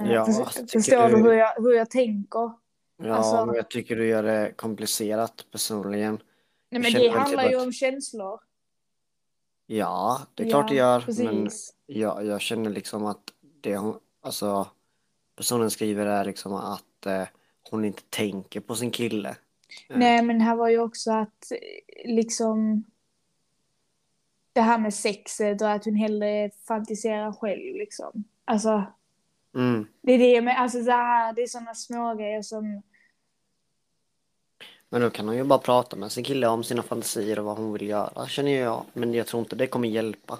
Eh, 0.00 0.12
Ja, 0.12 0.24
Förstår, 0.72 1.08
du 1.08 1.16
hur 1.16 1.32
jag, 1.32 1.54
hur 1.56 1.72
jag 1.74 1.90
tänker? 1.90 2.52
Ja, 2.96 3.14
Alltså- 3.14 3.46
men 3.46 3.54
jag 3.54 3.70
tycker 3.70 3.96
du 3.96 4.06
gör 4.06 4.22
det 4.22 4.52
komplicerat 4.56 5.46
personligen. 5.52 6.18
Nej 6.70 6.82
men 6.82 6.92
det 6.92 6.98
väl 7.08 7.18
handlar 7.18 7.42
typ 7.42 7.52
ju 7.52 7.60
om 7.60 7.72
känslor. 7.72 8.40
Ja, 9.66 10.20
det 10.34 10.42
är 10.44 10.50
klart 10.50 10.68
det 10.68 10.74
gör, 10.74 11.00
Precis. 11.00 11.24
men 11.24 11.50
jag, 11.86 12.26
jag 12.26 12.40
känner 12.40 12.70
liksom 12.70 13.06
att 13.06 13.22
det 13.60 13.76
hon, 13.76 13.98
alltså 14.22 14.68
personen 15.36 15.70
skriver 15.70 16.06
är 16.06 16.24
liksom 16.24 16.54
att 16.54 17.06
eh, 17.06 17.22
hon 17.70 17.84
inte 17.84 18.02
tänker 18.10 18.60
på 18.60 18.74
sin 18.74 18.90
kille. 18.90 19.36
Nej 19.88 20.22
men 20.22 20.40
här 20.40 20.56
var 20.56 20.68
ju 20.68 20.78
också 20.78 21.12
att 21.12 21.52
liksom 22.04 22.84
det 24.52 24.60
här 24.60 24.78
med 24.78 24.94
sexet 24.94 25.62
och 25.62 25.70
att 25.70 25.84
hon 25.84 25.94
hellre 25.94 26.50
fantiserar 26.68 27.32
själv 27.32 27.74
liksom. 27.76 28.24
Alltså 28.44 28.84
Mm. 29.54 29.86
det 30.00 30.12
är 30.12 30.18
det 30.18 30.40
med, 30.40 30.60
alltså 30.60 30.78
det 30.80 30.92
här, 30.92 31.32
det 31.32 31.42
är 31.42 31.46
sådana 31.46 31.74
små 31.74 32.14
grejer 32.14 32.42
som, 32.42 32.82
Men 34.94 35.02
då 35.02 35.10
kan 35.10 35.28
hon 35.28 35.36
ju 35.36 35.44
bara 35.44 35.58
prata 35.58 35.96
med 35.96 36.12
sin 36.12 36.24
kille 36.24 36.46
om 36.46 36.64
sina 36.64 36.82
fantasier 36.82 37.38
och 37.38 37.44
vad 37.44 37.56
hon 37.56 37.72
vill 37.72 37.88
göra, 37.88 38.26
känner 38.26 38.50
jag. 38.50 38.84
Men 38.92 39.14
jag 39.14 39.26
tror 39.26 39.40
inte 39.40 39.56
det 39.56 39.66
kommer 39.66 39.88
hjälpa. 39.88 40.38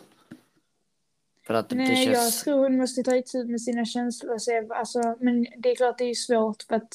För 1.42 1.54
att 1.54 1.68
det 1.68 1.76
nej 1.76 2.04
jag 2.04 2.16
känns... 2.16 2.42
tror 2.42 2.58
hon 2.58 2.76
måste 2.76 3.02
ta 3.02 3.16
itu 3.16 3.44
med 3.44 3.60
sina 3.60 3.84
känslor 3.84 4.34
och 4.34 4.42
se, 4.42 4.68
alltså, 4.70 5.16
men 5.20 5.46
det 5.58 5.70
är 5.70 5.76
klart 5.76 5.98
det 5.98 6.04
är 6.04 6.14
svårt 6.14 6.62
för 6.62 6.74
att 6.74 6.94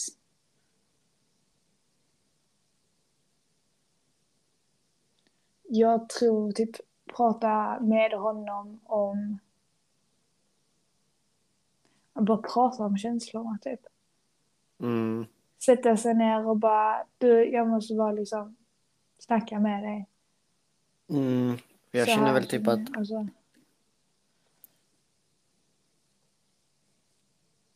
jag 5.63 6.09
tror 6.09 6.51
typ 6.51 6.75
prata 7.15 7.79
med 7.79 8.11
honom 8.11 8.79
om 8.83 9.39
bara 12.13 12.37
prata 12.37 12.83
om 12.83 12.97
känslorna 12.97 13.57
typ. 13.61 13.81
Mm. 14.79 15.25
Sätta 15.65 15.97
sig 15.97 16.13
ner 16.13 16.47
och 16.47 16.57
bara, 16.57 17.05
du, 17.17 17.51
jag 17.51 17.67
måste 17.67 17.93
bara 17.93 18.11
liksom 18.11 18.55
snacka 19.19 19.59
med 19.59 19.83
dig. 19.83 20.07
Mm. 21.09 21.57
Jag 21.91 22.07
Så 22.07 22.13
känner 22.13 22.33
väl 22.33 22.47
typ 22.47 22.67
att 22.67 22.97
Alltså, 22.97 23.27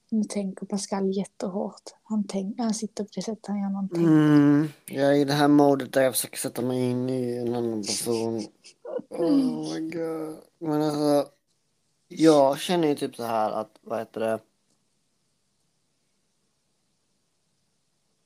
nu 0.09 0.23
tänker 0.23 0.65
Pascal 0.65 1.17
jättehårt. 1.17 1.81
Han, 2.03 2.23
tänk, 2.27 2.59
han 2.59 2.73
sitter 2.73 3.03
på 3.03 3.09
det 3.15 3.21
sättet 3.21 3.45
han 3.47 3.61
gör 3.61 3.69
någonting. 3.69 4.03
Mm, 4.03 4.67
jag 4.86 5.07
är 5.07 5.13
i 5.13 5.25
det 5.25 5.34
här 5.34 5.47
modet 5.47 5.93
där 5.93 6.01
jag 6.01 6.13
försöker 6.13 6.38
sätta 6.38 6.61
mig 6.61 6.89
in 6.89 7.09
i 7.09 7.38
en 7.38 7.55
annan 7.55 7.81
person. 7.88 8.41
Oh 9.09 9.73
my 9.73 9.89
god. 9.89 10.38
Men 10.59 10.81
alltså, 10.81 11.31
jag 12.07 12.59
känner 12.59 12.88
ju 12.88 12.95
typ 12.95 13.15
så 13.15 13.23
här 13.23 13.51
att, 13.51 13.79
vad 13.81 13.99
heter 13.99 14.19
det? 14.19 14.39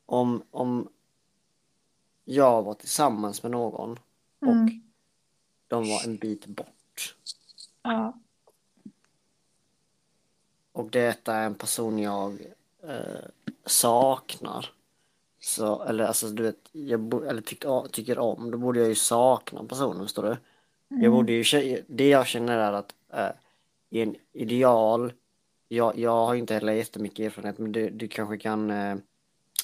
Om, 0.10 0.44
om 0.52 0.90
jag 2.26 2.64
var 2.64 2.74
tillsammans 2.74 3.44
med 3.44 3.52
någon 3.52 4.00
och 4.40 4.48
Mm. 4.48 4.82
de 5.68 5.90
var 5.90 6.04
en 6.08 6.18
bit 6.18 6.46
bort 6.46 7.16
Ja. 7.84 8.14
och 10.72 10.90
detta 10.90 11.34
är 11.36 11.46
en 11.46 11.56
person 11.56 12.00
jag 12.00 12.42
eh, 12.84 13.26
saknar. 13.66 14.70
Så, 15.40 15.84
eller 15.84 16.04
alltså 16.06 16.28
du 16.30 16.44
vet, 16.44 16.70
jag 16.72 17.28
eller 17.28 17.42
tycker, 17.42 17.88
tycker 17.88 18.20
om, 18.20 18.52
då 18.52 18.58
borde 18.58 18.80
jag 18.80 18.90
ju 18.90 18.96
sakna 18.96 19.64
personen, 19.64 20.06
förstår 20.06 20.24
du? 20.24 20.38
Jag 21.04 21.12
borde 21.12 21.32
ju, 21.34 21.84
det 21.88 22.10
jag 22.10 22.28
känner 22.28 22.58
är 22.58 22.74
att 22.74 22.96
eh, 23.14 23.30
i 23.90 24.02
en 24.02 24.16
ideal, 24.34 25.14
jag, 25.68 25.98
jag 25.98 26.26
har 26.26 26.36
inte 26.36 26.54
heller 26.54 26.74
jättemycket 26.74 27.26
erfarenhet 27.26 27.58
men 27.58 27.72
du, 27.72 27.90
du 27.90 28.08
kanske 28.08 28.38
kan 28.38 28.72
eh, 28.72 28.96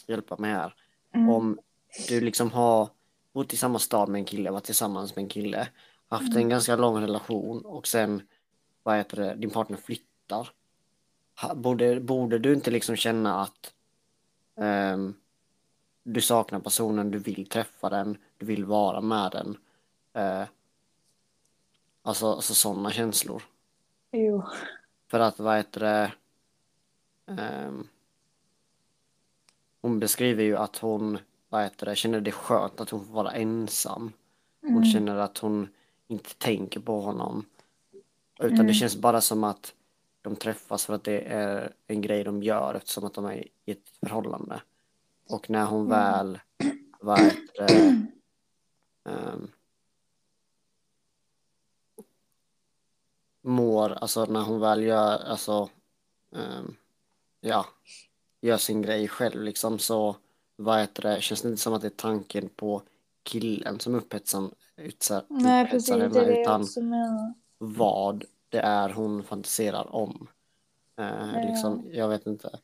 hjälpa 0.07 0.37
mig 0.37 0.51
här. 0.51 0.75
Mm. 1.13 1.29
Om 1.29 1.59
du 2.07 2.21
liksom 2.21 2.51
har 2.51 2.89
bott 3.33 3.53
i 3.53 3.57
samma 3.57 3.79
stad 3.79 4.09
med 4.09 4.19
en 4.19 4.25
kille, 4.25 4.51
varit 4.51 4.63
tillsammans 4.63 5.15
med 5.15 5.23
en 5.23 5.29
kille, 5.29 5.67
haft 6.07 6.35
en 6.35 6.49
ganska 6.49 6.75
lång 6.75 7.01
relation 7.01 7.65
och 7.65 7.87
sen, 7.87 8.21
vad 8.83 8.97
heter 8.97 9.17
det, 9.17 9.35
din 9.35 9.49
partner 9.49 9.77
flyttar. 9.77 10.49
Borde, 11.55 11.99
borde 11.99 12.39
du 12.39 12.53
inte 12.53 12.71
liksom 12.71 12.95
känna 12.95 13.41
att 13.41 13.73
ehm, 14.57 15.13
du 16.03 16.21
saknar 16.21 16.59
personen, 16.59 17.11
du 17.11 17.19
vill 17.19 17.49
träffa 17.49 17.89
den, 17.89 18.17
du 18.37 18.45
vill 18.45 18.65
vara 18.65 19.01
med 19.01 19.31
den. 19.31 19.57
Eh, 20.13 20.47
alltså 22.01 22.31
alltså 22.31 22.53
sådana 22.53 22.91
känslor. 22.91 23.43
Jo. 24.11 24.43
För 25.07 25.19
att 25.19 25.39
vad 25.39 25.57
heter 25.57 25.79
det, 25.79 26.11
ehm, 27.41 27.87
hon 29.83 29.99
beskriver 29.99 30.43
ju 30.43 30.57
att 30.57 30.77
hon 30.77 31.17
vad 31.49 31.63
heter 31.63 31.85
det, 31.85 31.95
känner 31.95 32.21
det 32.21 32.31
skönt 32.31 32.81
att 32.81 32.89
hon 32.89 33.05
får 33.05 33.13
vara 33.13 33.31
ensam. 33.31 34.11
Hon 34.61 34.71
Mm. 34.71 34.85
känner 34.85 35.15
att 35.15 35.37
hon 35.37 35.67
inte 36.07 36.35
tänker 36.35 36.79
på 36.79 37.01
honom. 37.01 37.45
Utan 38.39 38.53
Mm. 38.53 38.67
det 38.67 38.73
känns 38.73 38.95
bara 38.95 39.21
som 39.21 39.43
att 39.43 39.73
de 40.21 40.35
träffas 40.35 40.85
för 40.85 40.93
att 40.93 41.03
det 41.03 41.21
är 41.21 41.73
en 41.87 42.01
grej 42.01 42.23
de 42.23 42.43
gör 42.43 42.73
eftersom 42.73 43.03
att 43.05 43.13
de 43.13 43.25
är 43.25 43.47
i 43.65 43.71
ett 43.71 43.89
förhållande. 43.99 44.61
Och 45.29 45.49
när 45.49 45.65
hon 45.65 45.79
Mm. 45.85 45.89
väl, 45.89 46.39
vad 46.99 47.19
heter 47.19 47.67
det, 47.67 48.05
ehm, 49.11 49.51
mår, 53.41 53.89
alltså 53.91 54.25
när 54.25 54.41
hon 54.41 54.59
väl 54.59 54.83
gör, 54.83 55.23
alltså, 55.23 55.69
ehm, 56.35 56.75
ja, 57.41 57.65
gör 58.47 58.57
sin 58.57 58.81
grej 58.81 59.07
själv 59.07 59.41
liksom 59.41 59.79
så, 59.79 60.15
vad 60.55 60.79
heter 60.79 61.01
det, 61.01 61.21
känns 61.21 61.41
det 61.41 61.49
inte 61.49 61.61
som 61.61 61.73
att 61.73 61.81
det 61.81 61.87
är 61.87 61.89
tanken 61.89 62.49
på 62.49 62.81
killen 63.23 63.79
som 63.79 63.95
upphetsar, 63.95 64.49
utsar, 64.75 65.23
Nej 65.27 65.65
precis, 65.67 65.91
upphetsar 65.91 66.21
henne 66.21 66.41
utan 66.41 66.67
vad 67.57 68.23
det 68.49 68.59
är 68.59 68.89
hon 68.89 69.23
fantiserar 69.23 69.95
om. 69.95 70.27
Eh, 70.97 71.05
Ja. 71.33 71.41
liksom, 71.47 71.85
jag 71.91 72.09
vet 72.09 72.27
inte. 72.27 72.59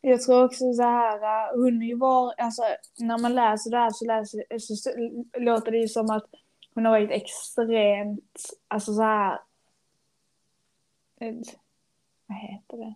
Jag 0.00 0.22
tror 0.22 0.44
också 0.44 0.72
så 0.72 0.82
här, 0.82 1.16
äh, 1.16 1.56
hon 1.56 1.82
är 1.82 1.86
ju 1.86 1.96
var, 1.96 2.34
alltså 2.38 2.62
när 2.98 3.18
man 3.18 3.34
läser 3.34 3.70
det 3.70 3.76
här 3.76 3.90
så, 3.90 4.04
läser, 4.04 4.58
så, 4.58 4.76
så 4.76 4.90
låter 5.38 5.72
det 5.72 5.78
ju 5.78 5.88
som 5.88 6.10
att 6.10 6.26
hon 6.74 6.84
har 6.84 6.92
varit 6.92 7.10
extremt, 7.10 8.40
alltså 8.68 8.94
så 8.94 9.02
här, 9.02 9.40
eh, 11.20 11.34
vad 12.26 12.38
heter 12.38 12.76
det, 12.76 12.94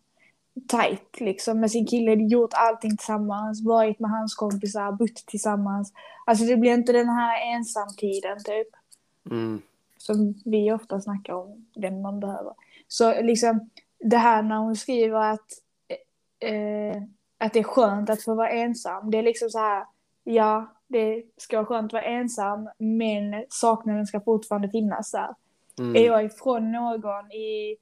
tight 0.69 1.21
liksom 1.21 1.61
med 1.61 1.71
sin 1.71 1.87
kille, 1.87 2.15
gjort 2.15 2.51
allting 2.53 2.97
tillsammans, 2.97 3.65
varit 3.65 3.99
med 3.99 4.11
hans 4.11 4.35
kompisar, 4.35 4.93
bott 4.93 5.27
tillsammans. 5.27 5.93
Alltså 6.27 6.45
det 6.45 6.57
blir 6.57 6.75
inte 6.75 6.93
den 6.93 7.09
här 7.09 7.55
ensamtiden 7.55 8.45
typ 8.45 8.69
Mm, 9.31 9.63
som 9.97 10.35
vi 10.45 10.73
ofta 10.73 11.01
snackar 11.01 11.33
om, 11.33 11.67
den 11.75 12.03
man 12.03 12.21
behöver. 12.21 12.53
Så 12.89 13.23
liksom 13.23 13.71
det 13.99 14.17
här 14.17 14.43
när 14.43 14.57
hon 14.57 14.77
skriver 14.77 15.33
att, 15.33 15.47
eh, 16.39 17.03
att 17.39 17.53
det 17.53 17.59
är 17.59 17.65
skönt 17.65 18.11
att 18.11 18.23
få 18.23 18.35
vara 18.35 18.51
ensam, 18.51 19.11
det 19.11 19.19
är 19.19 19.23
liksom 19.23 19.51
så 19.51 19.59
här, 19.59 19.85
ja, 20.25 20.67
det 20.87 21.23
ska 21.37 21.57
vara 21.57 21.67
skönt 21.67 21.87
att 21.87 21.93
vara 21.93 22.03
ensam, 22.03 22.69
men 22.79 23.45
saknaden 23.49 24.07
ska 24.07 24.21
fortfarande 24.21 24.69
finnas 24.69 25.11
där. 25.11 25.35
Är 25.79 25.83
mm, 25.83 26.05
jag 26.05 26.25
ifrån 26.25 26.73
någon 26.73 27.33
i 27.33 27.77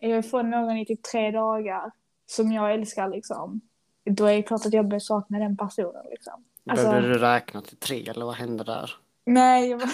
är 0.00 0.10
jag 0.10 0.18
ifrån 0.18 0.50
någon 0.50 0.76
i 0.76 0.86
typ 0.86 1.02
tre 1.02 1.30
dagar 1.30 1.90
som 2.26 2.52
jag 2.52 2.74
älskar 2.74 3.08
liksom, 3.08 3.60
då 4.04 4.24
är 4.26 4.36
det 4.36 4.42
klart 4.42 4.66
att 4.66 4.72
jag 4.72 4.88
börjar 4.88 5.00
sakna 5.00 5.38
den 5.38 5.56
personen 5.56 6.06
liksom. 6.10 6.44
Alltså- 6.66 6.86
Behövde 6.88 7.08
du 7.08 7.18
räkna 7.18 7.62
till 7.62 7.76
tre 7.76 8.08
eller 8.08 8.26
vad 8.26 8.34
hände 8.34 8.64
där? 8.64 8.90
Nej, 9.24 9.70
jag 9.70 9.78
bara... 9.78 9.88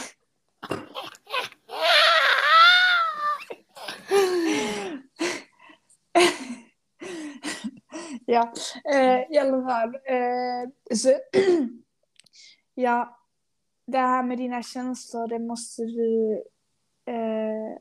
Ja, 8.26 8.52
eh, 8.94 9.20
i 9.30 9.38
alla 9.38 9.62
fall. 9.68 9.94
Eh, 9.94 10.96
så, 10.96 11.18
ja, 12.74 13.18
det 13.86 13.98
här 13.98 14.22
med 14.22 14.38
dina 14.38 14.62
känslor, 14.62 15.28
det 15.28 15.38
måste 15.38 15.82
du 15.82 16.42
eh, 17.06 17.78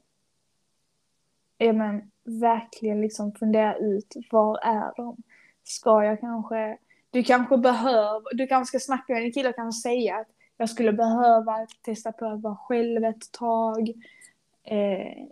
ja, 1.58 1.74
men, 1.74 2.12
verkligen 2.24 3.02
liksom 3.02 3.32
fundera 3.32 3.78
ut. 3.78 4.16
Var 4.32 4.58
är 4.58 4.94
de? 4.96 5.18
Ska 5.64 6.04
jag 6.04 6.20
kanske... 6.20 6.78
Du 7.12 7.24
kanske 7.24 7.58
behöver... 7.58 8.36
Du 8.36 8.48
kanske 8.48 8.80
ska 8.80 8.86
snacka 8.86 9.14
med 9.14 9.22
din 9.22 9.34
kille 9.34 9.50
och 9.50 9.56
kanske 9.56 9.82
säga 9.82 10.16
att 10.20 10.28
jag 10.58 10.70
skulle 10.70 10.94
behöva 10.94 11.68
testa 11.82 12.12
på 12.12 12.26
att 12.26 12.42
vara 12.42 12.56
själv 12.56 13.04
ett 13.04 13.32
tag. 13.32 13.90
Eh, 14.64 15.28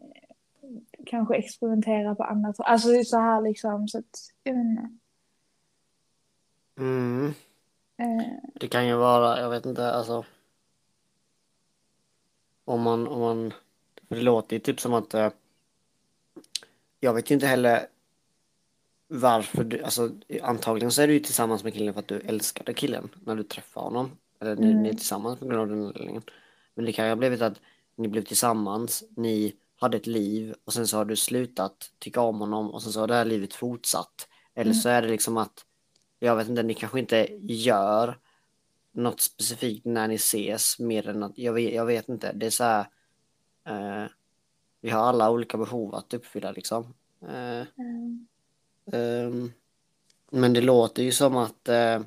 kanske 1.06 1.36
experimentera 1.36 2.16
på 2.16 2.24
annat. 2.24 2.56
Alltså 2.60 2.90
det 2.90 3.00
är 3.00 3.04
så 3.04 3.20
här 3.20 3.42
liksom 3.42 3.88
så 3.88 3.98
att, 3.98 4.20
jag 4.44 4.54
vet 4.54 4.62
inte. 4.62 4.90
Mm. 6.78 7.34
Eh, 7.98 8.26
Det 8.54 8.68
kan 8.68 8.88
ju 8.88 8.96
vara, 8.96 9.40
jag 9.40 9.50
vet 9.50 9.66
inte, 9.66 9.92
alltså. 9.92 10.26
Om 12.66 12.82
man, 12.82 13.08
om 13.08 13.20
man, 13.20 13.54
det 14.08 14.22
låter 14.22 14.56
ju 14.56 14.60
typ 14.60 14.80
som 14.80 14.94
att. 14.94 15.16
Jag 17.04 17.14
vet 17.14 17.32
ju 17.32 17.36
inte 17.36 17.48
heller 17.48 17.88
varför 19.08 19.64
du, 19.64 19.84
alltså 19.84 20.12
antagligen 20.42 20.92
så 20.92 21.02
är 21.02 21.08
du 21.08 21.14
ju 21.14 21.20
tillsammans 21.20 21.64
med 21.64 21.74
killen 21.74 21.94
för 21.94 22.00
att 22.00 22.08
du 22.08 22.20
älskade 22.20 22.74
killen 22.74 23.10
när 23.26 23.36
du 23.36 23.44
träffade 23.44 23.86
honom. 23.86 24.12
Eller 24.40 24.56
ni, 24.56 24.68
Mm. 24.72 24.84
ni 24.84 24.90
är 24.90 24.94
tillsammans 24.94 25.40
på 25.40 25.46
grund 25.46 25.62
av 25.62 25.68
den 25.68 25.86
anledningen. 25.86 26.24
Men 26.76 26.86
det 26.86 26.92
kan 26.94 27.06
ju 27.06 27.12
ha 27.12 27.16
blivit 27.16 27.42
att 27.42 27.60
ni 27.96 28.08
blev 28.08 28.22
tillsammans, 28.22 29.04
ni 29.18 29.56
hade 29.76 29.98
ett 29.98 30.08
liv 30.08 30.56
och 30.66 30.74
sen 30.74 30.88
så 30.88 30.98
har 30.98 31.06
du 31.06 31.16
slutat 31.16 31.92
tycka 32.00 32.22
om 32.22 32.40
honom 32.40 32.72
och 32.72 32.84
sen 32.84 32.92
så 32.92 33.00
har 33.00 33.08
det 33.08 33.14
här 33.16 33.26
livet 33.26 33.54
fortsatt. 33.54 34.28
Eller 34.56 34.74
så 34.74 34.90
är 34.90 35.02
det 35.02 35.08
liksom 35.08 35.38
att, 35.38 35.66
jag 36.20 36.36
vet 36.36 36.50
inte, 36.50 36.64
ni 36.64 36.74
kanske 36.74 37.00
inte 37.00 37.28
gör 37.42 38.20
något 38.94 39.22
specifikt 39.22 39.86
när 39.86 40.08
ni 40.08 40.16
ses 40.16 40.80
mer 40.80 41.08
än 41.10 41.24
att, 41.24 41.38
jag 41.38 41.54
vet, 41.54 41.74
jag 41.74 41.86
vet 41.86 42.10
inte, 42.10 42.34
det 42.34 42.46
är 42.46 42.50
så 42.50 42.64
här, 42.64 42.86
eh, 43.68 44.10
vi 44.82 44.90
har 44.90 45.02
alla 45.02 45.32
olika 45.32 45.58
behov 45.58 45.96
att 45.96 46.14
uppfylla 46.14 46.52
liksom. 46.52 46.94
Eh, 47.22 47.68
mm. 47.78 48.28
Ehm, 48.94 49.52
men 50.32 50.54
det 50.54 50.62
låter 50.62 51.04
ju 51.04 51.12
som 51.12 51.38
att 51.38 51.70
eh, 51.70 52.02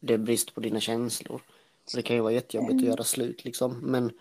det 0.00 0.14
är 0.14 0.18
brist 0.18 0.54
på 0.54 0.60
dina 0.60 0.80
känslor. 0.80 1.42
Och 1.84 1.92
det 1.96 2.02
kan 2.02 2.16
ju 2.16 2.22
vara 2.22 2.32
jättejobbigt 2.32 2.82
att 2.82 2.88
göra 2.88 3.04
slut 3.04 3.44
liksom. 3.44 3.78
Men 3.82 4.12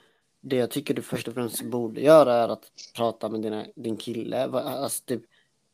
det 0.42 0.56
jag 0.56 0.72
tycker 0.72 0.94
du 0.94 1.02
först 1.02 1.28
och 1.28 1.34
främst 1.34 1.64
borde 1.64 2.02
göra 2.02 2.34
är 2.34 2.50
att 2.50 2.72
prata 2.96 3.30
med 3.30 3.42
dina, 3.42 3.66
din 3.76 3.98
kille. 3.98 4.44
Alltså, 4.48 5.04
typ, 5.06 5.24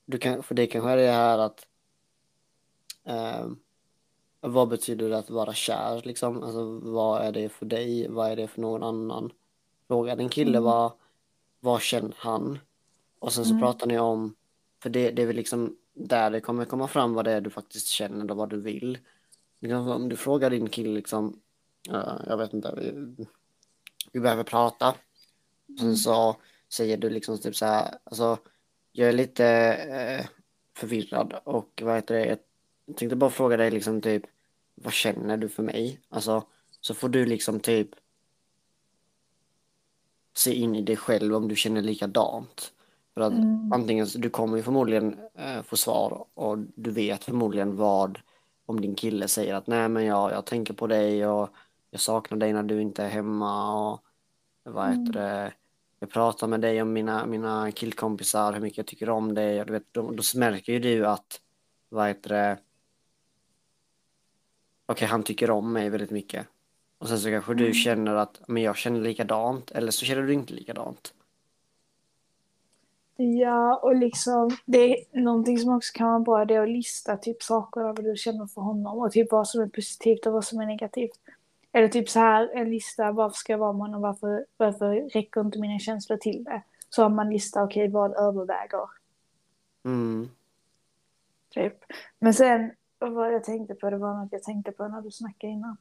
du 0.06 0.18
kan, 0.18 0.44
för 0.44 0.56
det 0.56 0.68
kanske 0.68 0.90
är 0.92 0.98
det 0.98 1.12
här 1.12 1.40
att 1.40 1.68
ehm, 3.06 3.60
vad 4.42 4.68
betyder 4.70 5.10
det 5.10 5.18
att 5.18 5.30
vara 5.30 5.54
kär 5.54 6.02
liksom? 6.06 6.44
Alltså 6.44 6.80
vad 6.80 7.22
är 7.22 7.32
det 7.32 7.50
för 7.50 7.66
dig? 7.66 8.08
Vad 8.10 8.32
är 8.32 8.36
det 8.36 8.48
för 8.48 8.62
någon 8.62 8.84
annan? 8.84 9.32
Fråga 9.88 10.16
din 10.16 10.30
kille 10.30 10.58
Mm. 10.58 10.64
vad, 10.64 10.92
vad 11.60 11.82
känner 11.82 12.14
han? 12.18 12.60
Och 13.20 13.34
sen 13.34 13.46
så 13.46 13.52
Mm. 13.52 13.62
pratar 13.62 13.88
ni 13.88 14.00
om, 14.00 14.36
för 14.84 14.90
det, 14.90 15.12
det 15.12 15.22
är 15.22 15.26
väl 15.26 15.36
liksom 15.36 15.76
där 15.94 16.30
det 16.32 16.42
kommer 16.42 16.66
komma 16.66 16.88
fram 16.88 17.14
vad 17.14 17.26
det 17.26 17.32
är 17.32 17.42
du 17.42 17.50
faktiskt 17.50 17.88
känner 17.88 18.32
och 18.32 18.38
vad 18.38 18.50
du 18.50 18.62
vill. 18.62 18.98
Liksom, 19.60 19.88
om 19.88 20.10
du 20.10 20.16
frågar 20.16 20.50
din 20.50 20.70
kille 20.70 20.90
liksom, 20.90 21.40
eh, 21.90 22.14
jag 22.28 22.38
vet 22.38 22.54
inte, 22.54 22.74
vi, 22.78 23.16
vi 24.12 24.20
behöver 24.20 24.44
prata. 24.44 24.90
Och 25.74 25.80
sen 25.80 25.98
så 25.98 26.36
säger 26.70 26.98
du 26.98 27.10
liksom 27.10 27.38
typ 27.38 27.56
så 27.56 27.66
här, 27.66 27.98
alltså 28.04 28.38
jag 28.92 29.10
är 29.10 29.14
lite 29.14 29.46
eh, 29.74 30.26
förvirrad 30.78 31.34
och 31.44 31.82
vad 31.86 31.96
heter 31.96 32.16
det, 32.16 32.26
jag 32.26 32.38
tänkte 32.98 33.16
bara 33.16 33.30
fråga 33.30 33.58
dig 33.58 33.72
liksom 33.72 34.02
typ, 34.02 34.24
vad 34.76 34.94
känner 34.94 35.38
du 35.38 35.50
för 35.50 35.64
mig? 35.64 36.00
Alltså, 36.10 36.44
så 36.82 36.94
får 36.94 37.10
du 37.10 37.26
liksom 37.26 37.60
typ 37.60 37.90
se 40.40 40.54
in 40.54 40.76
i 40.76 40.82
dig 40.82 40.98
själv 40.98 41.36
om 41.36 41.48
du 41.48 41.56
känner 41.56 41.82
likadant. 41.82 42.74
För 43.14 43.22
att 43.22 43.34
Mm. 43.34 43.74
antingen, 43.74 44.08
du 44.16 44.30
kommer 44.30 44.58
ju 44.58 44.64
förmodligen 44.64 45.18
eh, 45.36 45.62
få 45.64 45.78
svar 45.78 46.28
och 46.34 46.58
du 46.60 46.92
vet 46.92 47.24
förmodligen 47.24 47.76
vad 47.76 48.20
om 48.66 48.82
din 48.82 48.96
kille 48.96 49.28
säger 49.28 49.56
att 49.56 49.68
nej 49.68 49.90
men 49.90 50.06
jag, 50.06 50.32
jag 50.32 50.46
tänker 50.46 50.74
på 50.74 50.88
dig 50.88 51.28
och 51.28 51.50
jag 51.92 52.02
saknar 52.02 52.38
dig 52.38 52.54
när 52.54 52.64
du 52.64 52.82
inte 52.82 53.04
är 53.04 53.10
hemma 53.10 53.92
och 53.92 54.02
vad 54.64 54.90
heter 54.90 55.14
det, 55.14 55.54
jag 56.00 56.10
pratar 56.10 56.48
med 56.48 56.62
dig 56.62 56.82
om 56.82 56.94
mina, 56.94 57.26
mina 57.26 57.72
killkompisar, 57.72 58.54
hur 58.54 58.62
mycket 58.62 58.78
jag 58.78 58.88
tycker 58.88 59.10
om 59.10 59.34
dig 59.36 59.60
och 59.62 59.66
du 59.68 59.74
vet, 59.74 59.94
då, 59.94 60.12
då 60.12 60.24
märker 60.40 60.74
ju 60.74 60.80
du 60.80 61.08
att 61.08 61.42
vad 61.90 62.08
heter 62.08 62.30
det, 62.30 62.58
okej 64.86 65.08
han 65.08 65.24
tycker 65.24 65.52
om 65.52 65.74
mig 65.74 65.90
väldigt 65.90 66.12
mycket. 66.12 66.48
Och 67.00 67.08
sen 67.08 67.20
så 67.20 67.30
kanske 67.30 67.54
du 67.54 67.74
känner 67.74 68.16
att 68.16 68.42
men 68.48 68.64
jag 68.64 68.78
känner 68.78 69.00
likadant 69.00 69.72
eller 69.72 69.92
så 69.92 70.06
känner 70.06 70.22
du 70.22 70.34
inte 70.34 70.54
likadant. 70.54 71.14
Ja, 73.16 73.76
och 73.76 73.96
liksom 73.96 74.58
det 74.66 74.78
är 74.78 75.22
någonting 75.22 75.58
som 75.60 75.76
också 75.76 75.98
kan 75.98 76.08
vara 76.08 76.20
bra 76.20 76.46
det 76.46 76.56
är 76.56 76.64
att 76.64 76.70
lista 76.70 77.18
typ 77.18 77.44
saker 77.44 77.82
över 77.82 77.94
vad 77.94 78.06
du 78.06 78.16
känner 78.16 78.48
för 78.48 78.62
honom 78.62 79.00
och 79.00 79.12
typ 79.12 79.32
vad 79.32 79.48
som 79.48 79.62
är 79.62 79.68
positivt 79.68 80.26
och 80.26 80.34
vad 80.34 80.46
som 80.46 80.60
är 80.60 80.66
negativt. 80.66 81.20
Eller 81.72 81.88
typ 81.88 82.10
så 82.10 82.20
här 82.20 82.50
en 82.54 82.70
lista, 82.70 83.12
varför 83.12 83.36
ska 83.36 83.54
jag 83.54 83.58
vara 83.58 83.74
med 83.74 83.82
honom, 83.82 84.02
varför, 84.02 84.46
varför 84.58 85.10
räcker 85.10 85.42
inte 85.42 85.60
mina 85.60 85.80
känslor 85.80 86.18
till 86.18 86.44
det? 86.44 86.62
Så 86.90 87.04
har 87.04 87.10
man 87.10 87.30
lista, 87.30 87.64
okej 87.64 87.90
vad 87.90 88.18
överväger? 88.18 88.90
Mm. 89.86 90.30
Typ. 91.50 91.74
Men 92.20 92.34
sen, 92.34 92.72
vad 93.00 93.34
jag 93.34 93.44
tänkte 93.44 93.76
på, 93.76 93.90
det 93.90 93.98
var 93.98 94.14
något 94.14 94.32
jag 94.32 94.44
tänkte 94.44 94.72
på 94.72 94.88
när 94.88 95.02
du 95.02 95.12
snackade 95.12 95.54
innan. 95.54 95.78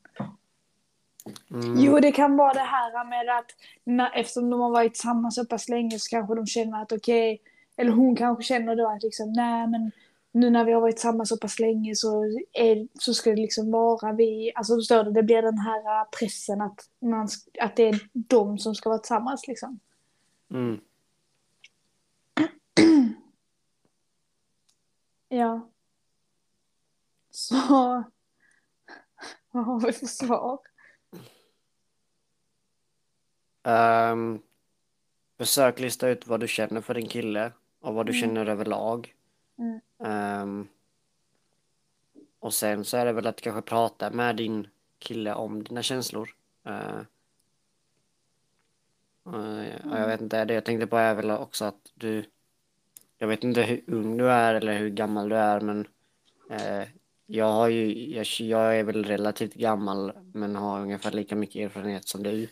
Mm. 1.50 1.74
Jo, 1.76 2.00
det 2.00 2.12
kan 2.12 2.36
vara 2.36 2.52
det 2.52 2.60
här 2.60 3.04
med 3.04 3.38
att 3.38 3.46
när, 3.84 4.16
eftersom 4.16 4.50
de 4.50 4.60
har 4.60 4.70
varit 4.70 4.94
tillsammans 4.94 5.34
så 5.34 5.44
pass 5.44 5.68
länge 5.68 5.98
så 5.98 6.10
kanske 6.10 6.34
de 6.34 6.46
känner 6.46 6.82
att 6.82 6.92
okej, 6.92 7.42
eller 7.76 7.90
hon 7.90 8.16
kanske 8.16 8.44
känner 8.44 8.76
då 8.76 8.88
att 8.88 9.02
liksom, 9.02 9.32
nej 9.32 9.66
men 9.66 9.90
nu 10.32 10.50
när 10.50 10.64
vi 10.64 10.72
har 10.72 10.80
varit 10.80 10.96
tillsammans 10.96 11.28
så 11.28 11.36
pass 11.36 11.58
länge 11.58 11.94
så, 11.94 12.24
är, 12.52 12.88
så 12.98 13.14
ska 13.14 13.30
det 13.30 13.36
liksom 13.36 13.70
vara 13.70 14.12
vi, 14.12 14.52
alltså 14.54 14.74
förstår 14.74 15.04
du, 15.04 15.10
det 15.10 15.22
blir 15.22 15.42
den 15.42 15.58
här 15.58 16.04
pressen 16.04 16.60
att, 16.60 16.80
man, 17.00 17.28
att 17.60 17.76
det 17.76 17.88
är 17.88 18.00
de 18.12 18.58
som 18.58 18.74
ska 18.74 18.88
vara 18.88 18.98
tillsammans 18.98 19.48
liksom. 19.48 19.80
Mm. 20.50 20.80
Ja. 25.30 25.68
Så, 27.30 27.54
vad 29.50 29.64
har 29.64 29.80
vi 29.80 29.92
för 29.92 30.06
svar? 30.06 30.58
Ehm, 33.68 34.38
försök 35.38 35.80
lista 35.80 36.08
ut 36.08 36.26
vad 36.26 36.40
du 36.40 36.48
känner 36.48 36.80
för 36.80 36.94
din 36.94 37.08
kille 37.08 37.52
och 37.80 37.94
vad 37.94 38.06
du 38.06 38.12
Mm. 38.12 38.20
känner 38.20 38.46
överlag. 38.46 39.14
Mm. 39.58 39.80
Ehm, 40.04 40.68
och 42.38 42.54
sen 42.54 42.84
så 42.84 42.96
är 42.96 43.04
det 43.04 43.12
väl 43.12 43.26
att 43.26 43.40
kanske 43.40 43.62
prata 43.62 44.10
med 44.10 44.36
din 44.36 44.68
kille 44.98 45.34
om 45.34 45.64
dina 45.64 45.82
känslor. 45.82 46.34
Uh, 46.66 47.02
Jag 49.84 50.06
vet 50.06 50.20
inte, 50.20 50.44
det 50.44 50.54
jag 50.54 50.64
tänkte 50.64 50.86
på 50.86 50.96
är 50.96 51.14
väl 51.14 51.30
också 51.30 51.64
att 51.64 51.92
du, 51.94 52.24
jag 53.18 53.28
vet 53.28 53.44
inte 53.44 53.62
hur 53.62 53.84
ung 53.86 54.16
du 54.16 54.30
är 54.30 54.54
eller 54.54 54.78
hur 54.78 54.88
gammal 54.90 55.28
du 55.28 55.36
är 55.36 55.60
men 55.60 55.88
eh, 56.50 56.88
jag 57.26 57.52
har 57.52 57.68
ju, 57.68 58.14
jag, 58.14 58.26
jag 58.40 58.78
är 58.78 58.84
väl 58.84 59.04
relativt 59.04 59.54
gammal 59.54 60.12
men 60.32 60.56
har 60.56 60.80
ungefär 60.80 61.10
lika 61.12 61.36
mycket 61.36 61.56
erfarenhet 61.56 62.08
som 62.08 62.22
du. 62.22 62.48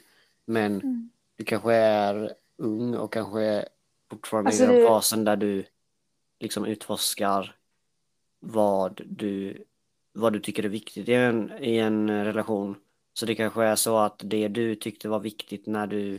Men 0.47 0.73
Mm. 0.81 1.11
du 1.37 1.45
kanske 1.45 1.73
är 1.75 2.33
ung 2.57 2.95
och 2.95 3.13
kanske 3.13 3.69
fortfarande 4.11 4.49
Alltså 4.49 4.65
i 4.65 4.67
den 4.67 4.77
det- 4.77 4.87
fasen 4.87 5.25
där 5.25 5.37
du 5.37 5.65
liksom 6.41 6.65
utforskar 6.65 7.55
vad 8.41 9.01
du, 9.07 9.65
vad 10.13 10.33
du 10.33 10.41
tycker 10.41 10.65
är 10.65 10.69
viktigt 10.69 11.09
i 11.09 11.15
en, 11.15 11.53
i 11.61 11.79
en 11.79 12.25
relation. 12.25 12.75
Så 13.13 13.27
det 13.27 13.35
kanske 13.35 13.65
är 13.65 13.77
så 13.77 13.99
att 13.99 14.21
det 14.25 14.49
du 14.49 14.75
tyckte 14.75 15.09
var 15.09 15.21
viktigt 15.21 15.67
när 15.67 15.87
du 15.87 16.19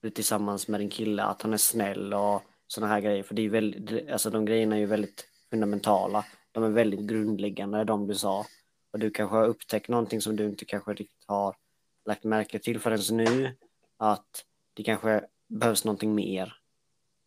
blev 0.00 0.10
tillsammans 0.10 0.68
med 0.68 0.80
din 0.80 0.90
kille, 0.90 1.22
att 1.22 1.42
han 1.42 1.52
är 1.52 1.56
snäll 1.56 2.14
och 2.14 2.42
sådana 2.66 2.92
här 2.92 3.00
grejer. 3.00 3.22
För 3.22 3.34
det 3.34 3.42
är 3.42 3.48
väldigt, 3.48 4.10
alltså 4.10 4.30
de 4.30 4.44
grejerna 4.44 4.76
är 4.76 4.80
ju 4.80 4.86
väldigt 4.86 5.26
fundamentala. 5.50 6.24
De 6.52 6.64
är 6.64 6.68
väldigt 6.70 7.00
grundläggande, 7.00 7.84
de 7.84 8.06
du 8.06 8.14
sa. 8.14 8.46
Och 8.90 8.98
du 8.98 9.10
kanske 9.10 9.36
har 9.36 9.46
upptäckt 9.46 9.88
någonting 9.88 10.20
som 10.20 10.36
du 10.36 10.44
inte 10.44 10.64
kanske 10.64 10.92
riktigt 10.94 11.24
har 11.26 11.54
lagt 12.04 12.24
märke 12.24 12.58
till 12.58 12.80
förrän 12.80 13.16
nu. 13.16 13.56
Att 13.96 14.44
det 14.74 14.82
kanske 14.82 15.24
behövs 15.46 15.84
någonting 15.84 16.14
mer 16.14 16.56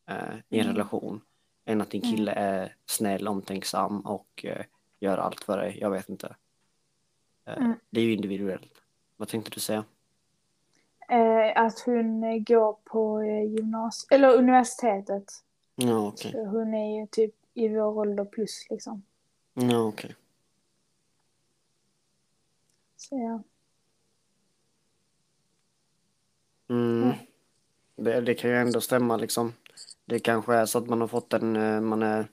eh, 0.09 0.35
i 0.49 0.59
en 0.59 0.65
Mm. 0.65 0.75
relation. 0.75 1.21
Än 1.65 1.81
att 1.81 1.89
din 1.91 2.01
kille 2.01 2.31
är 2.31 2.75
snäll, 2.85 3.27
omtänksam 3.27 4.01
och 4.01 4.45
eh, 4.45 4.65
gör 4.99 5.17
allt 5.17 5.43
för 5.43 5.57
dig. 5.57 5.77
Jag 5.81 5.91
vet 5.91 6.09
inte. 6.09 6.35
Eh, 7.45 7.57
Mm. 7.57 7.73
Det 7.89 7.99
är 7.99 8.03
ju 8.05 8.13
individuellt. 8.13 8.81
Vad 9.17 9.27
tänkte 9.27 9.51
du 9.51 9.59
säga? 9.59 9.83
Eh, 11.09 11.61
att 11.61 11.79
hon 11.79 12.21
går 12.43 12.77
på 12.83 13.21
eh, 13.21 13.43
gymnasiet, 13.55 14.11
eller 14.11 14.37
universitetet. 14.37 15.23
Ja, 15.75 16.07
okej. 16.07 16.31
Så 16.31 16.45
hon 16.45 16.73
är 16.73 16.99
ju 17.01 17.07
typ 17.07 17.33
i 17.53 17.67
vår 17.67 17.81
ålder 17.97 18.25
plus 18.25 18.67
liksom. 18.69 19.03
Ja, 19.53 19.79
okej. 19.79 20.15
Så 22.97 23.15
ja. 23.15 23.43
Mm. 26.69 27.13
Det, 27.95 28.21
det 28.21 28.35
kan 28.35 28.49
ju 28.49 28.57
ändå 28.57 28.81
stämma 28.81 29.17
liksom. 29.17 29.53
Det 30.05 30.19
kanske 30.19 30.55
är 30.55 30.65
så 30.65 30.77
att 30.77 30.87
man 30.87 31.01
har 31.01 31.07
fått 31.07 31.33
en, 31.33 31.55
eh, 31.55 31.81
man 31.81 32.03
är 32.03 32.27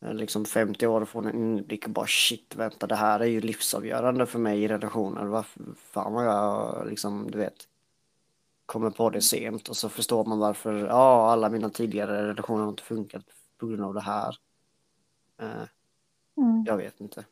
eh, 0.00 0.14
liksom 0.14 0.44
50 0.44 0.86
år 0.86 1.00
och 1.00 1.08
får 1.08 1.26
en 1.28 1.34
inblick 1.36 1.84
och 1.84 1.90
bara 1.90 2.06
shit, 2.06 2.56
vänta, 2.56 2.86
det 2.86 2.94
här 2.96 3.20
är 3.20 3.26
ju 3.26 3.40
livsavgörande 3.40 4.26
för 4.26 4.38
mig 4.38 4.62
i 4.62 4.68
relationer. 4.68 5.24
Vad 5.24 5.44
fan 5.76 6.12
vad 6.12 6.24
jag 6.26 6.86
liksom, 6.90 7.30
du 7.30 7.38
vet, 7.38 7.68
kommer 8.66 8.90
på 8.90 9.10
det 9.10 9.20
sent 9.22 9.68
och 9.68 9.76
så 9.76 9.88
förstår 9.88 10.24
man 10.24 10.38
varför, 10.38 10.74
ja, 10.86 11.30
alla 11.32 11.50
mina 11.50 11.70
tidigare 11.70 12.28
relationer 12.28 12.62
har 12.62 12.68
inte 12.70 12.82
funkat 12.82 13.24
på 13.58 13.66
grund 13.66 13.84
av 13.84 13.94
det 13.94 14.00
här. 14.00 14.36
Eh, 15.40 15.68
Mm. 16.38 16.64
jag 16.66 16.76
vet 16.76 17.00
inte. 17.00 17.24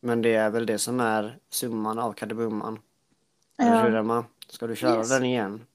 Men 0.00 0.22
det 0.22 0.34
är 0.34 0.50
väl 0.50 0.66
det 0.66 0.78
som 0.78 1.00
är 1.00 1.38
summan 1.50 1.98
av 1.98 2.12
kardemumman. 2.12 2.78
Ja. 3.56 3.98
Emma? 3.98 4.24
Ska 4.48 4.66
du 4.66 4.76
köra 4.76 4.98
Yes. 4.98 5.08
den 5.08 5.24
igen? 5.24 5.66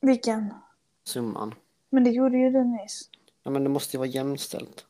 Vilken? 0.00 0.54
Summan? 1.04 1.54
Men 1.90 2.04
det 2.04 2.10
gjorde 2.10 2.38
ju 2.38 2.50
du 2.50 2.64
nyss. 2.64 3.10
Ja 3.42 3.50
men 3.50 3.64
det 3.64 3.70
måste 3.70 3.96
ju 3.96 3.98
vara 3.98 4.08
jämställt. 4.08 4.86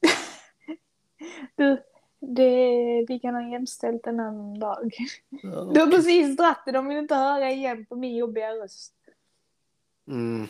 Du, 1.56 1.82
det, 2.20 3.04
vi 3.08 3.18
kan 3.18 3.34
ha 3.34 3.48
jämställt 3.50 4.06
en 4.06 4.20
annan 4.20 4.58
dag. 4.58 4.90
Ja, 5.42 5.64
Du 5.74 5.80
har 5.80 5.90
precis 5.90 6.36
dratt 6.36 6.62
det, 6.66 6.72
de 6.72 6.88
vill 6.88 6.98
inte 6.98 7.14
höra 7.14 7.50
igen 7.50 7.86
på 7.86 7.96
min 7.96 8.16
jobbiga 8.16 8.50
röst. 8.52 8.94
Mm. 10.08 10.46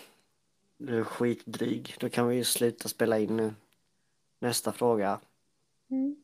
Du 0.78 0.98
är 0.98 1.05
skitdryg. 1.05 1.94
Då 2.00 2.09
kan 2.09 2.28
vi 2.28 2.36
ju 2.36 2.44
sluta 2.44 2.88
spela 2.88 3.18
in 3.18 3.36
nu. 3.36 3.55
Nästa 4.38 4.72
fråga. 4.72 5.20
Mm. 5.90 6.16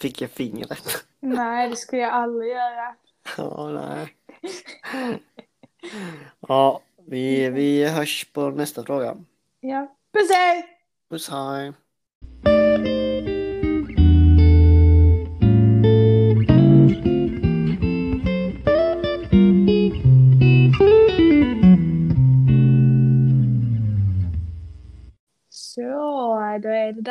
Fick 0.00 0.20
jag 0.20 0.30
fingret? 0.30 1.04
Nej, 1.20 1.68
det 1.68 1.76
skulle 1.76 2.02
jag 2.02 2.12
aldrig 2.12 2.50
göra. 2.50 2.94
Ja, 3.36 3.68
nej. 3.68 4.16
Ja, 6.40 6.80
vi, 7.06 7.50
vi 7.50 7.88
hörs 7.88 8.24
på 8.32 8.50
nästa 8.50 8.84
fråga. 8.84 9.16
Ja. 9.60 9.96
Puss 10.12 10.30
hej! 10.30 10.64
Puss 11.10 11.28
hej. 11.28 11.72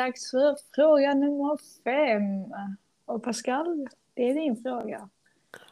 Dags 0.00 0.30
för 0.30 0.56
fråga 0.74 1.14
nummer 1.14 1.58
fem. 1.84 2.54
Och 3.04 3.22
Pascal, 3.22 3.88
det 4.14 4.30
är 4.30 4.34
din 4.34 4.62
fråga. 4.62 5.08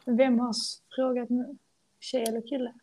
Vem 0.05 0.39
har 0.39 0.53
frågat 0.95 1.29
nu? 1.29 1.57
Tjej 1.99 2.23
eller 2.23 2.47
kille? 2.47 2.73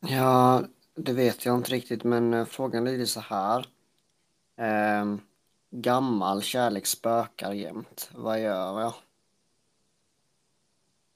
Ja, 0.00 0.64
det 0.94 1.12
vet 1.12 1.44
jag 1.44 1.56
inte 1.56 1.72
riktigt, 1.72 2.04
men 2.04 2.34
eh, 2.34 2.44
frågan 2.44 2.84
lyder 2.84 3.04
så 3.04 3.20
här. 3.20 3.66
Ehm, 4.56 5.20
gammal 5.70 6.42
kärlek 6.42 6.86
spökar 6.86 7.52
jämt. 7.52 8.10
Vad 8.14 8.40
gör 8.40 8.80
jag? 8.80 8.94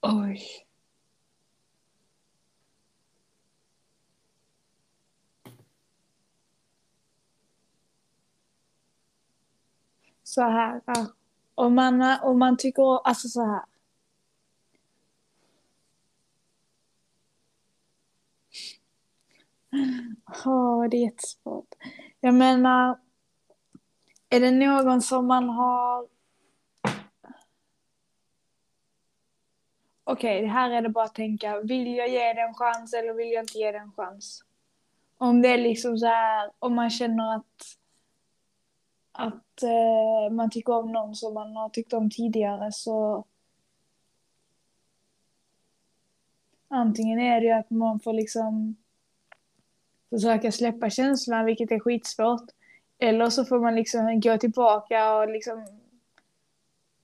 Oj. 0.02 0.42
Så 10.24 10.42
här. 10.42 10.80
Om 11.54 11.74
man, 11.74 12.20
om 12.22 12.38
man 12.38 12.56
tycker, 12.56 13.06
alltså 13.06 13.28
så 13.28 13.44
här. 13.46 13.62
Åh, 20.44 20.88
det 20.88 20.96
är 20.96 21.04
jättesvårt. 21.04 21.74
Jag 22.20 22.34
menar, 22.34 22.98
är 24.28 24.40
det 24.40 24.50
någon 24.50 25.02
som 25.02 25.26
man 25.26 25.48
har 25.48 26.08
okej, 30.04 30.46
här 30.46 30.70
är 30.70 30.82
det 30.82 30.88
bara 30.88 31.04
att 31.04 31.14
tänka, 31.14 31.60
vill 31.60 31.96
jag 31.96 32.08
ge 32.08 32.32
den 32.32 32.48
en 32.48 32.54
chans 32.54 32.94
eller 32.94 33.14
vill 33.14 33.32
jag 33.32 33.42
inte 33.42 33.58
ge 33.58 33.72
den 33.72 33.82
en 33.82 33.92
chans? 33.92 34.44
Om 35.18 35.42
det 35.42 35.48
är 35.48 35.58
liksom 35.58 35.98
så 35.98 36.06
här, 36.06 36.50
om 36.58 36.74
man 36.74 36.90
känner 36.90 37.36
att, 37.36 37.76
att 39.14 39.62
eh, 39.62 40.32
man 40.32 40.50
tycker 40.50 40.72
om 40.72 40.92
någon 40.92 41.14
som 41.14 41.34
man 41.34 41.56
har 41.56 41.68
tyckt 41.68 41.92
om 41.92 42.10
tidigare 42.10 42.72
så 42.72 43.24
antingen 46.68 47.20
är 47.20 47.40
det 47.40 47.46
ju 47.46 47.52
att 47.52 47.70
man 47.70 48.00
får 48.00 48.12
liksom 48.12 48.76
försöka 50.10 50.52
släppa 50.52 50.90
känslan, 50.90 51.44
vilket 51.44 51.70
är 51.70 51.80
skitsvårt. 51.80 52.50
Eller 52.98 53.30
så 53.30 53.44
får 53.44 53.60
man 53.60 53.74
liksom 53.74 54.20
gå 54.20 54.38
tillbaka 54.38 55.14
och 55.14 55.28
liksom 55.28 55.66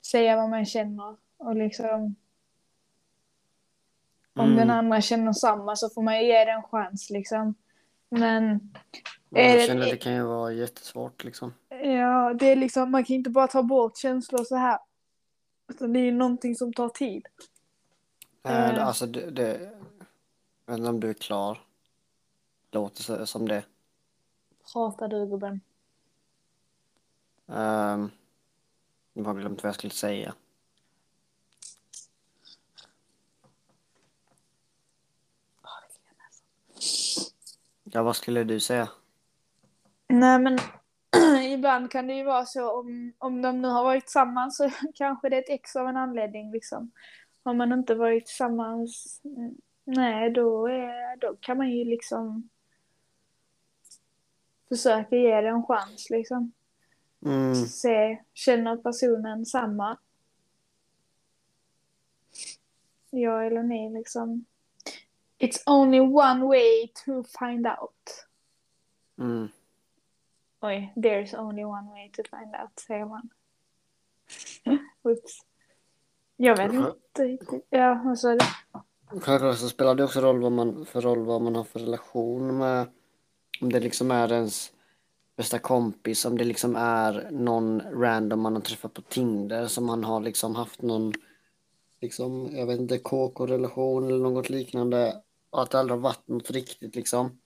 säga 0.07 0.37
vad 0.37 0.51
man 0.51 0.65
känner 0.67 1.17
och 1.37 1.57
liksom 1.57 2.15
om 4.35 4.45
Mm. 4.45 4.57
den 4.57 4.71
andra 4.71 5.01
känner 5.01 5.33
samma 5.33 5.77
så 5.77 5.91
får 5.91 6.03
man 6.03 6.19
ju 6.19 6.27
ge 6.27 6.45
den 6.45 6.57
en 6.57 6.63
chans 6.63 7.11
liksom. 7.11 7.55
Men 8.11 8.61
Men 9.29 9.45
Jag 9.45 9.59
det- 9.59 9.67
känner 9.67 9.87
det 9.91 9.97
kan 9.97 10.15
ju 10.15 10.23
vara 10.23 10.53
jättesvårt 10.53 11.25
liksom. 11.25 11.55
ja, 11.69 12.35
det 12.35 12.47
är 12.53 12.57
liksom, 12.57 12.91
man 12.91 13.05
kan 13.05 13.17
inte 13.17 13.31
bara 13.31 13.47
ta 13.47 13.63
bort 13.63 13.97
känslor 13.97 14.45
så 14.45 14.57
här. 14.57 14.79
Utan 15.69 15.93
det 15.93 16.01
är 16.01 16.05
ju 16.05 16.13
någonting 16.13 16.55
som 16.57 16.73
tar 16.73 16.89
tid. 16.89 17.27
Eh, 18.43 18.69
Eh. 18.71 18.87
Alltså 18.87 19.07
det, 19.07 19.31
det... 19.31 19.61
Jag 20.67 20.73
vet 20.73 20.79
inte 20.79 20.89
om 20.91 21.01
du 21.01 21.11
är 21.11 21.15
klar. 21.15 21.61
Låter 22.71 23.25
som 23.25 23.49
det. 23.49 23.65
Pratar 24.73 25.09
du 25.09 25.27
gubben? 25.27 25.61
Um, 27.47 28.11
jag 29.13 29.25
har 29.25 29.35
glömt 29.35 29.63
vad 29.63 29.69
jag 29.69 29.75
skulle 29.75 29.93
säga. 29.93 30.35
Ja, 37.93 38.03
vad 38.03 38.17
skulle 38.17 38.45
du 38.45 38.61
säga? 38.61 38.89
Nej 40.09 40.39
men 40.39 40.59
ibland 41.53 41.91
kan 41.91 42.07
det 42.07 42.15
ju 42.15 42.25
vara 42.25 42.47
så 42.47 42.81
om, 42.81 43.13
om 43.19 43.43
de 43.43 43.63
nu 43.63 43.69
har 43.69 43.85
varit 43.85 44.05
tillsammans 44.05 44.57
så 44.57 44.71
kanske 44.95 45.29
det 45.29 45.37
är 45.37 45.43
ett 45.43 45.49
ex 45.51 45.77
av 45.77 45.89
en 45.89 45.97
anledning 45.97 46.53
liksom. 46.53 46.91
Har 47.43 47.55
man 47.55 47.73
inte 47.73 47.95
varit 47.95 48.27
tillsammans, 48.27 49.21
mm, 49.25 49.55
nej 49.85 50.31
då, 50.31 50.67
är, 50.67 51.17
då 51.17 51.37
kan 51.41 51.59
man 51.59 51.71
ju 51.71 51.85
liksom 51.85 52.49
försöka 54.69 55.17
ge 55.17 55.41
det 55.41 55.49
en 55.49 55.67
chans 55.67 56.11
liksom. 56.11 56.53
Mm, 57.27 57.55
Se, 57.55 58.23
känner 58.35 58.77
personen 58.77 59.47
samma? 59.47 59.99
Ja 63.11 63.43
eller 63.45 63.63
nej 63.63 63.91
liksom. 63.91 64.45
It's 65.41 65.63
only 65.67 66.01
one 66.01 66.49
way 66.49 66.89
to 67.05 67.25
find 67.39 67.67
out. 67.67 68.27
mm. 69.19 69.49
Oj, 70.63 70.93
there's 70.97 71.35
only 71.35 71.65
one 71.65 71.91
way 71.91 72.11
to 72.13 72.23
find 72.31 72.55
out, 72.63 72.79
säger 72.79 73.05
man. 73.05 73.29
Oops. 75.03 75.41
Jag 76.37 76.57
vet 76.57 76.73
inte 76.73 77.25
riktigt. 77.25 77.67
Ja, 77.71 78.03
vad 78.05 78.19
sa 78.19 78.35
du? 78.35 78.39
Självklart 79.21 79.57
så 79.57 79.69
spelar 79.69 79.95
det 79.95 80.05
också 80.05 80.21
roll 80.21 80.41
vad 80.41 80.53
man, 80.53 80.87
för 80.87 81.01
roll 81.01 81.25
vad 81.25 81.43
man 81.43 81.55
har 81.55 81.65
för 81.65 81.81
relation 81.81 82.59
med. 82.59 82.89
Om 83.61 83.73
det 83.73 83.81
liksom 83.81 84.11
är 84.11 84.33
ens 84.33 84.73
bästa 85.37 85.59
kompis, 85.59 86.25
om 86.25 86.39
det 86.39 86.45
liksom 86.45 86.77
är 86.77 87.29
någon 87.31 87.81
random 87.81 88.41
man 88.41 88.55
har 88.55 88.63
träffat 88.63 88.95
på 88.95 89.03
Tinder 89.03 89.67
som 89.67 89.87
man 89.87 90.05
har 90.05 90.21
liksom 90.21 90.55
haft 90.55 90.83
någon, 90.83 91.13
liksom, 92.01 92.57
jag 92.57 92.67
vet 92.67 92.81
inte, 92.81 92.99
KK-relation 92.99 94.05
eller 94.05 94.19
något 94.19 94.51
liknande. 94.51 95.23
Och 95.51 95.63
att 95.63 95.71
det 95.71 95.79
aldrig 95.79 95.97
har 95.99 96.03
varit 96.03 96.29
något 96.29 96.51
riktigt 96.51 96.95
liksom. 96.95 97.41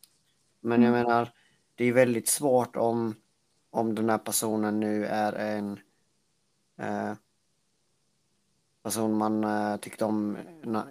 Men 0.61 0.83
jag 0.83 0.93
menar, 0.93 1.33
det 1.75 1.85
är 1.85 1.93
väldigt 1.93 2.29
svårt 2.29 2.77
om, 2.77 3.15
om 3.71 3.95
den 3.95 4.11
här 4.11 4.19
personen 4.19 4.81
nu 4.81 5.07
är 5.07 5.33
en 5.33 5.81
eh, 6.81 7.13
person 8.83 9.17
man 9.17 9.45
eh, 9.45 9.77
tyckte 9.77 10.05
om 10.05 10.39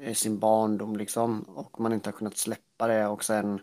i 0.01 0.15
sin 0.15 0.39
barndom 0.39 0.95
liksom 0.95 1.41
och 1.41 1.79
man 1.79 1.93
inte 1.93 2.09
har 2.09 2.17
kunnat 2.17 2.37
släppa 2.37 2.87
det 2.87 3.07
och 3.07 3.23
sen 3.23 3.61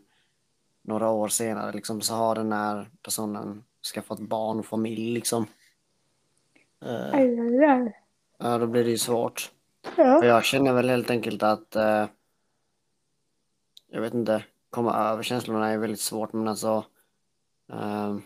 några 0.83 1.11
år 1.11 1.29
senare 1.29 1.73
liksom 1.73 2.01
så 2.01 2.15
har 2.15 2.35
den 2.35 2.53
här 2.53 2.91
personen 3.03 3.65
skaffat 3.95 4.21
barn 4.21 4.59
och 4.59 4.67
familj 4.67 5.11
liksom. 5.15 5.47
Eh, 6.85 7.21
ja, 8.39 8.59
då 8.59 8.67
blir 8.67 8.85
det 8.85 8.91
ju 8.91 8.99
svårt. 8.99 9.53
Och 9.83 9.91
Ja. 9.97 10.25
jag 10.25 10.45
känner 10.45 10.73
väl 10.73 10.89
helt 10.91 11.11
enkelt 11.11 11.43
att 11.43 11.77
eh, 11.77 12.07
jag 13.91 14.01
vet 14.01 14.15
inte, 14.15 14.45
komma 14.71 14.95
över 14.95 15.23
känslorna 15.23 15.69
är 15.69 15.79
väldigt 15.79 16.01
svårt 16.01 16.33
men 16.33 16.49
alltså 16.49 16.85
ehm, 17.73 18.23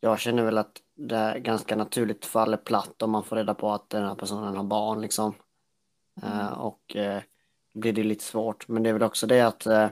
jag 0.00 0.18
känner 0.18 0.42
väl 0.42 0.58
att 0.58 0.82
det 0.94 1.16
är 1.16 1.38
ganska 1.38 1.76
naturligt 1.76 2.24
faller 2.24 2.56
platt 2.56 3.02
om 3.02 3.10
man 3.10 3.24
får 3.24 3.36
reda 3.36 3.54
på 3.54 3.72
att 3.72 3.90
den 3.90 4.04
här 4.04 4.14
personen 4.14 4.56
har 4.56 4.64
barn 4.64 5.00
liksom. 5.00 5.34
Eh, 6.22 6.52
och 6.52 6.96
då 7.72 7.80
blir 7.80 7.92
det 7.92 8.02
lite 8.02 8.24
svårt. 8.24 8.68
Men 8.68 8.82
det 8.82 8.88
är 8.88 8.92
väl 8.92 9.02
också 9.02 9.26
det 9.26 9.40
att 9.40 9.66
eh, 9.66 9.88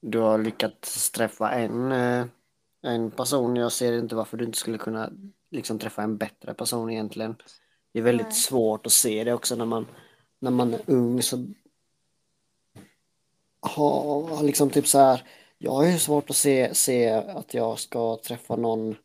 du 0.00 0.18
har 0.18 0.38
lyckats 0.38 1.10
träffa 1.10 1.50
en, 1.50 1.92
en 2.82 3.10
person. 3.10 3.56
Jag 3.56 3.72
ser 3.72 3.92
inte 3.92 4.14
varför 4.14 4.36
du 4.36 4.44
inte 4.44 4.58
skulle 4.58 4.78
kunna 4.78 5.10
liksom 5.50 5.78
träffa 5.78 6.02
en 6.02 6.16
bättre 6.16 6.54
person 6.54 6.90
egentligen. 6.90 7.36
Det 7.92 7.98
är 7.98 8.02
väldigt 8.02 8.26
Nej. 8.26 8.34
svårt 8.34 8.86
att 8.86 8.92
se 8.92 9.24
det 9.24 9.32
också 9.32 9.56
när 9.56 9.64
man, 9.64 9.86
när 10.40 10.50
man 10.50 10.74
är 10.74 10.80
ung 10.86 11.22
så 11.22 11.46
har 13.60 14.42
liksom 14.42 14.70
typ 14.70 14.86
så 14.86 14.98
här. 14.98 15.24
Jag 15.58 15.72
har 15.72 15.86
ju 15.86 15.98
svårt 15.98 16.30
att 16.30 16.36
se, 16.36 16.74
se 16.74 17.08
att 17.10 17.54
jag 17.54 17.78
ska 17.78 18.16
träffa 18.16 18.56
någon 18.56 18.96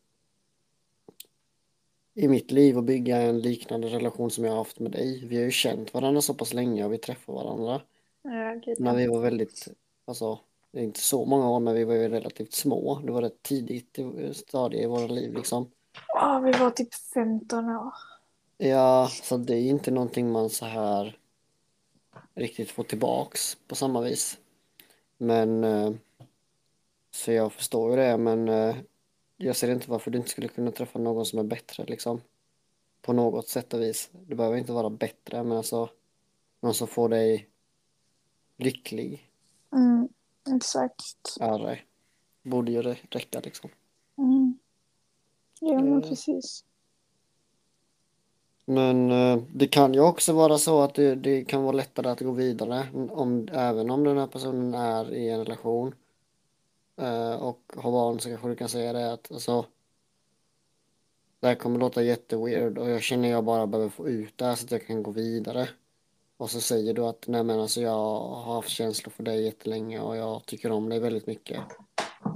i 2.14 2.28
mitt 2.28 2.52
liv 2.52 2.78
och 2.78 2.84
bygga 2.84 3.18
en 3.18 3.40
liknande 3.40 3.88
relation 3.88 4.32
som 4.32 4.44
jag 4.44 4.52
har 4.52 4.58
haft 4.58 4.80
med 4.80 4.92
dig. 4.92 5.26
Vi 5.28 5.36
har 5.36 5.44
ju 5.44 5.52
känt 5.52 5.94
varandra 5.94 6.22
så 6.22 6.34
pass 6.34 6.54
länge 6.54 6.86
och 6.86 6.94
vi 6.94 6.98
träffar 6.98 7.34
varandra 7.34 7.82
Ja, 8.22 8.76
när 8.80 8.96
vi 8.96 9.08
var 9.08 9.20
väldigt, 9.20 9.68
alltså 10.06 10.40
det 10.72 10.80
är 10.80 10.84
inte 10.84 11.00
så 11.00 11.26
många 11.26 11.50
år 11.50 11.60
men 11.60 11.76
vi 11.76 11.84
var 11.84 11.94
ju 11.94 12.10
relativt 12.10 12.54
små. 12.54 13.00
Det 13.06 13.12
var 13.12 13.22
rätt 13.22 13.44
tidigt 13.44 14.00
stadie 14.34 14.84
i 14.84 14.86
våra 14.86 15.08
liv 15.08 15.34
liksom. 15.34 15.72
Ja, 16.08 16.42
vi 16.46 16.52
var 16.52 16.72
typ 16.72 16.94
15 16.94 17.70
år. 17.70 17.94
Ja, 18.58 19.10
så 19.24 19.38
det 19.38 19.56
är 19.56 19.70
inte 19.70 19.92
någonting 19.92 20.32
man 20.32 20.50
så 20.50 20.66
här 20.66 21.18
riktigt 22.36 22.72
får 22.72 22.84
tillbaks 22.84 23.58
på 23.68 23.76
samma 23.76 24.02
vis. 24.02 24.38
Men 25.18 25.64
eh, 25.64 25.92
så 27.12 27.32
jag 27.32 27.54
förstår 27.54 27.90
ju 27.92 27.96
det 27.98 28.18
men 28.18 28.50
eh, 28.50 28.76
jag 29.38 29.56
ser 29.56 29.72
inte 29.72 29.90
varför 29.90 30.12
du 30.12 30.18
inte 30.18 30.30
skulle 30.30 30.48
kunna 30.48 30.72
träffa 30.72 31.00
någon 31.00 31.26
som 31.26 31.40
är 31.40 31.44
bättre 31.44 31.86
liksom. 31.86 32.22
På 33.02 33.14
något 33.14 33.48
sätt 33.48 33.74
och 33.74 33.82
vis. 33.82 34.10
Det 34.28 34.36
behöver 34.36 34.58
inte 34.58 34.72
vara 34.72 34.90
bättre 34.90 35.44
men 35.44 35.58
alltså 35.58 35.90
någon 36.62 36.74
som 36.74 36.88
får 36.88 37.10
dig 37.10 37.50
lycklig 38.58 39.32
Mm, 39.74 40.10
exakt. 40.56 41.38
är 41.40 41.60
det. 41.60 41.80
Borde 42.44 42.72
ju 42.72 42.82
rä- 42.82 42.98
räcka 43.10 43.40
liksom. 43.40 43.70
Mm. 44.18 44.58
Ja, 45.60 45.74
men 45.74 46.04
Eh. 46.04 46.10
precis. 46.10 46.66
Men 48.66 49.12
eh, 49.12 49.38
det 49.54 49.68
kan 49.68 49.94
ju 49.94 50.00
också 50.00 50.34
vara 50.34 50.58
så 50.58 50.82
att 50.82 50.96
det, 50.96 51.16
det 51.16 51.46
kan 51.46 51.64
vara 51.64 51.76
lättare 51.76 52.10
att 52.10 52.20
gå 52.20 52.32
vidare 52.32 52.88
om, 53.12 53.48
även 53.52 53.90
om 53.90 54.04
den 54.04 54.18
här 54.18 54.28
personen 54.28 54.74
är 54.74 55.14
i 55.14 55.30
en 55.30 55.40
relation 55.40 55.96
eh, 57.02 57.36
och 57.36 57.74
har 57.78 57.92
barn 57.92 58.20
så 58.20 58.30
kanske 58.30 58.48
du 58.48 58.56
kan 58.56 58.70
säga 58.70 58.94
det 58.94 59.14
att 59.14 59.32
alltså 59.32 59.66
det 61.40 61.48
här 61.48 61.56
kommer 61.56 61.80
låta 61.80 62.04
jätteweird 62.04 62.78
och 62.78 62.90
jag 62.90 63.02
känner 63.02 63.30
jag 63.30 63.44
bara 63.44 63.68
behöver 63.68 63.90
få 63.90 64.10
ut 64.10 64.38
det 64.38 64.46
här 64.46 64.56
så 64.56 64.66
att 64.66 64.72
jag 64.72 64.88
kan 64.88 65.04
gå 65.04 65.12
vidare. 65.12 65.70
Och 66.38 66.50
så 66.50 66.62
säger 66.62 66.94
du 66.94 67.02
att 67.06 67.28
nej 67.28 67.44
men 67.44 67.60
alltså 67.60 67.82
jag 67.82 67.92
har 68.20 68.54
haft 68.56 68.70
känslor 68.70 69.12
för 69.12 69.24
dig 69.24 69.44
jättelänge 69.46 70.00
och 70.00 70.18
jag 70.18 70.46
tycker 70.46 70.72
om 70.72 70.90
dig 70.90 71.00
väldigt 71.00 71.28
mycket. 71.28 71.60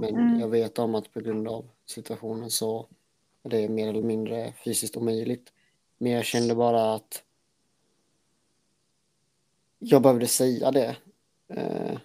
Men 0.00 0.14
Mm. 0.14 0.40
jag 0.40 0.48
vet 0.48 0.78
om 0.78 0.94
att 0.94 1.12
på 1.12 1.20
grund 1.20 1.48
av 1.48 1.68
situationen 1.86 2.50
så 2.50 2.86
är 3.42 3.50
det 3.50 3.68
mer 3.68 3.88
eller 3.88 4.02
mindre 4.02 4.52
fysiskt 4.64 4.96
omöjligt. 4.96 5.52
Men 6.00 6.12
jag 6.12 6.24
kände 6.24 6.54
bara 6.54 6.94
att 6.94 7.24
jag 9.78 10.02
behövde 10.02 10.26
säga 10.26 10.70
det. 10.70 10.96
Eh, 11.48 11.98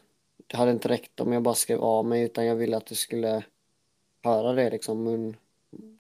Det 0.47 0.57
hade 0.57 0.71
inte 0.71 0.87
räckt 0.89 1.19
om 1.19 1.33
jag 1.33 1.43
bara 1.43 1.55
skrev 1.55 1.81
av 1.83 2.05
mig 2.05 2.23
utan 2.23 2.45
jag 2.45 2.55
ville 2.55 2.77
att 2.77 2.85
du 2.85 2.95
skulle 2.95 3.45
höra 4.23 4.53
det 4.53 4.69
liksom 4.69 5.03
mun 5.03 5.37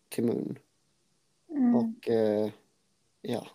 till 0.09 0.23
mun. 0.23 0.59
Mm. 1.49 1.75
Och 1.75 2.09
eh, 2.09 2.51
ja, 3.21 3.47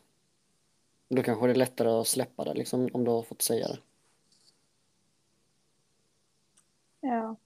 då 1.09 1.23
kanske 1.23 1.47
det 1.47 1.53
är 1.53 1.55
lättare 1.55 1.89
att 1.89 2.09
släppa 2.09 2.45
det 2.45 2.55
liksom 2.55 2.89
om 2.93 3.05
du 3.05 3.11
har 3.11 3.23
fått 3.23 3.43
säga 3.43 3.69
det. 3.69 3.79
Ja. 7.01 7.37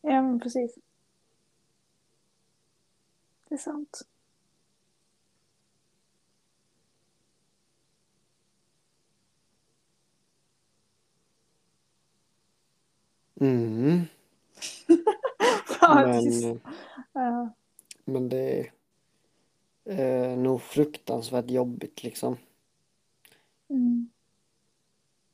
Ja, 0.00 0.22
men 0.22 0.40
precis. 0.40 0.78
Det 3.48 3.54
är 3.54 3.58
sant. 3.58 4.02
Mm. 13.40 14.00
Men, 15.80 16.60
ja. 17.12 17.52
men 18.04 18.28
det 18.28 18.70
är 19.84 20.30
eh, 20.30 20.38
nog 20.38 20.62
fruktansvärt 20.62 21.50
jobbigt 21.50 22.02
liksom. 22.02 22.36
Mm. 23.68 24.10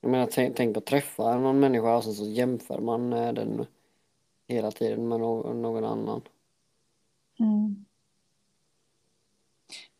Jag 0.00 0.10
menar, 0.10 0.28
tänk, 0.32 0.56
tänk 0.56 0.76
att 0.76 0.86
träffa 0.86 1.38
någon 1.38 1.60
människa 1.60 1.96
och 1.96 2.04
sen 2.04 2.14
så 2.14 2.24
jämför 2.24 2.80
man 2.80 3.12
eh, 3.12 3.32
den 3.32 3.66
hela 4.46 4.70
tiden 4.70 5.08
med 5.08 5.20
någon, 5.20 5.62
någon 5.62 5.84
annan. 5.84 6.22
Mm. 7.38 7.84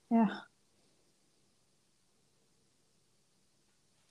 Ja. 0.09 0.28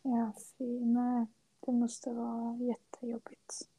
Ja, 0.02 0.34
fy, 0.58 0.86
nej. 0.86 1.26
Det 1.60 1.72
måste 1.72 2.10
vara 2.10 2.58
jättejobbigt. 2.58 3.70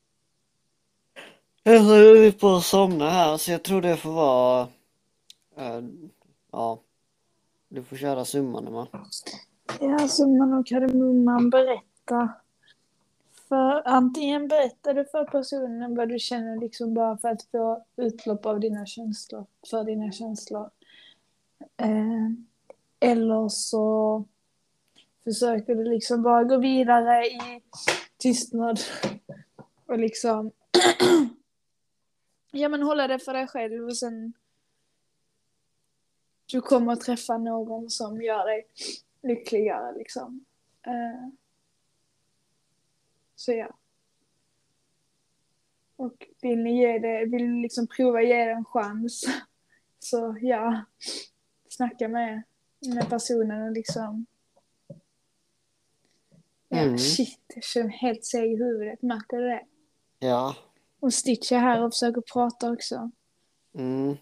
Jag 1.69 1.81
håller 1.81 2.33
på 2.33 2.49
att 2.49 2.64
somna 2.64 3.11
här 3.11 3.37
så 3.37 3.51
jag 3.51 3.62
tror 3.62 3.83
det 3.83 3.97
får 3.97 4.12
vara 4.12 4.69
eh, 5.57 5.85
ja 6.53 6.81
du 7.69 7.83
får 7.83 7.97
köra 7.97 8.25
summan 8.25 8.67
Emma. 8.67 8.89
Ja, 9.81 10.09
summan 10.09 10.55
och 10.55 10.67
kardemumman 10.67 11.51
berätta. 11.51 12.29
För 13.49 13.83
antingen 13.89 14.49
berättar 14.49 14.95
du 14.95 15.05
för 15.05 15.25
personen 15.25 15.95
vad 15.95 16.09
du 16.09 16.19
känner 16.19 16.61
liksom 16.61 16.95
bara 16.95 17.19
för 17.19 17.29
att 17.29 17.43
få 17.43 17.85
utlopp 17.97 18.47
av 18.47 18.61
dina 18.61 18.87
känslor, 18.87 19.47
för 19.71 19.85
dina 19.85 20.12
känslor. 20.12 20.71
Eh, 21.77 22.31
eller 23.01 23.49
så 23.49 24.25
försöker 25.25 25.75
du 25.75 25.85
liksom 25.85 26.23
bara 26.23 26.45
gå 26.45 26.59
vidare 26.59 27.27
i 27.27 27.62
tystnad 28.19 28.81
och 29.87 29.99
liksom 29.99 30.51
ja 32.57 32.69
men 32.69 32.83
hålla 32.83 33.07
det 33.07 33.19
för 33.19 33.33
dig 33.35 33.47
själv 33.47 33.85
och 33.85 33.97
sen 33.97 34.33
du 36.47 36.61
kommer 36.61 36.93
att 36.93 37.01
träffa 37.01 37.39
någon 37.39 37.91
som 37.91 38.23
gör 38.23 38.47
dig 38.47 38.67
lyckligare 39.23 39.99
liksom. 39.99 40.45
Eh, 40.83 41.29
så 43.35 43.53
ja. 43.53 43.77
Och 45.97 46.27
vill 46.43 46.59
ni 46.63 46.81
ge 46.81 46.99
det, 46.99 47.25
vill 47.25 47.49
ni 47.49 47.63
liksom 47.63 47.87
prova 47.87 48.23
ge 48.23 48.45
det 48.45 48.51
en 48.51 48.65
chans 48.65 49.25
så 49.99 50.37
ja, 50.41 50.85
snacka 51.69 52.09
med, 52.09 52.43
med 52.95 53.09
personen 53.11 53.63
och 53.63 53.73
liksom 53.73 54.27
Ja, 56.69 56.83
Mm. 56.83 56.99
shit, 56.99 57.41
jag 57.55 57.65
känner 57.65 57.87
mig 57.87 57.97
helt 57.97 58.25
seg 58.25 58.53
i 58.53 58.57
huvudet, 58.57 59.03
märker 59.03 59.37
du 59.37 59.49
det? 59.49 59.65
Ja. 60.19 60.57
Och 61.01 61.15
Stitch 61.15 61.53
är 61.53 61.59
här 61.59 61.83
och 61.85 61.93
försöker 61.93 62.21
prata 62.21 62.71
också. 62.73 63.11
Mm. 63.75 64.17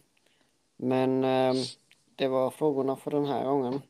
Men 0.77 1.25
ehm, 1.25 1.57
det 2.16 2.29
var 2.29 2.51
frågorna 2.51 2.97
för 2.97 3.11
den 3.11 3.27
här 3.27 3.45
gången. 3.45 3.81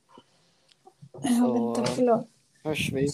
Ja, 1.13 1.21
Så- 1.39 1.53
vänta, 1.75 1.87
förlåt. 1.93 2.29
Hörs 2.65 2.93
vi. 2.93 3.09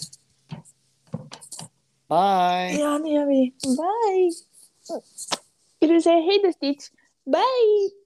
Bye! 2.08 2.80
Ja, 2.80 2.98
det 2.98 3.10
gör 3.10 3.26
vi. 3.26 3.54
Bye! 3.76 4.32
Ska 5.76 5.86
du 5.86 6.02
säga 6.02 6.20
hej 6.20 6.40
då 6.44 6.52
Stitch? 6.52 6.88
Bye! 7.24 7.99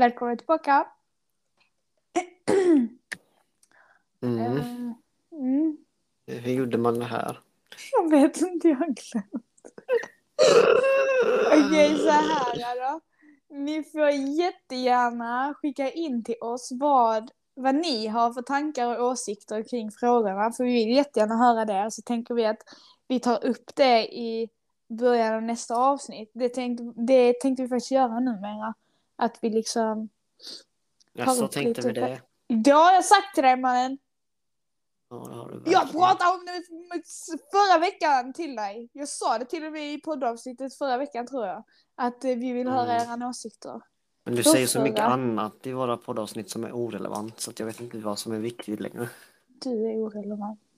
Välkommen 0.00 0.36
tillbaka. 0.36 0.86
Mm. 4.22 4.38
Eh, 4.38 4.66
mm. 5.32 5.76
Hur 6.26 6.52
gjorde 6.52 6.78
man 6.78 6.98
det 6.98 7.04
här? 7.04 7.40
Jag 7.92 8.10
vet 8.10 8.40
inte, 8.40 8.68
jag 8.68 8.76
har 8.76 8.86
glömt. 8.86 9.44
Okej, 11.46 11.98
så 11.98 12.10
här 12.10 12.92
då. 12.92 13.00
Ni 13.56 13.82
får 13.82 14.10
jättegärna 14.10 15.54
skicka 15.54 15.90
in 15.90 16.24
till 16.24 16.34
oss 16.40 16.68
vad, 16.72 17.30
vad 17.54 17.74
ni 17.74 18.06
har 18.06 18.32
för 18.32 18.42
tankar 18.42 18.98
och 18.98 19.06
åsikter 19.06 19.62
kring 19.62 19.90
frågorna. 19.90 20.52
För 20.52 20.64
vi 20.64 20.72
vill 20.72 20.96
jättegärna 20.96 21.36
höra 21.36 21.64
det. 21.64 21.90
Så 21.90 22.02
tänker 22.02 22.34
vi 22.34 22.46
att 22.46 22.62
vi 23.08 23.20
tar 23.20 23.44
upp 23.44 23.74
det 23.74 24.14
i 24.14 24.48
början 24.88 25.34
av 25.34 25.42
nästa 25.42 25.76
avsnitt. 25.76 26.30
Det 26.34 26.48
tänkte, 26.48 26.92
det 26.96 27.40
tänkte 27.40 27.62
vi 27.62 27.68
faktiskt 27.68 27.90
göra 27.90 28.20
numera. 28.20 28.74
Att 29.20 29.38
vi 29.42 29.50
liksom... 29.50 30.08
Ja, 31.12 31.34
så 31.34 31.48
tänkte 31.48 31.82
vi 31.82 31.92
det. 31.92 32.20
Det 32.48 32.70
har 32.70 32.92
jag 32.92 33.04
sagt 33.04 33.34
till 33.34 33.42
dig 33.44 33.56
mannen. 33.56 33.98
Ja, 35.10 35.16
det 35.28 35.34
har 35.34 35.48
du 35.48 35.54
Jag 35.54 35.80
verkligen. 35.80 35.88
pratade 36.06 36.30
om 36.30 36.46
det 36.46 36.62
förra 37.52 37.78
veckan 37.80 38.32
till 38.32 38.56
dig. 38.56 38.88
Jag 38.92 39.08
sa 39.08 39.38
det 39.38 39.44
till 39.44 39.64
och 39.66 39.72
med 39.72 39.92
i 39.94 40.00
poddavsnittet 40.00 40.74
förra 40.74 40.96
veckan 40.96 41.26
tror 41.26 41.46
jag. 41.46 41.64
Att 41.94 42.24
eh, 42.24 42.30
vi 42.34 42.52
vill 42.52 42.68
höra 42.68 42.92
Mm. 43.00 43.20
era 43.22 43.28
åsikter. 43.28 43.80
Men 44.24 44.34
du 44.36 44.42
Då 44.42 44.50
säger 44.50 44.66
så 44.66 44.80
mycket 44.80 45.00
annat 45.00 45.66
i 45.66 45.72
våra 45.72 45.96
poddavsnitt 45.96 46.50
som 46.50 46.64
är 46.64 46.72
orelevant 46.72 47.40
så 47.40 47.50
att 47.50 47.58
jag 47.58 47.66
vet 47.66 47.80
inte 47.80 47.98
vad 47.98 48.18
som 48.18 48.32
är 48.32 48.38
viktigt 48.38 48.80
längre. 48.80 49.08
Du 49.46 49.70
är 49.70 49.96
orelevant. 49.96 50.60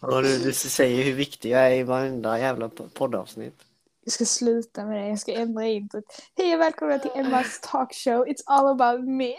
Ja, 0.00 0.20
du, 0.20 0.38
du 0.38 0.52
säger 0.52 1.04
hur 1.04 1.12
viktig 1.14 1.50
jag 1.50 1.66
är 1.66 1.70
i 1.74 1.82
varenda 1.82 2.38
jävla 2.38 2.68
po- 2.68 2.88
poddavsnitt. 2.88 3.62
Jag 4.04 4.12
ska 4.12 4.24
sluta 4.24 4.86
med 4.86 5.02
det. 5.02 5.08
Jag 5.08 5.18
ska 5.18 5.32
ändra 5.32 5.66
introt. 5.66 6.04
Hej 6.36 6.54
och 6.54 6.60
välkomna 6.60 6.98
till 6.98 7.10
Emmas 7.14 7.60
talkshow. 7.60 8.26
It's 8.26 8.42
all 8.46 8.66
about 8.66 9.08
me. 9.08 9.34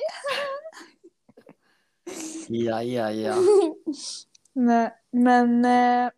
Ja, 2.48 2.84
ja, 2.84 3.12
ja. 3.12 3.36
Men, 4.54 4.90
men 5.12 5.66
eh, 5.66 6.12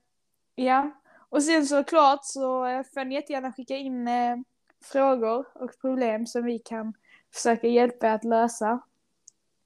ja. 0.56 0.91
Och 1.30 1.44
sen 1.44 1.66
såklart 1.66 2.26
så 2.26 2.66
eh, 2.66 2.84
får 2.94 3.06
ni 3.06 3.16
jättegärna 3.16 3.54
skicka 3.54 3.78
in 3.78 4.08
eh, 4.08 4.36
frågor 4.84 5.46
och 5.54 5.80
problem 5.82 6.28
som 6.28 6.46
vi 6.46 6.60
kan 6.60 6.94
försöka 7.34 7.68
hjälpa 7.68 8.08
er 8.08 8.12
att 8.12 8.24
lösa. 8.24 8.80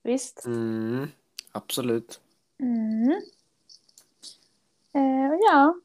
Visst? 0.03 0.45
Mm, 0.45 1.07
absolut. 1.51 2.21
Mm. 2.59 3.21
Ja. 5.51 5.75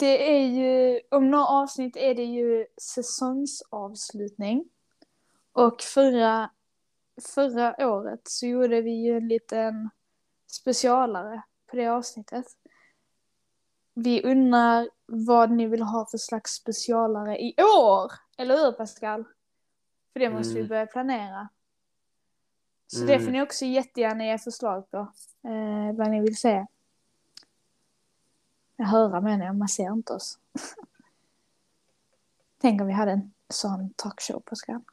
Det 0.00 0.36
är 0.36 0.46
ju, 0.46 1.00
om 1.10 1.30
några 1.30 1.46
avsnitt 1.46 1.96
är 1.96 2.14
det 2.14 2.24
ju 2.24 2.66
säsongsavslutning. 2.82 4.64
Och 5.52 5.80
förra, 5.82 6.50
förra 7.34 7.88
året 7.90 8.20
så 8.24 8.46
gjorde 8.46 8.80
vi 8.80 8.90
ju 8.90 9.16
en 9.16 9.28
liten 9.28 9.90
specialare 10.46 11.42
på 11.70 11.76
det 11.76 11.86
avsnittet. 11.86 12.44
Vi 13.94 14.22
undrar 14.22 14.88
vad 15.06 15.50
ni 15.50 15.66
vill 15.66 15.82
ha 15.82 16.06
för 16.10 16.18
slags 16.18 16.50
specialare 16.52 17.38
i 17.38 17.54
år. 17.78 18.12
Eller 18.38 18.56
hur 18.56 18.72
Pascal? 18.72 19.24
För 20.12 20.20
det 20.20 20.30
måste 20.30 20.54
vi 20.54 20.60
Mm. 20.60 20.68
börja 20.68 20.86
planera. 20.86 21.48
Så 22.86 23.02
Mm. 23.04 23.08
det 23.08 23.24
får 23.24 23.32
ni 23.32 23.42
också 23.42 23.64
jättegärna 23.64 24.24
ge 24.26 24.38
förslag 24.38 24.90
på. 24.90 24.98
Eh, 25.48 25.96
vad 25.96 26.10
ni 26.10 26.20
vill 26.20 26.36
se. 26.36 26.66
Höra 28.84 29.20
menar 29.20 29.46
jag, 29.46 29.56
man 29.56 29.68
ser 29.68 29.92
inte 29.92 30.12
oss. 30.12 30.38
Tänk 32.60 32.80
om 32.80 32.86
vi 32.86 32.92
hade 32.92 33.10
en 33.12 33.32
sån 33.48 33.90
talkshow 33.96 34.40
på 34.40 34.56
skärm. 34.56 34.84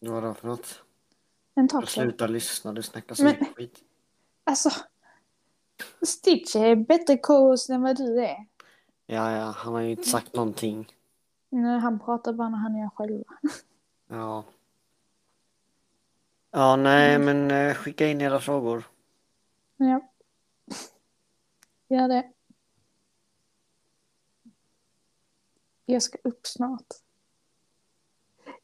Vad 0.00 0.10
var 0.12 0.22
det 0.28 0.34
för 0.34 0.48
något? 0.48 0.82
En 1.54 1.62
Jag 1.64 1.70
talkshow. 1.70 2.02
slutar 2.02 2.28
lyssna, 2.28 2.72
du 2.72 2.82
snackar 2.82 3.14
så 3.14 3.24
Men- 3.24 3.32
mycket 3.40 3.56
skit. 3.56 3.78
Alltså. 4.44 4.70
Stitch 6.02 6.56
är 6.56 6.76
bättre 6.76 7.18
co-host 7.18 7.70
än 7.70 7.82
vad 7.82 7.96
du 7.96 8.24
är. 8.24 8.46
Ja, 9.06 9.30
ja, 9.36 9.44
han 9.56 9.72
har 9.74 9.80
ju 9.80 9.90
inte 9.90 10.08
sagt 10.08 10.34
någonting. 10.34 10.92
Nej, 11.48 11.78
han 11.80 11.98
pratar 12.00 12.32
bara 12.32 12.48
när 12.48 12.58
han 12.58 12.74
är 12.76 12.88
själva. 12.90 13.24
Ja. 14.10 14.44
Ja, 16.50 16.76
nej, 16.76 17.18
men 17.18 17.50
eh, 17.50 17.74
skicka 17.74 18.06
in 18.06 18.20
era 18.20 18.40
frågor. 18.40 18.84
Ja. 19.76 20.00
Gör 21.88 22.08
det. 22.08 22.32
Jag 25.86 26.02
ska 26.02 26.18
upp 26.24 26.46
snart. 26.46 26.86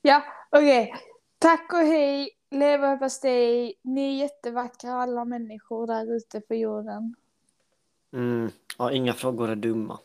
Ja, 0.03 0.25
okej. 0.51 0.95
Tack 1.39 1.73
och 1.73 1.79
hej, 1.79 2.31
leverpastej. 2.51 3.75
Ni 3.83 4.15
är 4.15 4.23
jättevackra 4.23 4.93
alla 4.93 5.25
människor 5.25 5.87
där 5.87 6.17
ute 6.17 6.41
på 6.41 6.55
jorden. 6.55 7.15
Mm. 8.13 8.51
Ja, 8.79 8.93
inga 8.93 9.13
frågor 9.13 9.51
är 9.51 9.57
dumma. 9.57 9.99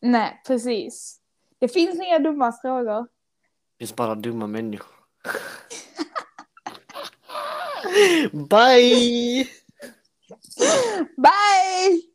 Nej, 0.00 0.42
precis. 0.46 1.20
Det 1.58 1.68
finns 1.68 2.00
inga 2.00 2.18
dumma 2.18 2.52
frågor. 2.52 3.02
Det 3.02 3.78
finns 3.78 3.96
bara 3.96 4.14
dumma 4.14 4.46
människor. 4.46 4.94
Bye! 8.48 9.48
Bye! 11.16 12.09